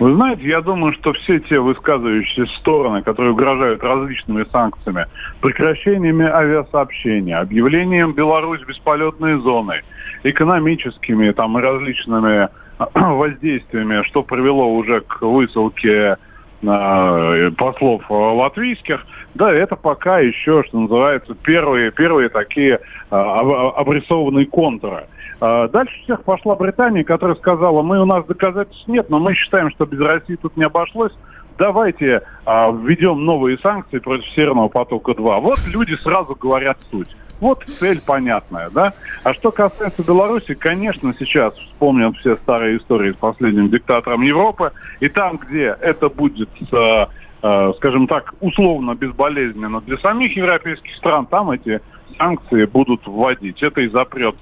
Вы 0.00 0.14
знаете, 0.14 0.42
я 0.48 0.60
думаю, 0.60 0.92
что 0.94 1.12
все 1.12 1.38
те 1.38 1.60
высказывающиеся 1.60 2.52
стороны, 2.56 3.02
которые 3.02 3.32
угрожают 3.32 3.82
различными 3.82 4.44
санкциями, 4.50 5.06
прекращениями 5.40 6.26
авиасообщения, 6.26 7.36
объявлением 7.38 8.12
Беларусь 8.12 8.62
бесполетной 8.62 9.40
зоной, 9.40 9.82
экономическими 10.24 11.30
там 11.30 11.58
и 11.58 11.62
различными 11.62 12.48
воздействиями, 12.94 14.02
что 14.02 14.22
привело 14.22 14.74
уже 14.74 15.00
к 15.00 15.22
высылке 15.22 15.92
э, 15.92 16.16
послов 16.64 18.02
латвийских, 18.08 19.04
да, 19.34 19.52
это 19.52 19.76
пока 19.76 20.20
еще, 20.20 20.62
что 20.64 20.78
называется, 20.78 21.34
первые, 21.34 21.90
первые 21.90 22.28
такие 22.28 22.74
э, 22.74 22.80
обрисованные 23.10 24.46
контуры. 24.46 25.06
Дальше 25.40 26.00
всех 26.04 26.22
пошла 26.22 26.54
Британия, 26.54 27.04
которая 27.04 27.36
сказала, 27.36 27.82
мы 27.82 28.00
у 28.00 28.06
нас 28.06 28.24
доказательств 28.24 28.88
нет, 28.88 29.10
но 29.10 29.18
мы 29.18 29.34
считаем, 29.34 29.68
что 29.70 29.84
без 29.84 30.00
России 30.00 30.36
тут 30.36 30.56
не 30.56 30.64
обошлось. 30.64 31.12
Давайте 31.58 32.22
а, 32.44 32.70
введем 32.70 33.24
новые 33.24 33.58
санкции 33.58 33.98
против 33.98 34.26
Северного 34.30 34.68
потока-2. 34.68 35.40
Вот 35.40 35.58
люди 35.66 35.94
сразу 35.94 36.34
говорят 36.34 36.78
суть. 36.90 37.08
Вот 37.40 37.64
цель 37.64 38.00
понятная, 38.00 38.70
да? 38.70 38.92
А 39.22 39.34
что 39.34 39.50
касается 39.50 40.04
Беларуси, 40.06 40.54
конечно, 40.54 41.14
сейчас 41.18 41.54
вспомнят 41.54 42.16
все 42.16 42.36
старые 42.36 42.78
истории 42.78 43.12
с 43.12 43.16
последним 43.16 43.68
диктатором 43.68 44.22
Европы. 44.22 44.72
И 45.00 45.08
там, 45.08 45.36
где 45.38 45.76
это 45.80 46.08
будет, 46.08 46.50
э, 46.72 47.06
э, 47.42 47.72
скажем 47.76 48.06
так, 48.06 48.34
условно 48.40 48.94
безболезненно 48.94 49.80
для 49.80 49.98
самих 49.98 50.36
европейских 50.36 50.94
стран, 50.96 51.26
там 51.26 51.50
эти 51.50 51.80
санкции 52.16 52.64
будут 52.64 53.06
вводить. 53.06 53.62
Это 53.62 53.80
и 53.80 53.88
запрет 53.88 54.36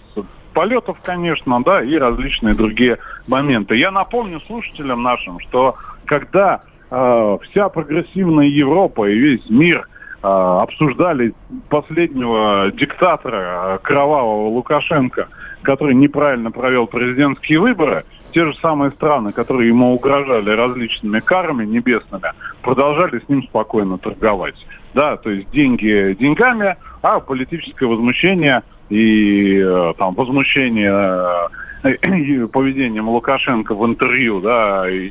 полетов, 0.53 0.99
конечно, 1.03 1.63
да, 1.63 1.83
и 1.83 1.97
различные 1.97 2.55
другие 2.55 2.99
моменты. 3.27 3.77
Я 3.77 3.91
напомню 3.91 4.41
слушателям 4.41 5.03
нашим, 5.03 5.41
что 5.41 5.77
когда 6.05 6.61
э, 6.91 7.39
вся 7.43 7.69
прогрессивная 7.69 8.47
Европа 8.47 9.09
и 9.09 9.19
весь 9.19 9.49
мир 9.49 9.89
обсуждали 10.23 11.35
последнего 11.69 12.71
диктатора 12.73 13.75
э, 13.75 13.79
кровавого 13.83 14.49
Лукашенко, 14.49 15.29
который 15.63 15.95
неправильно 15.95 16.51
провел 16.51 16.87
президентские 16.87 17.59
выборы, 17.59 18.05
те 18.33 18.47
же 18.47 18.55
самые 18.55 18.93
страны, 18.93 19.33
которые 19.33 19.69
ему 19.69 19.93
угрожали 19.93 20.51
различными 20.51 21.21
карами 21.21 21.67
небесными, 21.67 22.33
продолжали 22.63 23.21
с 23.21 23.29
ним 23.29 23.43
спокойно 23.43 23.99
торговать. 23.99 24.55
Да, 24.95 25.17
то 25.17 25.31
есть 25.31 25.51
деньги 25.51 26.17
деньгами, 26.19 26.77
а 27.03 27.21
политическое 27.21 27.87
возмущение 27.87 28.63
и 28.91 29.59
э, 29.59 29.95
там 29.99 30.15
возмущение 30.15 31.49
э, 31.83 32.47
поведением 32.53 33.09
Лукашенко 33.09 33.75
в 33.75 33.85
интервью, 33.87 34.41
да, 34.41 34.89
и 34.89 35.11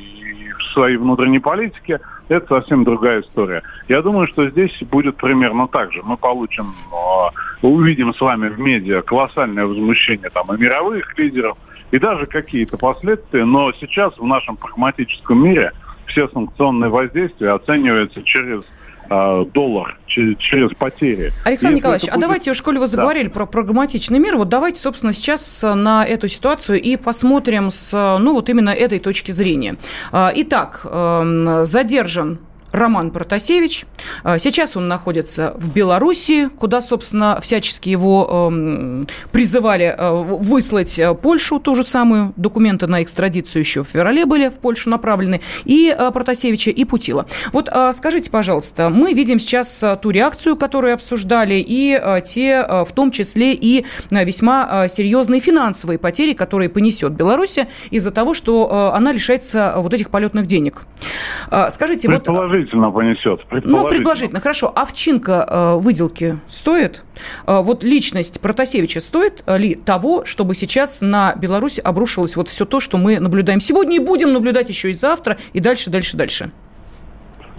своей 0.72 0.96
внутренней 0.96 1.38
политике, 1.38 2.00
это 2.28 2.46
совсем 2.46 2.84
другая 2.84 3.20
история. 3.20 3.62
Я 3.88 4.02
думаю, 4.02 4.26
что 4.26 4.48
здесь 4.48 4.76
будет 4.90 5.16
примерно 5.16 5.68
так 5.68 5.92
же. 5.92 6.02
Мы 6.02 6.16
получим, 6.16 6.66
э, 6.92 7.66
увидим 7.66 8.14
с 8.14 8.20
вами 8.20 8.48
в 8.48 8.58
медиа 8.58 9.02
колоссальное 9.02 9.66
возмущение 9.66 10.30
там 10.30 10.54
и 10.54 10.58
мировых 10.58 11.16
лидеров, 11.18 11.56
и 11.90 11.98
даже 11.98 12.26
какие-то 12.26 12.78
последствия, 12.78 13.44
но 13.44 13.72
сейчас 13.72 14.16
в 14.18 14.24
нашем 14.24 14.56
прагматическом 14.56 15.44
мире 15.44 15.72
все 16.06 16.28
санкционные 16.28 16.90
воздействия 16.90 17.50
оцениваются 17.50 18.22
через 18.22 18.64
доллар 19.54 19.98
через, 20.06 20.36
потери. 20.76 21.32
Александр 21.44 21.50
Если 21.50 21.76
Николаевич, 21.76 22.08
а 22.08 22.12
будет- 22.12 22.20
давайте, 22.20 22.50
уж 22.50 22.62
коли 22.62 22.76
вы 22.78 22.84
Да. 22.84 22.90
заговорили 22.90 23.28
про 23.28 23.46
прагматичный 23.46 24.18
мир, 24.18 24.36
вот 24.36 24.48
давайте, 24.48 24.80
собственно, 24.80 25.12
сейчас 25.12 25.64
э, 25.64 25.74
на 25.74 26.04
эту 26.04 26.28
ситуацию 26.28 26.80
и 26.80 26.96
посмотрим 26.96 27.70
с, 27.70 27.92
э, 27.94 28.18
ну, 28.18 28.34
вот 28.34 28.48
именно 28.48 28.70
этой 28.70 28.98
точки 28.98 29.30
зрения. 29.32 29.76
А, 30.12 30.32
Итак, 30.34 30.80
эм, 30.84 31.64
задержан 31.64 32.38
Роман 32.72 33.10
Протасевич. 33.10 33.84
А, 34.24 34.38
Сейчас 34.38 34.76
он 34.76 34.88
находится 34.88 35.54
в 35.56 35.72
Белоруссии, 35.72 36.46
куда, 36.46 36.80
собственно, 36.80 37.38
всячески 37.40 37.90
его 37.90 38.48
эм, 38.50 39.06
призывали 39.30 39.94
э, 39.96 40.10
выслать 40.10 40.98
э, 40.98 41.14
Польшу, 41.14 41.60
ту 41.60 41.74
же 41.74 41.84
самую. 41.84 42.32
Документы 42.36 42.86
на 42.86 43.02
экстрадицию 43.02 43.60
еще 43.60 43.84
в 43.84 43.88
феврале 43.88 44.26
были 44.26 44.48
в 44.48 44.54
Польшу 44.54 44.90
направлены. 44.90 45.40
И 45.64 45.94
э, 45.96 46.10
Протасевича, 46.10 46.70
и 46.70 46.84
Путила. 46.84 47.26
Вот 47.52 47.68
а, 47.70 47.92
скажите, 47.92 48.30
пожалуйста, 48.30 48.88
мы 48.90 49.12
видим 49.12 49.38
сейчас 49.38 49.84
ту 50.00 50.10
реакцию, 50.10 50.56
которую 50.56 50.94
обсуждали, 50.94 51.62
и 51.64 52.00
те, 52.24 52.64
в 52.68 52.92
том 52.94 53.10
числе, 53.10 53.54
и 53.54 53.84
весьма 54.10 54.88
серьезные 54.88 55.40
финансовые 55.40 55.98
потери, 55.98 56.32
которые 56.32 56.68
понесет 56.68 57.12
Беларусь 57.12 57.58
из-за 57.90 58.10
того, 58.10 58.34
что 58.34 58.92
она 58.94 59.12
лишается 59.12 59.74
вот 59.76 59.92
этих 59.94 60.10
полетных 60.10 60.46
денег. 60.46 60.82
А, 61.50 61.70
Скажите, 61.70 62.08
вот... 62.08 62.26
Предположительно 62.62 62.90
понесет. 62.90 63.40
Ну, 63.64 63.88
предположительно, 63.88 64.40
хорошо. 64.40 64.72
Овчинка 64.74 65.46
э, 65.48 65.76
выделки 65.76 66.38
стоит? 66.46 67.04
Э, 67.46 67.60
вот 67.62 67.84
личность 67.84 68.40
Протасевича 68.40 69.00
стоит 69.00 69.42
э, 69.46 69.58
ли 69.58 69.74
того, 69.74 70.24
чтобы 70.24 70.54
сейчас 70.54 71.00
на 71.00 71.34
Беларусь 71.34 71.80
обрушилось 71.82 72.36
вот 72.36 72.48
все 72.48 72.64
то, 72.64 72.80
что 72.80 72.98
мы 72.98 73.18
наблюдаем 73.18 73.60
сегодня 73.60 73.96
и 73.96 73.98
будем 73.98 74.32
наблюдать 74.32 74.68
еще 74.68 74.90
и 74.90 74.94
завтра, 74.94 75.36
и 75.52 75.60
дальше, 75.60 75.90
дальше, 75.90 76.16
дальше? 76.16 76.50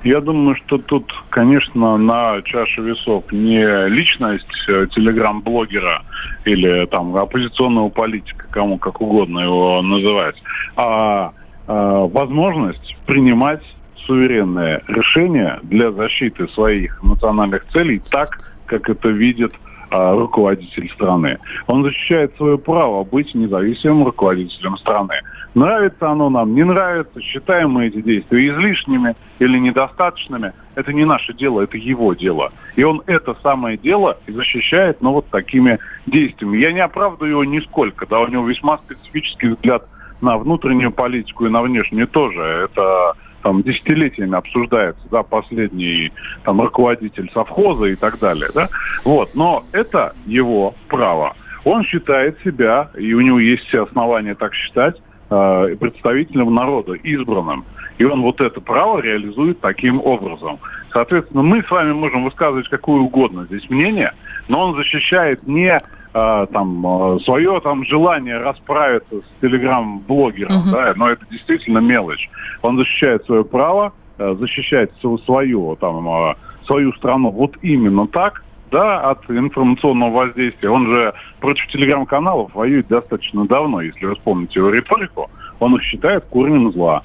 Я 0.03 0.19
думаю, 0.19 0.57
что 0.65 0.77
тут, 0.79 1.13
конечно, 1.29 1.97
на 1.97 2.41
чаше 2.43 2.81
весов 2.81 3.31
не 3.31 3.87
личность 3.87 4.47
э, 4.67 4.87
телеграм-блогера 4.93 6.03
или 6.43 6.85
там 6.87 7.15
оппозиционного 7.15 7.89
политика, 7.89 8.45
кому 8.51 8.77
как 8.77 8.99
угодно 8.99 9.39
его 9.39 9.81
называть, 9.81 10.35
а 10.75 11.31
э, 11.67 12.07
возможность 12.11 12.97
принимать 13.05 13.63
суверенные 14.05 14.81
решения 14.87 15.59
для 15.63 15.91
защиты 15.91 16.47
своих 16.49 17.01
национальных 17.03 17.65
целей 17.67 18.01
так, 18.09 18.39
как 18.65 18.89
это 18.89 19.09
видит 19.09 19.53
а, 19.93 20.15
руководитель 20.15 20.89
страны. 20.89 21.37
Он 21.67 21.83
защищает 21.83 22.35
свое 22.37 22.57
право 22.57 23.03
быть 23.03 23.35
независимым 23.35 24.05
руководителем 24.05 24.75
страны. 24.77 25.21
Нравится 25.53 26.09
оно 26.09 26.31
нам, 26.31 26.55
не 26.55 26.63
нравится, 26.63 27.21
считаем 27.21 27.71
мы 27.71 27.87
эти 27.87 28.01
действия 28.01 28.47
излишними 28.47 29.15
или 29.37 29.59
недостаточными, 29.59 30.53
это 30.73 30.91
не 30.91 31.05
наше 31.05 31.33
дело, 31.35 31.61
это 31.61 31.77
его 31.77 32.15
дело. 32.15 32.51
И 32.75 32.83
он 32.83 33.03
это 33.05 33.35
самое 33.43 33.77
дело 33.77 34.17
защищает, 34.27 34.99
ну, 35.01 35.11
вот 35.11 35.27
такими 35.29 35.77
действиями. 36.07 36.57
Я 36.57 36.71
не 36.71 36.79
оправдываю 36.79 37.29
его 37.29 37.45
нисколько, 37.45 38.07
да, 38.07 38.19
у 38.19 38.27
него 38.27 38.47
весьма 38.47 38.79
специфический 38.79 39.49
взгляд 39.49 39.87
на 40.21 40.39
внутреннюю 40.39 40.91
политику 40.91 41.45
и 41.45 41.49
на 41.49 41.61
внешнюю 41.61 42.07
тоже. 42.07 42.41
Это 42.41 43.13
там 43.43 43.61
десятилетиями 43.61 44.35
обсуждается, 44.35 45.03
да, 45.11 45.21
последний 45.21 46.11
там 46.43 46.61
руководитель 46.61 47.29
совхоза 47.33 47.85
и 47.85 47.95
так 47.95 48.19
далее, 48.19 48.47
да, 48.55 48.69
вот, 49.03 49.35
но 49.35 49.63
это 49.73 50.15
его 50.25 50.73
право. 50.87 51.35
Он 51.65 51.83
считает 51.83 52.39
себя, 52.43 52.89
и 52.97 53.13
у 53.13 53.21
него 53.21 53.39
есть 53.39 53.63
все 53.67 53.83
основания 53.83 54.35
так 54.35 54.53
считать, 54.53 55.01
э, 55.29 55.75
представителем 55.79 56.53
народа, 56.53 56.93
избранным. 56.93 57.65
И 57.97 58.03
он 58.03 58.21
вот 58.21 58.41
это 58.41 58.59
право 58.59 58.99
реализует 58.99 59.59
таким 59.59 60.01
образом. 60.01 60.59
Соответственно, 60.91 61.43
мы 61.43 61.63
с 61.63 61.69
вами 61.69 61.93
можем 61.93 62.23
высказывать 62.23 62.67
какое 62.67 63.01
угодно 63.01 63.45
здесь 63.45 63.69
мнение, 63.69 64.13
но 64.47 64.61
он 64.61 64.75
защищает 64.75 65.45
не 65.47 65.79
э, 66.13 66.47
там 66.51 66.85
э, 67.15 67.19
свое 67.21 67.59
там 67.61 67.85
желание 67.85 68.37
расправиться 68.37 69.15
с 69.17 69.41
телеграм-блогером, 69.41 70.53
Мгм. 70.57 70.71
да, 70.71 70.93
но 70.95 71.09
это 71.09 71.25
действительно 71.29 71.79
мелочь. 71.79 72.29
Он 72.61 72.77
защищает 72.77 73.25
свое 73.25 73.43
право, 73.43 73.93
э, 74.17 74.35
защищает 74.39 74.91
св- 75.01 75.21
свою 75.25 75.75
там 75.75 76.35
свою 76.65 76.93
страну 76.93 77.29
вот 77.29 77.57
именно 77.61 78.07
так, 78.07 78.43
да, 78.71 79.01
от 79.01 79.29
информационного 79.29 80.11
воздействия. 80.11 80.69
Он 80.69 80.87
же 80.87 81.13
против 81.39 81.67
телеграм-каналов 81.67 82.55
воюет 82.55 82.87
достаточно 82.87 83.45
давно, 83.45 83.81
если 83.81 84.05
вы 84.05 84.15
вспомните 84.15 84.59
его 84.59 84.69
риторику. 84.69 85.29
Он 85.59 85.75
их 85.75 85.83
считает 85.83 86.23
корнем 86.25 86.71
зла. 86.71 87.03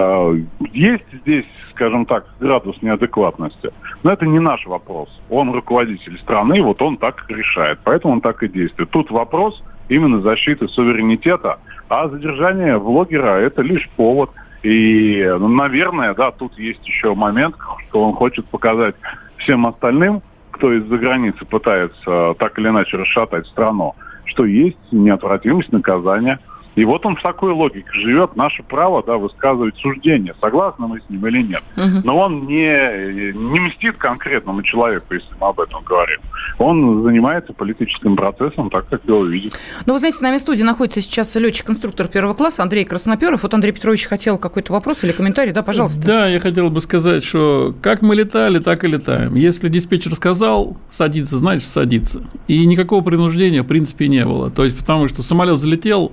Э, 0.00 0.34
Есть 0.72 1.04
здесь, 1.22 1.46
скажем 1.72 2.06
так, 2.06 2.24
градус 2.40 2.80
неадекватности. 2.82 3.70
Но 4.02 4.12
это 4.12 4.26
не 4.26 4.38
наш 4.38 4.66
вопрос. 4.66 5.08
Он 5.28 5.50
руководитель 5.52 6.18
страны, 6.18 6.62
вот 6.62 6.80
он 6.80 6.96
так 6.96 7.24
решает. 7.28 7.78
Поэтому 7.84 8.14
он 8.14 8.20
так 8.20 8.42
и 8.42 8.48
действует. 8.48 8.90
Тут 8.90 9.10
вопрос 9.10 9.62
именно 9.88 10.20
защиты 10.20 10.68
суверенитета, 10.68 11.58
а 11.88 12.08
задержание 12.08 12.78
блогера– 12.78 13.40
это 13.40 13.62
лишь 13.62 13.88
повод. 13.96 14.30
И, 14.62 15.24
ну, 15.38 15.48
наверное, 15.48 16.14
да, 16.14 16.30
тут 16.30 16.58
есть 16.58 16.86
еще 16.86 17.14
момент, 17.14 17.56
что 17.88 18.04
он 18.04 18.14
хочет 18.14 18.46
показать 18.46 18.94
всем 19.38 19.66
остальным, 19.66 20.22
кто 20.50 20.72
из-за 20.74 20.96
границы 20.98 21.44
пытается 21.44 22.34
так 22.38 22.58
или 22.58 22.68
иначе 22.68 22.98
расшатать 22.98 23.46
страну, 23.46 23.94
что 24.26 24.44
есть 24.44 24.78
неотвратимость 24.92 25.72
наказания. 25.72 26.38
И 26.76 26.84
вот 26.84 27.04
он 27.04 27.16
в 27.16 27.22
такой 27.22 27.52
логике 27.52 27.88
живет. 27.92 28.36
Наше 28.36 28.62
право, 28.62 29.02
да, 29.02 29.16
высказывать 29.16 29.76
суждение, 29.78 30.34
согласны 30.40 30.86
мы 30.86 31.00
с 31.00 31.10
ним 31.10 31.26
или 31.26 31.42
нет. 31.42 31.62
Мгм. 31.76 32.02
Но 32.04 32.18
он 32.18 32.46
не, 32.46 33.32
не 33.32 33.60
мстит 33.60 33.96
конкретному 33.96 34.62
человеку, 34.62 35.14
если 35.14 35.28
мы 35.40 35.48
об 35.48 35.60
этом 35.60 35.82
говорим. 35.82 36.20
Он 36.58 37.02
занимается 37.02 37.52
политическим 37.52 38.16
процессом 38.16 38.70
так, 38.70 38.88
как 38.88 39.04
его 39.04 39.24
видит. 39.24 39.58
Ну, 39.86 39.94
вы 39.94 39.98
знаете, 39.98 40.18
с 40.18 40.20
нами 40.20 40.38
в 40.38 40.40
студии 40.40 40.62
находится 40.62 41.00
сейчас 41.00 41.34
летчик-конструктор 41.34 42.06
первого 42.06 42.34
класса 42.34 42.62
Андрей 42.62 42.84
Красноперов. 42.84 43.42
Вот 43.42 43.54
Андрей 43.54 43.72
Петрович 43.72 44.06
хотел 44.06 44.38
какой-то 44.38 44.72
вопрос 44.72 45.02
или 45.04 45.12
комментарий, 45.12 45.52
да, 45.52 45.62
пожалуйста. 45.62 46.06
Да, 46.06 46.28
я 46.28 46.38
хотел 46.38 46.70
бы 46.70 46.80
сказать, 46.80 47.24
что 47.24 47.74
как 47.82 48.02
мы 48.02 48.14
летали, 48.14 48.58
так 48.58 48.84
и 48.84 48.88
летаем. 48.88 49.34
Если 49.34 49.68
диспетчер 49.68 50.14
сказал 50.14 50.76
садиться, 50.90 51.38
значит 51.38 51.68
садиться. 51.68 52.22
И 52.46 52.64
никакого 52.66 53.02
принуждения 53.02 53.62
в 53.62 53.66
принципе 53.66 54.08
не 54.08 54.24
было. 54.24 54.50
То 54.50 54.64
есть 54.64 54.78
потому 54.78 55.08
что 55.08 55.22
самолет 55.22 55.56
залетел, 55.56 56.12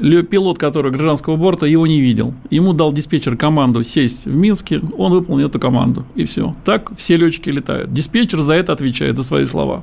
пилот, 0.00 0.58
который 0.58 0.90
гражданского 0.90 1.36
борта, 1.36 1.66
его 1.66 1.86
не 1.86 2.00
видел. 2.00 2.34
Ему 2.50 2.72
дал 2.72 2.92
диспетчер 2.92 3.36
команду 3.36 3.82
сесть 3.82 4.24
в 4.26 4.36
Минске, 4.36 4.80
он 4.96 5.12
выполнил 5.12 5.48
эту 5.48 5.60
команду. 5.60 6.04
И 6.14 6.24
все. 6.24 6.54
Так 6.64 6.90
все 6.96 7.16
летчики 7.16 7.50
летают. 7.50 7.92
Диспетчер 7.92 8.40
за 8.40 8.54
это 8.54 8.72
отвечает, 8.72 9.16
за 9.16 9.24
свои 9.24 9.44
слова. 9.44 9.82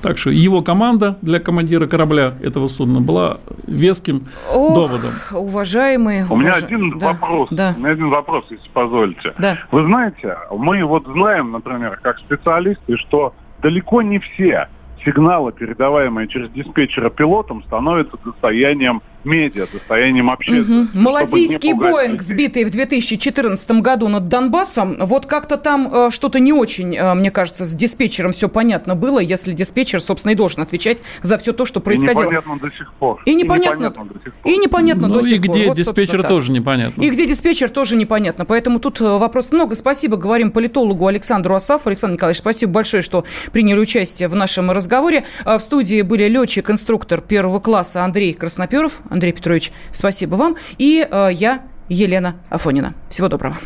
Так 0.00 0.16
что 0.16 0.30
его 0.30 0.62
команда 0.62 1.18
для 1.22 1.40
командира 1.40 1.88
корабля 1.88 2.34
этого 2.40 2.68
судна 2.68 3.00
была 3.00 3.38
веским 3.66 4.28
Ох, 4.54 4.74
доводом. 4.74 5.10
уважаемые... 5.32 6.24
У 6.30 6.36
меня 6.36 6.52
уваж- 6.52 6.64
один 6.64 6.98
Да, 7.00 7.08
вопрос. 7.08 7.48
Да. 7.50 7.74
У 7.76 7.80
меня 7.80 7.90
один 7.90 8.08
вопрос, 8.10 8.44
если 8.50 8.68
позволите. 8.72 9.32
Да. 9.38 9.58
Вы 9.72 9.84
знаете, 9.86 10.36
мы 10.56 10.84
вот 10.84 11.04
знаем, 11.12 11.50
например, 11.50 11.98
как 12.00 12.18
специалисты, 12.20 12.96
что 12.96 13.34
далеко 13.60 14.02
не 14.02 14.20
все 14.20 14.68
сигналы, 15.08 15.52
передаваемые 15.52 16.28
через 16.28 16.50
диспетчера 16.50 17.10
пилотам, 17.10 17.62
становятся 17.64 18.18
достоянием 18.24 19.02
медиа, 19.24 19.66
достоянием 19.72 20.30
общественности. 20.30 20.94
Мгм. 20.94 21.02
Малазийский 21.02 21.72
Боинг, 21.74 22.22
сбитый 22.22 22.64
в 22.64 22.70
2014 22.70 23.80
году 23.80 24.08
над 24.08 24.28
Донбассом, 24.28 24.96
вот 25.00 25.26
как-то 25.26 25.56
там 25.56 25.88
э, 25.92 26.10
что-то 26.10 26.38
не 26.38 26.52
очень, 26.52 26.96
э, 26.96 27.14
мне 27.14 27.30
кажется, 27.30 27.64
с 27.64 27.74
диспетчером 27.74 28.32
все 28.32 28.48
понятно 28.48 28.94
было, 28.94 29.18
если 29.18 29.52
диспетчер, 29.52 30.00
собственно, 30.00 30.32
и 30.32 30.34
должен 30.34 30.62
отвечать 30.62 31.02
за 31.22 31.38
все 31.38 31.52
то, 31.52 31.64
что 31.64 31.80
происходило. 31.80 32.22
И 32.22 32.26
непонятно 32.26 32.58
до 32.58 32.70
сих 32.70 32.92
пор. 32.94 33.22
И 33.24 33.34
непонятно, 33.34 33.90
до 33.90 34.14
сих 34.22 34.34
пор. 34.34 34.52
и 34.52 34.56
непонятно 34.58 35.08
Ну 35.08 35.14
до 35.14 35.20
и 35.20 35.28
сих 35.28 35.42
пор. 35.42 35.56
где 35.56 35.66
Вот, 35.66 35.76
собственно, 35.76 35.94
диспетчер 35.94 36.22
так. 36.22 36.28
тоже 36.28 36.52
непонятно. 36.52 37.02
И 37.02 37.10
где 37.10 37.26
диспетчер 37.26 37.68
тоже 37.70 37.96
непонятно. 37.96 38.44
Поэтому 38.44 38.78
тут 38.78 39.00
э, 39.00 39.04
вопросов 39.04 39.52
много. 39.52 39.74
Спасибо, 39.74 40.16
говорим 40.16 40.50
политологу 40.50 41.06
Александру 41.06 41.54
Асафу. 41.54 41.88
Александр 41.88 42.14
Николаевич, 42.14 42.38
спасибо 42.38 42.72
большое, 42.72 43.02
что 43.02 43.24
приняли 43.52 43.78
участие 43.78 44.28
в 44.28 44.34
нашем 44.34 44.70
разговоре. 44.70 45.24
А 45.44 45.58
В 45.58 45.62
студии 45.62 46.02
были 46.02 46.24
летчик-инструктор 46.28 47.20
первого 47.20 47.60
класса 47.60 48.04
Андрей 48.04 48.32
Красноперов. 48.34 49.00
Андрей 49.08 49.32
Петрович, 49.32 49.72
спасибо 49.90 50.36
вам. 50.36 50.56
И 50.78 51.06
э, 51.10 51.28
я, 51.32 51.62
Елена 51.88 52.36
Афонина. 52.50 52.94
Всего 53.10 53.28
доброго. 53.28 53.56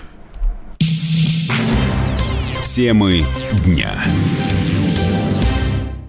Темы 2.74 3.24
дня. 3.66 3.93